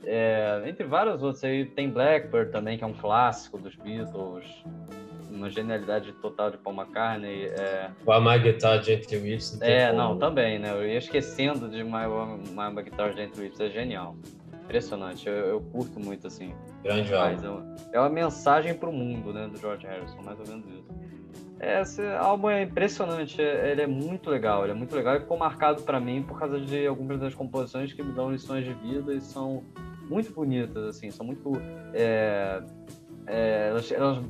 É, 0.04 0.62
entre 0.66 0.84
várias 0.84 1.22
outras 1.22 1.42
aí, 1.42 1.64
tem 1.64 1.90
Blackbird 1.90 2.52
também, 2.52 2.78
que 2.78 2.84
é 2.84 2.86
um 2.86 2.92
clássico 2.92 3.58
dos 3.58 3.74
Beatles, 3.74 4.46
uma 5.30 5.50
genialidade 5.50 6.12
total 6.14 6.50
de 6.50 6.58
Paul 6.58 6.76
McCartney. 6.76 7.46
É... 7.46 7.90
O 8.06 8.20
My 8.20 8.38
Guitar 8.38 8.82
Gently 8.82 9.18
Weeps. 9.18 9.60
É, 9.60 9.88
como... 9.88 9.98
não, 9.98 10.18
também, 10.18 10.58
né? 10.58 10.70
Eu 10.70 10.86
ia 10.86 10.98
esquecendo 10.98 11.68
de 11.68 11.82
My, 11.82 12.06
My, 12.50 12.82
Guitar 12.82 13.12
Gently 13.14 13.44
Weeps, 13.44 13.60
é 13.60 13.68
genial. 13.68 14.16
impressionante. 14.64 15.28
Eu, 15.28 15.34
eu 15.34 15.60
curto 15.60 15.98
muito, 15.98 16.26
assim. 16.26 16.54
Grande 16.82 17.12
álbum. 17.12 17.74
É 17.92 17.98
uma 17.98 18.08
mensagem 18.08 18.74
para 18.74 18.88
o 18.88 18.92
mundo, 18.92 19.32
né, 19.32 19.48
do 19.48 19.58
George 19.58 19.86
Harrison, 19.86 20.22
mais 20.22 20.38
ou 20.38 20.46
menos 20.46 20.66
isso. 20.68 21.05
Esse 21.58 22.02
álbum 22.16 22.50
é 22.50 22.62
impressionante, 22.62 23.40
ele 23.40 23.80
é 23.80 23.86
muito 23.86 24.28
legal, 24.28 24.62
ele 24.62 24.72
é 24.72 24.74
muito 24.74 24.94
legal 24.94 25.16
e 25.16 25.20
ficou 25.20 25.38
marcado 25.38 25.82
para 25.82 25.98
mim 25.98 26.22
por 26.22 26.38
causa 26.38 26.60
de 26.60 26.86
algumas 26.86 27.18
das 27.18 27.34
composições 27.34 27.94
que 27.94 28.02
me 28.02 28.12
dão 28.12 28.30
lições 28.30 28.64
de 28.64 28.74
vida 28.74 29.14
e 29.14 29.20
são 29.22 29.64
muito 30.08 30.32
bonitas, 30.32 30.84
assim, 30.84 31.10
são 31.10 31.24
muito. 31.24 31.52
É, 31.94 32.62
é, 33.26 33.68
elas, 33.70 33.90
elas, 33.90 34.22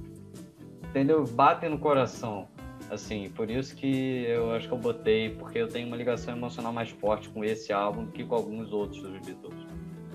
entendeu? 0.89 1.25
Batem 1.25 1.69
no 1.69 1.79
coração. 1.79 2.49
Assim, 2.89 3.29
por 3.31 3.51
isso 3.51 3.75
que 3.75 4.25
eu 4.29 4.53
acho 4.53 4.69
que 4.69 4.75
eu 4.75 4.79
botei, 4.79 5.31
porque 5.31 5.59
eu 5.59 5.67
tenho 5.67 5.89
uma 5.89 5.97
ligação 5.97 6.37
emocional 6.37 6.73
mais 6.73 6.91
forte 6.91 7.29
com 7.31 7.43
esse 7.43 7.73
álbum 7.73 8.05
do 8.05 8.13
que 8.13 8.25
com 8.25 8.37
alguns 8.37 8.73
outros 8.73 9.03
dos 9.03 9.19
Beatles. 9.27 9.67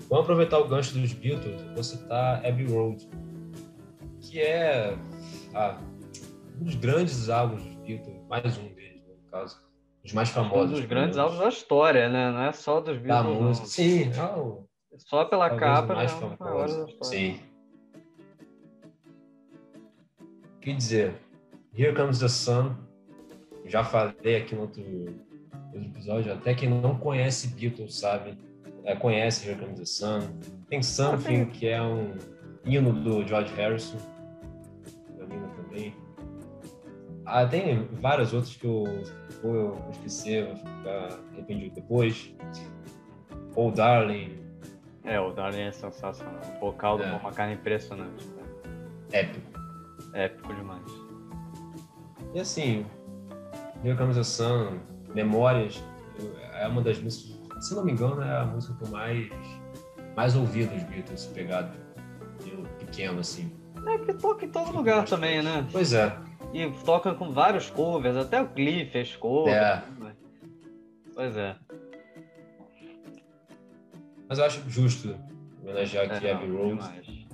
Vamos 0.08 0.24
aproveitar 0.24 0.58
o 0.58 0.66
gancho 0.66 0.98
dos 0.98 1.12
Beatles, 1.12 1.60
vou 1.74 1.84
citar 1.84 2.44
Abbey 2.46 2.66
Road, 2.66 3.06
que 4.20 4.40
é 4.40 4.96
ah, 5.54 5.78
um 6.60 6.64
dos 6.64 6.74
grandes 6.74 7.28
álbuns 7.28 7.62
dos 7.62 7.74
Beatles, 7.76 8.16
mais 8.28 8.58
um 8.58 8.68
deles, 8.74 9.02
no 9.06 9.30
caso, 9.30 9.60
os 10.04 10.12
mais 10.12 10.28
famosos. 10.30 10.70
Um 10.70 10.80
dos 10.80 10.84
grandes 10.84 11.18
álbuns 11.18 11.38
da 11.38 11.48
história, 11.48 12.08
né? 12.08 12.30
Não 12.30 12.42
é 12.42 12.52
só 12.52 12.80
dos 12.80 12.98
Beatles. 12.98 13.36
Da 13.36 13.40
música. 13.40 13.66
Sim, 13.66 14.10
é 14.12 14.38
o... 14.38 14.64
só 14.98 15.24
pela 15.24 15.50
capa, 15.56 15.94
mais 15.94 16.20
né? 16.20 16.36
famoso. 16.36 16.86
Sim. 17.02 17.40
que 20.60 20.72
dizer, 20.72 21.14
Here 21.76 21.92
Comes 21.92 22.20
the 22.20 22.28
Sun, 22.28 22.76
já 23.66 23.82
falei 23.82 24.36
aqui 24.36 24.54
no 24.54 24.62
outro, 24.62 24.82
outro 25.74 25.88
episódio, 25.88 26.32
até 26.32 26.54
quem 26.54 26.70
não 26.70 26.96
conhece 26.96 27.48
Beatles 27.48 27.96
sabe, 27.96 28.38
é, 28.84 28.94
conhece 28.94 29.48
Here 29.48 29.58
Comes 29.58 29.80
the 29.80 29.84
Sun. 29.84 30.38
Tem 30.68 30.80
Something, 30.80 31.46
que 31.46 31.66
é 31.66 31.82
um 31.82 32.16
hino 32.64 32.92
do 32.92 33.26
George 33.26 33.52
Harrison, 33.54 33.98
também. 35.72 35.94
Ah, 37.24 37.46
tem 37.46 37.86
vários 38.00 38.32
outros 38.32 38.56
que 38.56 38.66
eu 38.66 38.84
vou 39.42 39.90
esquecer, 39.90 40.46
vou 40.46 40.56
ficar 40.56 41.18
arrependido 41.32 41.74
depois. 41.74 42.34
Ou 43.54 43.70
Darling. 43.70 44.38
É, 45.04 45.20
o 45.20 45.32
Darling 45.32 45.62
é 45.62 45.72
sensacional. 45.72 46.40
O 46.56 46.60
vocal 46.60 46.98
do 46.98 47.04
é. 47.04 47.10
Paul 47.10 47.22
McCartney 47.22 47.56
é 47.56 47.58
impressionante. 47.58 48.26
Né? 48.26 48.42
Épico. 49.12 49.60
Épico 50.14 50.54
demais. 50.54 50.90
E 52.34 52.40
assim, 52.40 52.86
Sun, 54.24 54.78
Memórias, 55.14 55.82
é 56.54 56.66
uma 56.66 56.80
das 56.80 56.98
músicas, 56.98 57.66
se 57.66 57.74
não 57.74 57.84
me 57.84 57.92
engano, 57.92 58.22
é 58.22 58.38
a 58.38 58.44
música 58.44 58.74
que 58.74 58.84
eu 58.84 58.88
mais, 58.88 59.28
mais 60.16 60.34
ouvi 60.34 60.64
dos 60.64 60.82
Beatles, 60.84 61.26
pegado 61.26 61.82
pequeno, 62.78 63.20
assim. 63.20 63.50
É 63.86 63.98
que 63.98 64.14
toca 64.14 64.44
em 64.44 64.48
todo 64.48 64.70
lugar 64.70 65.04
também, 65.04 65.42
né? 65.42 65.66
Pois 65.72 65.92
é. 65.92 66.14
E 66.52 66.70
toca 66.84 67.14
com 67.14 67.30
vários 67.30 67.70
covers, 67.70 68.16
até 68.16 68.40
o 68.40 68.48
Cliff 68.48 68.90
fez 68.90 69.16
cover. 69.16 69.54
É. 69.54 69.82
Né? 69.98 70.14
Pois 71.14 71.36
é. 71.36 71.56
Mas 74.28 74.38
eu 74.38 74.44
acho 74.44 74.70
justo 74.70 75.16
homenagear 75.62 76.10
aqui 76.10 76.26
é, 76.26 76.32
Abbey 76.32 76.50
Road. 76.50 76.68
Demais. 76.68 77.26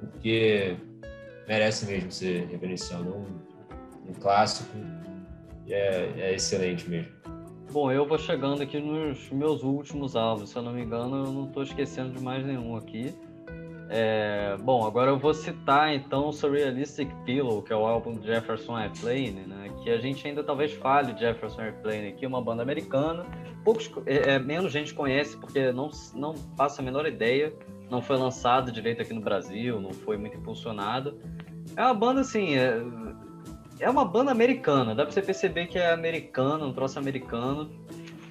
Porque 0.00 0.76
merece 1.46 1.86
mesmo 1.86 2.10
ser 2.10 2.46
reverenciado. 2.46 3.14
Um, 3.14 3.40
um 4.08 4.14
clássico 4.14 4.70
e 5.66 5.72
é, 5.72 6.12
é 6.16 6.34
excelente 6.34 6.88
mesmo. 6.88 7.12
Bom, 7.72 7.92
eu 7.92 8.06
vou 8.06 8.18
chegando 8.18 8.62
aqui 8.62 8.80
nos 8.80 9.30
meus 9.30 9.62
últimos 9.62 10.16
álbuns, 10.16 10.50
se 10.50 10.56
eu 10.56 10.62
não 10.62 10.72
me 10.72 10.82
engano, 10.82 11.24
eu 11.24 11.32
não 11.32 11.46
estou 11.46 11.62
esquecendo 11.62 12.12
de 12.12 12.20
mais 12.20 12.44
nenhum 12.44 12.76
aqui. 12.76 13.14
É, 13.92 14.56
bom, 14.60 14.86
agora 14.86 15.10
eu 15.10 15.18
vou 15.18 15.34
citar 15.34 15.92
então 15.92 16.28
o 16.28 16.32
Surrealistic 16.32 17.10
Pillow, 17.24 17.60
que 17.60 17.72
é 17.72 17.76
o 17.76 17.84
álbum 17.84 18.12
do 18.12 18.24
Jefferson 18.24 18.76
Airplane, 18.76 19.44
né? 19.48 19.68
Que 19.82 19.90
a 19.90 19.98
gente 19.98 20.26
ainda 20.28 20.44
talvez 20.44 20.72
fale 20.74 21.18
Jefferson 21.18 21.60
Airplane 21.60 22.06
aqui, 22.06 22.24
uma 22.24 22.40
banda 22.40 22.62
americana. 22.62 23.26
Poucos, 23.64 23.90
é, 24.06 24.34
é, 24.34 24.38
menos 24.38 24.70
gente 24.70 24.94
conhece 24.94 25.36
porque 25.36 25.72
não, 25.72 25.90
não 26.14 26.34
passa 26.56 26.80
a 26.80 26.84
menor 26.84 27.04
ideia. 27.04 27.52
Não 27.90 28.00
foi 28.00 28.16
lançado 28.16 28.70
direito 28.70 29.02
aqui 29.02 29.12
no 29.12 29.20
Brasil, 29.20 29.80
não 29.80 29.90
foi 29.90 30.16
muito 30.16 30.36
impulsionado. 30.36 31.20
É 31.76 31.82
uma 31.82 31.94
banda 31.94 32.20
assim, 32.20 32.54
é, 32.54 32.80
é 33.80 33.90
uma 33.90 34.04
banda 34.04 34.30
americana, 34.30 34.94
dá 34.94 35.02
pra 35.02 35.12
você 35.12 35.20
perceber 35.20 35.66
que 35.66 35.76
é 35.76 35.90
americano, 35.90 36.64
um 36.64 36.72
troço 36.72 36.96
americano. 36.96 37.68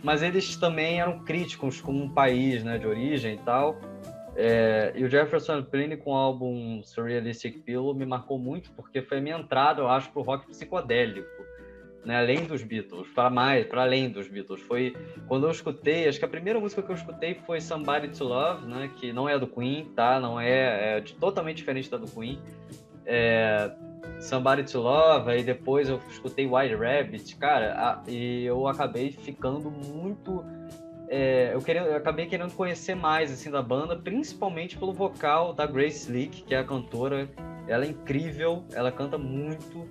Mas 0.01 0.24
eles 0.24 0.55
também 0.55 1.01
eram 1.01 1.20
críticos 1.26 1.82
com 1.82 1.91
um 1.91 2.10
país 2.10 2.64
né, 2.64 2.78
de 2.78 2.88
origem 2.88 3.34
e 3.34 3.39
tal. 3.39 3.78
É, 4.42 4.94
e 4.96 5.04
o 5.04 5.10
Jefferson 5.10 5.56
Airplane 5.56 5.98
com 5.98 6.12
o 6.12 6.16
álbum 6.16 6.82
Surrealistic 6.82 7.62
Pillow 7.66 7.94
me 7.94 8.06
marcou 8.06 8.40
muito 8.40 8.72
porque 8.72 9.02
foi 9.02 9.18
a 9.18 9.22
minha 9.22 9.38
entrada, 9.38 9.82
eu 9.82 9.90
acho, 9.90 10.10
pro 10.14 10.22
rock 10.22 10.48
psicodélico, 10.48 11.28
né? 12.06 12.20
Além 12.20 12.46
dos 12.46 12.64
Beatles, 12.64 13.10
para 13.10 13.30
mais, 13.30 13.66
para 13.66 13.82
além 13.82 14.10
dos 14.10 14.30
Beatles. 14.30 14.62
Foi 14.62 14.96
quando 15.28 15.46
eu 15.46 15.52
escutei, 15.52 16.08
acho 16.08 16.18
que 16.18 16.24
a 16.24 16.30
primeira 16.30 16.58
música 16.58 16.82
que 16.82 16.90
eu 16.90 16.96
escutei 16.96 17.36
foi 17.46 17.60
Somebody 17.60 18.18
to 18.18 18.24
Love, 18.24 18.66
né? 18.66 18.90
Que 18.96 19.12
não 19.12 19.28
é 19.28 19.38
do 19.38 19.46
Queen, 19.46 19.92
tá? 19.94 20.22
Não 20.22 20.40
é, 20.40 21.00
é 21.00 21.02
totalmente 21.20 21.58
diferente 21.58 21.92
da 21.92 21.98
do 21.98 22.08
Queen. 22.08 22.40
É, 23.06 23.70
Somebody 24.22 24.64
to 24.72 24.80
Love, 24.80 25.32
aí 25.32 25.44
depois 25.44 25.90
eu 25.90 26.00
escutei 26.10 26.48
White 26.48 26.76
Rabbit, 26.76 27.36
cara, 27.36 27.74
a, 27.74 28.04
e 28.10 28.46
eu 28.46 28.70
acabei 28.70 29.12
ficando 29.12 29.70
muito 29.70 30.46
é, 31.10 31.55
eu, 31.55 31.62
queria, 31.62 31.82
eu 31.82 31.95
acabei 31.95 32.28
querendo 32.28 32.53
conhecer 32.53 32.93
mais 32.93 33.32
assim 33.32 33.49
da 33.49 33.64
banda, 33.64 33.95
principalmente 33.95 34.78
pelo 34.78 34.93
vocal 34.93 35.53
da 35.53 35.66
Grace 35.66 36.03
Slick, 36.03 36.43
que 36.43 36.53
é 36.53 36.60
a 36.60 36.64
cantora. 36.64 37.28
Ela 37.68 37.86
é 37.86 37.88
incrível, 37.89 38.64
ela 38.74 38.91
canta 38.91 39.18
muito 39.18 39.88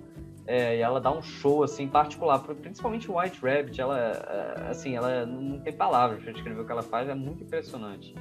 é, 0.47 0.77
e 0.77 0.79
ela 0.79 0.99
dá 0.99 1.11
um 1.11 1.21
show 1.21 1.61
assim 1.61 1.87
particular, 1.89 2.39
principalmente 2.39 3.11
White 3.11 3.39
Rabbit. 3.41 3.81
Ela, 3.81 3.99
é, 3.99 4.69
assim, 4.69 4.95
ela 4.95 5.25
não 5.25 5.59
tem 5.59 5.73
palavras 5.73 6.23
para 6.23 6.31
descrever 6.31 6.61
o 6.61 6.65
que 6.65 6.71
ela 6.71 6.83
faz, 6.83 7.09
é 7.09 7.13
muito 7.13 7.43
impressionante. 7.43 8.15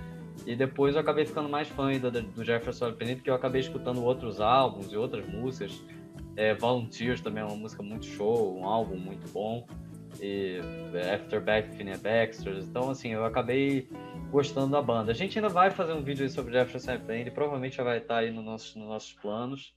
E 0.44 0.56
depois 0.56 0.96
eu 0.96 1.00
acabei 1.00 1.24
ficando 1.24 1.48
mais 1.48 1.68
fã 1.68 1.88
ainda 1.88 2.10
do 2.10 2.44
Jefferson 2.44 2.86
Airplane, 2.86 3.16
porque 3.16 3.30
eu 3.30 3.34
acabei 3.34 3.60
escutando 3.60 4.02
outros 4.02 4.40
álbuns 4.40 4.92
e 4.92 4.96
outras 4.96 5.24
músicas. 5.26 5.84
É, 6.36 6.52
Volunteers 6.54 7.20
também 7.20 7.42
é 7.42 7.46
uma 7.46 7.56
música 7.56 7.82
muito 7.82 8.06
show, 8.06 8.56
um 8.58 8.64
álbum 8.64 8.96
muito 8.96 9.28
bom 9.32 9.64
e 10.20 10.60
After 11.14 11.40
Back, 11.40 11.68
Baxter. 12.02 12.58
Então, 12.58 12.90
assim, 12.90 13.12
eu 13.12 13.24
acabei 13.24 13.88
gostando 14.30 14.72
da 14.72 14.82
banda. 14.82 15.12
A 15.12 15.14
gente 15.14 15.38
ainda 15.38 15.48
vai 15.48 15.70
fazer 15.70 15.92
um 15.92 16.02
vídeo 16.02 16.28
sobre 16.28 16.52
Jefferson 16.52 16.92
Airplane, 16.92 17.30
provavelmente 17.30 17.76
já 17.76 17.82
vai 17.82 17.98
estar 17.98 18.18
aí 18.18 18.30
no 18.30 18.42
nosso, 18.42 18.78
nos 18.78 18.88
nossos 18.88 19.12
planos. 19.14 19.74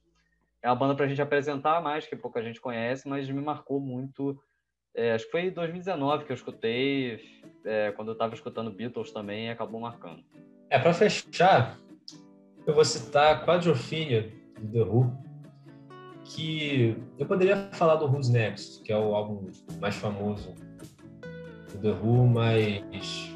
É 0.63 0.69
uma 0.69 0.75
banda 0.75 0.95
para 0.95 1.05
a 1.05 1.07
gente 1.07 1.21
apresentar 1.21 1.81
mais, 1.81 2.05
que 2.05 2.15
pouca 2.15 2.43
gente 2.43 2.61
conhece, 2.61 3.07
mas 3.07 3.29
me 3.29 3.41
marcou 3.41 3.79
muito. 3.79 4.39
É, 4.93 5.13
acho 5.13 5.25
que 5.25 5.31
foi 5.31 5.45
em 5.45 5.51
2019 5.51 6.25
que 6.25 6.31
eu 6.31 6.35
escutei, 6.35 7.19
é, 7.65 7.91
quando 7.93 8.09
eu 8.09 8.13
estava 8.13 8.35
escutando 8.35 8.71
Beatles 8.71 9.11
também, 9.11 9.49
acabou 9.49 9.79
marcando. 9.79 10.23
É, 10.69 10.77
para 10.77 10.93
fechar, 10.93 11.77
eu 12.67 12.73
vou 12.73 12.85
citar 12.85 13.45
Quadrophenia, 13.45 14.31
do 14.59 14.71
The 14.71 14.83
Who 14.83 15.30
que 16.35 16.97
eu 17.17 17.25
poderia 17.25 17.69
falar 17.73 17.95
do 17.95 18.05
Who's 18.05 18.29
Next, 18.29 18.81
que 18.83 18.91
é 18.91 18.97
o 18.97 19.13
álbum 19.13 19.49
mais 19.79 19.95
famoso 19.95 20.53
do 21.73 21.79
The 21.81 21.91
Who, 21.91 22.27
mas 22.27 23.31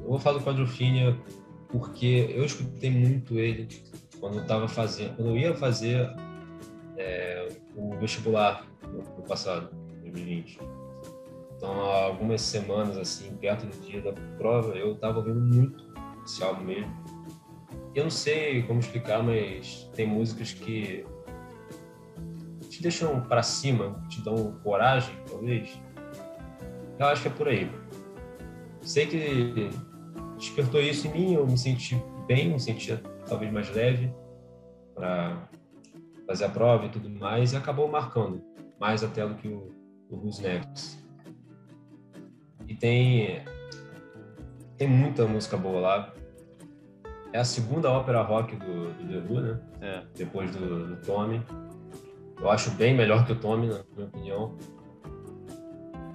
eu 0.00 0.08
vou 0.08 0.18
falar 0.18 0.38
do 0.38 0.44
Quadrophenia 0.44 1.16
porque 1.68 2.32
eu 2.34 2.44
escutei 2.44 2.90
muito 2.90 3.38
ele 3.38 3.68
quando 4.20 4.36
eu 4.36 4.42
estava 4.42 4.68
fazendo, 4.68 5.16
quando 5.16 5.30
eu 5.30 5.36
ia 5.36 5.54
fazer 5.54 6.14
é, 6.96 7.48
o 7.76 7.96
vestibular 7.98 8.66
no, 8.92 9.22
passado, 9.24 9.70
2020. 10.02 10.58
Então, 11.56 11.80
há 11.80 12.04
algumas 12.04 12.40
semanas, 12.42 12.96
assim, 12.96 13.34
perto 13.36 13.66
do 13.66 13.86
dia 13.86 14.00
da 14.00 14.12
prova, 14.36 14.74
eu 14.76 14.92
estava 14.92 15.18
ouvindo 15.18 15.40
muito 15.40 15.92
esse 16.24 16.42
álbum 16.42 16.64
mesmo. 16.64 16.92
Eu 17.94 18.04
não 18.04 18.10
sei 18.10 18.62
como 18.62 18.80
explicar, 18.80 19.22
mas 19.22 19.90
tem 19.94 20.06
músicas 20.06 20.52
que 20.52 21.04
te 22.74 22.82
deixam 22.82 23.20
para 23.20 23.42
cima, 23.42 24.02
te 24.08 24.20
dão 24.20 24.52
coragem, 24.64 25.14
talvez. 25.28 25.80
Eu 26.98 27.06
acho 27.06 27.22
que 27.22 27.28
é 27.28 27.30
por 27.30 27.48
aí. 27.48 27.70
Sei 28.82 29.06
que 29.06 29.70
despertou 30.36 30.80
isso 30.80 31.06
em 31.06 31.12
mim, 31.12 31.34
eu 31.34 31.46
me 31.46 31.56
senti 31.56 32.02
bem, 32.26 32.50
me 32.50 32.60
senti 32.60 32.98
talvez 33.26 33.52
mais 33.52 33.70
leve 33.72 34.12
para 34.94 35.48
fazer 36.26 36.46
a 36.46 36.48
prova 36.48 36.86
e 36.86 36.88
tudo 36.88 37.08
mais, 37.08 37.52
e 37.52 37.56
acabou 37.56 37.88
marcando 37.88 38.42
mais 38.80 39.04
até 39.04 39.26
do 39.26 39.34
que 39.36 39.48
o, 39.48 39.72
o 40.10 40.16
Who's 40.16 40.40
Next. 40.40 40.98
E 42.66 42.74
tem, 42.74 43.42
tem 44.76 44.88
muita 44.88 45.26
música 45.26 45.56
boa 45.56 45.80
lá. 45.80 46.14
É 47.32 47.38
a 47.38 47.44
segunda 47.44 47.90
ópera 47.90 48.22
rock 48.22 48.56
do, 48.56 48.92
do 48.94 49.08
The 49.08 49.32
Who, 49.32 49.40
né? 49.40 49.60
É. 49.80 50.02
Depois 50.16 50.50
do, 50.50 50.88
do 50.88 50.96
Tommy. 51.06 51.40
Eu 52.40 52.50
acho 52.50 52.70
bem 52.72 52.94
melhor 52.94 53.24
que 53.26 53.32
o 53.32 53.36
Tommy, 53.36 53.68
na 53.68 53.80
minha 53.94 54.06
opinião. 54.06 54.56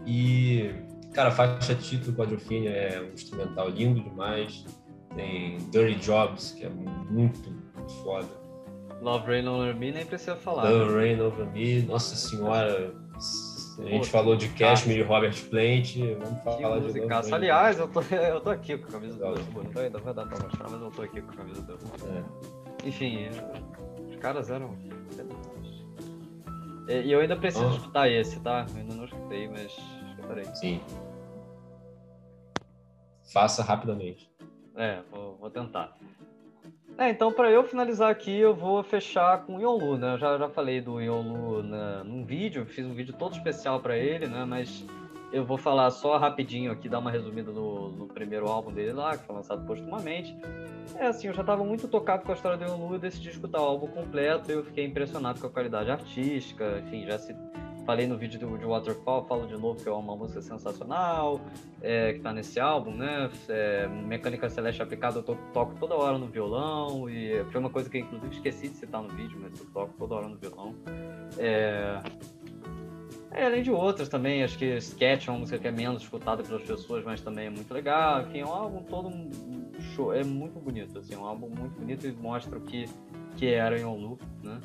E, 0.05 0.72
cara, 1.13 1.30
a 1.30 1.32
faixa 1.32 1.76
título 1.76 2.15
Quadrophenia 2.15 2.72
é 2.72 3.01
um 3.01 3.13
instrumental 3.13 3.70
lindo 3.70 4.01
demais. 4.01 4.65
Tem 5.15 5.57
Dirty 5.72 5.95
Jobs, 5.95 6.51
que 6.51 6.65
é 6.65 6.70
muito, 6.70 7.49
muito 7.76 7.93
foda. 8.03 8.28
Love 9.01 9.28
Rain 9.28 9.47
Over 9.47 9.76
Me 9.76 9.91
nem 9.91 10.05
precisa 10.05 10.36
falar. 10.36 10.70
Love 10.70 10.91
né? 10.91 10.99
Rain 10.99 11.22
Over 11.22 11.45
Me, 11.51 11.82
nossa 11.84 12.15
senhora. 12.15 12.93
A 13.80 13.84
gente 13.84 14.07
Pô, 14.07 14.17
falou 14.17 14.36
de 14.36 14.49
Cashmere 14.49 14.99
e 14.99 15.03
Robert 15.03 15.36
Plant, 15.49 15.95
vamos 16.22 16.43
falar 16.43 16.80
de 16.80 16.99
Love 16.99 17.34
Aliás, 17.34 17.80
eu 17.80 17.88
tô, 17.88 18.01
eu 18.13 18.41
tô 18.41 18.49
aqui 18.49 18.78
com 18.78 18.89
a 18.89 18.91
camisa 18.91 19.17
do 19.17 19.80
ainda 19.80 19.99
vai 19.99 20.13
dar 20.13 20.26
pra 20.26 20.38
mostrar, 20.43 20.70
mas 20.70 20.82
eu 20.82 20.91
tô 20.91 21.01
aqui 21.01 21.22
com 21.22 21.32
a 21.32 21.36
camisa 21.36 21.61
do 21.61 21.74
é. 21.74 22.88
Enfim, 22.88 23.30
os 24.09 24.15
caras 24.17 24.49
eram... 24.49 24.76
E 26.90 27.12
eu 27.12 27.20
ainda 27.20 27.36
preciso 27.36 27.68
ah. 27.68 27.76
escutar 27.76 28.10
esse, 28.10 28.40
tá? 28.40 28.66
Eu 28.72 28.78
ainda 28.78 28.96
não 28.96 29.06
escutei, 29.06 29.48
mas 29.48 29.78
escutarei. 30.10 30.46
Sim. 30.56 30.82
Faça 33.32 33.64
rapidamente. 33.64 34.30
É, 34.76 35.02
vou, 35.12 35.38
vou 35.38 35.50
tentar. 35.52 35.96
É, 36.98 37.10
então, 37.10 37.32
para 37.32 37.50
eu 37.50 37.64
finalizar 37.64 38.10
aqui, 38.10 38.38
eu 38.38 38.54
vou 38.54 38.84
fechar 38.84 39.46
com 39.46 39.56
o 39.56 39.62
Yonlu, 39.62 39.98
né? 39.98 40.16
Eu 40.16 40.18
já, 40.18 40.38
já 40.38 40.50
falei 40.50 40.82
do 40.82 41.00
Yonlu 41.00 41.64
na, 41.64 42.04
num 42.04 42.26
vídeo, 42.26 42.66
fiz 42.66 42.86
um 42.86 42.94
vídeo 42.94 43.14
todo 43.14 43.34
especial 43.34 43.80
para 43.80 43.98
ele, 43.98 44.28
né? 44.28 44.44
Mas 44.44 44.84
eu 45.32 45.45
vou 45.45 45.57
falar 45.57 45.89
só 45.91 46.17
rapidinho 46.17 46.71
aqui, 46.71 46.89
dar 46.89 46.99
uma 46.99 47.11
resumida 47.11 47.51
no, 47.51 47.91
no, 47.91 48.07
primeiro 48.07 48.47
álbum 48.47 48.71
dele 48.71 48.93
lá, 48.93 49.17
que 49.17 49.25
foi 49.25 49.36
lançado 49.36 49.65
postumamente. 49.65 50.36
É 50.95 51.07
assim, 51.07 51.27
eu 51.27 51.34
já 51.34 51.41
estava 51.41 51.63
muito 51.63 51.88
tocado 51.88 52.23
com 52.23 52.32
a 52.32 52.36
história 52.36 52.57
do 52.57 52.63
Yonlu 52.63 52.95
e 52.95 52.99
decidi 52.99 53.30
escutar 53.30 53.61
o 53.61 53.65
álbum 53.65 53.88
completo 53.88 54.51
e 54.51 54.55
eu 54.55 54.63
fiquei 54.63 54.86
impressionado 54.86 55.39
com 55.39 55.47
a 55.47 55.49
qualidade 55.49 55.91
artística, 55.91 56.84
enfim, 56.86 57.05
já 57.05 57.19
se 57.19 57.36
falei 57.89 58.05
no 58.05 58.17
vídeo 58.17 58.39
do, 58.39 58.55
de 58.55 58.65
Waterfall, 58.65 59.25
falo 59.25 59.47
de 59.47 59.57
novo 59.57 59.82
que 59.82 59.89
é 59.89 59.91
uma 59.91 60.15
música 60.15 60.41
sensacional, 60.41 61.41
é, 61.82 62.13
que 62.13 62.19
tá 62.19 62.32
nesse 62.32 62.59
álbum, 62.59 62.93
né? 62.93 63.32
É, 63.47 63.88
Mecânica 63.88 64.47
Celeste 64.47 64.84
aplicada 64.84 65.17
eu 65.17 65.23
to, 65.23 65.36
toco 65.51 65.75
toda 65.80 65.95
hora 65.95 66.15
no 66.17 66.27
violão, 66.27 67.09
e 67.09 67.43
foi 67.45 67.59
uma 67.59 67.71
coisa 67.71 67.89
que 67.89 67.97
eu 67.97 68.01
inclusive 68.01 68.36
esqueci 68.36 68.69
de 68.69 68.77
citar 68.77 69.01
no 69.01 69.09
vídeo, 69.09 69.39
mas 69.41 69.59
eu 69.59 69.65
toco 69.73 69.91
toda 69.97 70.13
hora 70.13 70.27
no 70.27 70.38
violão. 70.38 70.75
É, 71.39 71.99
é, 73.32 73.45
além 73.45 73.61
de 73.61 73.71
outras 73.71 74.09
também, 74.09 74.43
acho 74.43 74.57
que 74.57 74.77
Sketch 74.77 75.27
é 75.27 75.32
uma 75.32 75.39
música 75.39 75.59
que 75.59 75.67
é 75.67 75.71
menos 75.71 76.01
escutada 76.03 76.43
pelas 76.43 76.63
pessoas, 76.63 77.03
mas 77.03 77.21
também 77.21 77.47
é 77.47 77.49
muito 77.49 77.73
legal. 77.73 78.21
Enfim, 78.21 78.39
é 78.39 78.45
um 78.45 78.53
álbum 78.53 78.84
todo 78.84 79.11
show, 79.95 80.13
é 80.13 80.23
muito 80.23 80.59
bonito, 80.59 80.97
assim, 80.99 81.15
um 81.15 81.25
álbum 81.25 81.49
muito 81.49 81.80
bonito 81.80 82.07
e 82.07 82.11
mostra 82.11 82.57
o 82.57 82.61
que, 82.61 82.86
que 83.38 83.47
era 83.47 83.80
em 83.80 83.84
Olu, 83.84 84.17
né? 84.43 84.59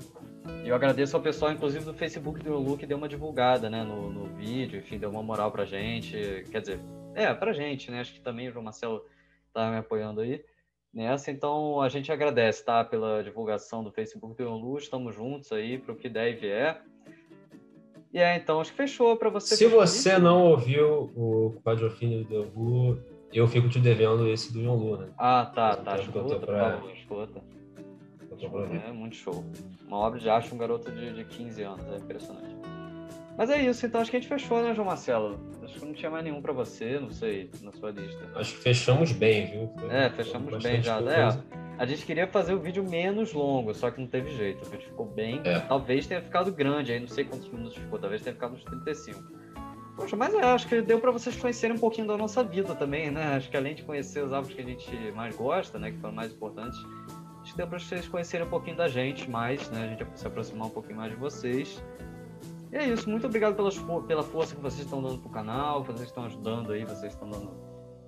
E 0.62 0.68
eu 0.68 0.74
agradeço 0.74 1.16
ao 1.16 1.22
pessoal, 1.22 1.52
inclusive, 1.52 1.84
do 1.84 1.94
Facebook 1.94 2.42
do 2.42 2.58
Lu, 2.58 2.76
que 2.76 2.86
deu 2.86 2.98
uma 2.98 3.08
divulgada, 3.08 3.70
né, 3.70 3.82
no, 3.82 4.10
no 4.10 4.26
vídeo, 4.36 4.78
enfim, 4.78 4.98
deu 4.98 5.10
uma 5.10 5.22
moral 5.22 5.50
pra 5.50 5.64
gente. 5.64 6.44
Quer 6.50 6.60
dizer, 6.60 6.80
é, 7.14 7.32
pra 7.32 7.52
gente, 7.52 7.90
né? 7.90 8.00
Acho 8.00 8.12
que 8.12 8.20
também 8.20 8.48
o 8.48 8.52
João 8.52 8.64
Marcelo 8.64 9.04
tá 9.52 9.70
me 9.70 9.78
apoiando 9.78 10.20
aí 10.20 10.44
nessa. 10.92 11.30
Então, 11.30 11.80
a 11.80 11.88
gente 11.88 12.12
agradece, 12.12 12.64
tá, 12.64 12.84
pela 12.84 13.22
divulgação 13.22 13.82
do 13.82 13.92
Facebook 13.92 14.42
do 14.42 14.50
Lu. 14.50 14.76
Estamos 14.76 15.14
juntos 15.14 15.50
aí 15.52 15.78
para 15.78 15.92
o 15.92 15.96
que 15.96 16.08
der 16.08 16.30
e 16.30 16.34
vier. 16.34 16.82
E 18.14 18.20
é, 18.20 18.36
então, 18.36 18.60
acho 18.60 18.70
que 18.70 18.76
fechou 18.76 19.16
para 19.16 19.28
você. 19.28 19.56
Se 19.56 19.66
você 19.66 20.10
isso. 20.10 20.20
não 20.20 20.44
ouviu 20.44 21.10
o 21.16 21.60
quadrofínio 21.64 22.24
do 22.24 22.48
Lu, 22.56 23.02
eu 23.32 23.48
fico 23.48 23.68
te 23.68 23.80
devendo 23.80 24.28
esse 24.28 24.52
do 24.52 24.60
Yonlu, 24.60 24.90
Lu, 24.90 24.96
né? 24.98 25.08
Ah, 25.18 25.50
tá, 25.52 25.76
tá. 25.76 25.98
Escuta, 25.98 26.38
pra... 26.38 26.78
favor, 26.78 26.92
escuta. 26.92 27.42
É 28.86 28.92
muito 28.92 29.16
show. 29.16 29.44
Uma 29.88 29.98
obra 29.98 30.20
de 30.20 30.30
arte 30.30 30.54
um 30.54 30.58
garoto 30.58 30.92
de, 30.92 31.12
de 31.12 31.24
15 31.24 31.62
anos, 31.62 31.84
é 31.92 31.96
impressionante. 31.96 32.54
Mas 33.36 33.50
é 33.50 33.60
isso, 33.60 33.84
então 33.84 34.00
acho 34.00 34.12
que 34.12 34.16
a 34.16 34.20
gente 34.20 34.28
fechou, 34.28 34.62
né, 34.62 34.72
João 34.74 34.86
Marcelo? 34.86 35.40
Acho 35.64 35.80
que 35.80 35.84
não 35.84 35.92
tinha 35.92 36.10
mais 36.10 36.22
nenhum 36.22 36.40
para 36.40 36.52
você, 36.52 37.00
não 37.00 37.10
sei, 37.10 37.50
na 37.62 37.72
sua 37.72 37.90
lista. 37.90 38.30
Acho 38.36 38.54
que 38.54 38.62
fechamos 38.62 39.10
bem, 39.10 39.50
viu? 39.50 39.72
Foi 39.76 39.90
é, 39.90 40.08
fechamos 40.10 40.62
bem 40.62 40.80
já. 40.80 41.00
É, 41.00 41.63
a 41.78 41.86
gente 41.86 42.04
queria 42.06 42.26
fazer 42.26 42.54
o 42.54 42.58
vídeo 42.58 42.84
menos 42.88 43.32
longo, 43.32 43.74
só 43.74 43.90
que 43.90 44.00
não 44.00 44.06
teve 44.06 44.30
jeito. 44.30 44.64
O 44.64 44.70
vídeo 44.70 44.86
ficou 44.86 45.06
bem. 45.06 45.40
É. 45.44 45.60
Talvez 45.60 46.06
tenha 46.06 46.22
ficado 46.22 46.52
grande, 46.52 46.92
aí 46.92 47.00
não 47.00 47.08
sei 47.08 47.24
quantos 47.24 47.48
minutos 47.48 47.76
ficou, 47.76 47.98
talvez 47.98 48.22
tenha 48.22 48.34
ficado 48.34 48.54
uns 48.54 48.64
35. 48.64 49.22
Poxa, 49.96 50.16
mas 50.16 50.34
é, 50.34 50.42
acho 50.42 50.68
que 50.68 50.80
deu 50.82 50.98
para 50.98 51.10
vocês 51.10 51.36
conhecerem 51.36 51.76
um 51.76 51.78
pouquinho 51.78 52.06
da 52.06 52.16
nossa 52.16 52.42
vida 52.42 52.74
também, 52.74 53.10
né? 53.10 53.36
Acho 53.36 53.48
que 53.48 53.56
além 53.56 53.74
de 53.74 53.84
conhecer 53.84 54.24
os 54.24 54.32
álbuns 54.32 54.52
que 54.52 54.60
a 54.60 54.64
gente 54.64 54.90
mais 55.12 55.36
gosta, 55.36 55.78
né, 55.78 55.92
que 55.92 55.98
foram 55.98 56.14
mais 56.14 56.32
importantes, 56.32 56.78
acho 57.42 57.52
que 57.52 57.56
deu 57.56 57.66
para 57.68 57.78
vocês 57.78 58.08
conhecerem 58.08 58.46
um 58.46 58.50
pouquinho 58.50 58.76
da 58.76 58.88
gente 58.88 59.30
mais, 59.30 59.70
né? 59.70 59.84
A 59.84 59.88
gente 59.88 60.18
se 60.18 60.26
aproximar 60.26 60.66
um 60.66 60.70
pouquinho 60.70 60.96
mais 60.96 61.12
de 61.12 61.16
vocês. 61.16 61.82
E 62.72 62.76
é 62.76 62.88
isso, 62.88 63.08
muito 63.08 63.26
obrigado 63.26 63.54
pelas, 63.54 63.78
pela 64.08 64.24
força 64.24 64.56
que 64.56 64.60
vocês 64.60 64.84
estão 64.84 65.00
dando 65.00 65.18
pro 65.18 65.30
canal, 65.30 65.84
vocês 65.84 66.08
estão 66.08 66.24
ajudando 66.24 66.72
aí, 66.72 66.84
vocês 66.84 67.12
estão 67.12 67.30
dando 67.30 67.52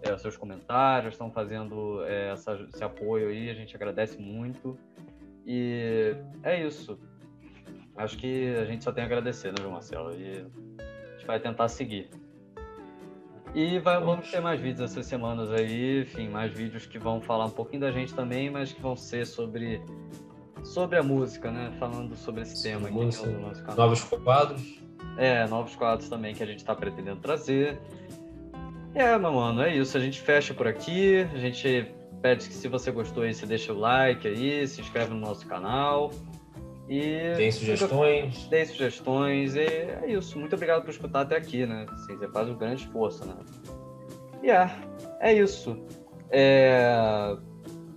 é, 0.09 0.19
seus 0.19 0.37
comentários, 0.37 1.15
estão 1.15 1.31
fazendo 1.31 2.05
é, 2.05 2.31
essa, 2.33 2.55
esse 2.73 2.83
apoio 2.83 3.29
aí, 3.29 3.51
a 3.51 3.55
gente 3.55 3.75
agradece 3.75 4.19
muito. 4.19 4.79
E 5.47 6.17
é 6.43 6.67
isso. 6.67 6.99
Acho 7.97 8.19
que 8.19 8.55
a 8.57 8.65
gente 8.65 8.85
só 8.85 8.93
tem 8.93 9.05
a 9.05 9.07
agradecer, 9.07 9.49
né, 9.49 9.55
João 9.61 9.73
Marcelo? 9.73 10.13
E 10.15 10.47
a 10.79 11.17
gente 11.17 11.27
vai 11.27 11.41
tentar 11.41 11.69
seguir. 11.69 12.11
E 13.55 13.79
vai, 13.79 13.99
vamos 14.01 14.31
ter 14.31 14.41
mais 14.41 14.61
vídeos 14.61 14.91
essas 14.91 15.07
semanas 15.07 15.51
aí, 15.51 16.03
enfim, 16.03 16.29
mais 16.29 16.53
vídeos 16.53 16.85
que 16.85 16.99
vão 16.99 17.23
falar 17.23 17.47
um 17.47 17.51
pouquinho 17.51 17.81
da 17.81 17.91
gente 17.91 18.13
também, 18.13 18.51
mas 18.51 18.73
que 18.73 18.83
vão 18.83 18.95
ser 18.95 19.27
sobre, 19.27 19.81
sobre 20.63 20.99
a 20.99 21.03
música, 21.03 21.51
né? 21.51 21.73
Falando 21.79 22.15
sobre 22.17 22.43
esse 22.43 22.63
tema 22.63 22.89
aqui 22.89 22.97
música, 22.97 23.27
no 23.27 23.41
nosso 23.41 23.63
canal. 23.63 23.77
Novos 23.77 24.05
quadros. 24.05 24.83
É, 25.17 25.47
novos 25.47 25.75
quadros 25.75 26.09
também 26.11 26.35
que 26.35 26.43
a 26.43 26.47
gente 26.47 26.59
está 26.59 26.75
pretendendo 26.75 27.21
trazer. 27.21 27.81
É, 28.97 29.19
meu 29.19 29.31
mano, 29.31 29.61
é 29.61 29.77
isso. 29.77 29.95
A 29.95 30.01
gente 30.01 30.23
fecha 30.23 30.55
por 30.55 30.67
aqui. 30.67 31.19
A 31.35 31.37
gente 31.37 31.93
pede 32.23 32.49
que 32.49 32.55
se 32.55 32.67
você 32.67 32.91
gostou 32.91 33.25
aí, 33.25 33.35
você 33.35 33.45
deixa 33.45 33.71
o 33.71 33.79
like 33.79 34.27
aí, 34.27 34.67
se 34.67 34.81
inscreve 34.81 35.13
no 35.13 35.21
nosso 35.21 35.47
canal. 35.47 36.11
E 36.89 37.35
tem 37.37 37.53
sugestões. 37.53 38.47
Tem 38.47 38.65
sugestões. 38.65 39.55
E 39.55 39.61
é 39.61 40.05
isso. 40.09 40.39
Muito 40.39 40.55
obrigado 40.55 40.83
por 40.83 40.89
escutar 40.89 41.21
até 41.21 41.37
aqui, 41.37 41.67
né? 41.67 41.85
Assim, 41.91 42.17
você 42.17 42.27
faz 42.29 42.49
um 42.49 42.57
grande 42.57 42.85
esforço, 42.85 43.27
né? 43.27 43.35
E 44.43 44.51
é, 44.51 44.75
é 45.21 45.35
isso. 45.35 45.79
É... 46.31 47.37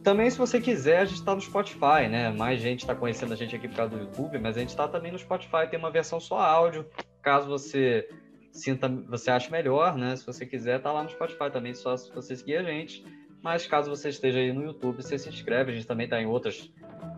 Também, 0.03 0.29
se 0.29 0.37
você 0.37 0.59
quiser, 0.59 0.99
a 0.99 1.05
gente 1.05 1.19
está 1.19 1.33
no 1.33 1.39
Spotify, 1.39 2.09
né? 2.09 2.29
Mais 2.29 2.59
gente 2.59 2.81
está 2.81 2.93
conhecendo 2.93 3.31
a 3.31 3.37
gente 3.37 3.55
aqui 3.55 3.69
por 3.69 3.77
causa 3.77 3.95
do 3.95 4.03
YouTube, 4.03 4.37
mas 4.39 4.57
a 4.57 4.59
gente 4.59 4.69
está 4.69 4.85
também 4.85 5.13
no 5.13 5.19
Spotify, 5.19 5.65
tem 5.69 5.79
uma 5.79 5.91
versão 5.91 6.19
só 6.19 6.39
áudio. 6.39 6.85
Caso 7.21 7.47
você 7.47 8.09
sinta, 8.51 8.87
você 9.07 9.31
ache 9.31 9.51
melhor, 9.51 9.95
né? 9.97 10.15
Se 10.15 10.25
você 10.25 10.45
quiser, 10.45 10.81
tá 10.81 10.91
lá 10.91 11.03
no 11.03 11.09
Spotify 11.09 11.49
também, 11.51 11.73
só 11.73 11.95
se 11.95 12.11
você 12.13 12.35
seguir 12.35 12.57
a 12.57 12.63
gente. 12.63 13.05
Mas 13.41 13.65
caso 13.65 13.89
você 13.89 14.09
esteja 14.09 14.39
aí 14.39 14.51
no 14.51 14.63
YouTube, 14.63 15.01
você 15.01 15.17
se 15.17 15.29
inscreve. 15.29 15.71
A 15.71 15.75
gente 15.75 15.87
também 15.87 16.05
está 16.05 16.21
em 16.21 16.25
outras 16.25 16.69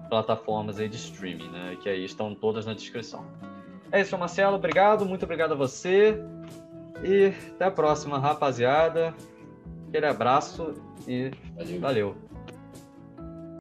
plataformas 0.10 0.80
aí 0.80 0.88
de 0.88 0.98
streaming, 0.98 1.50
né? 1.50 1.78
Que 1.82 1.90
aí 1.90 2.04
estão 2.04 2.36
todas 2.36 2.66
na 2.66 2.74
descrição. 2.74 3.26
É 3.92 4.02
isso, 4.02 4.18
Marcelo. 4.18 4.56
Obrigado, 4.56 5.06
muito 5.06 5.24
obrigado 5.24 5.54
a 5.54 5.56
você. 5.56 6.22
E 7.04 7.34
até 7.54 7.66
a 7.66 7.72
próxima, 7.72 8.20
rapaziada. 8.20 9.16
Aquele 9.88 10.06
abraço 10.06 10.74
e 11.08 11.32
valeu. 11.56 11.80
valeu. 11.80 12.31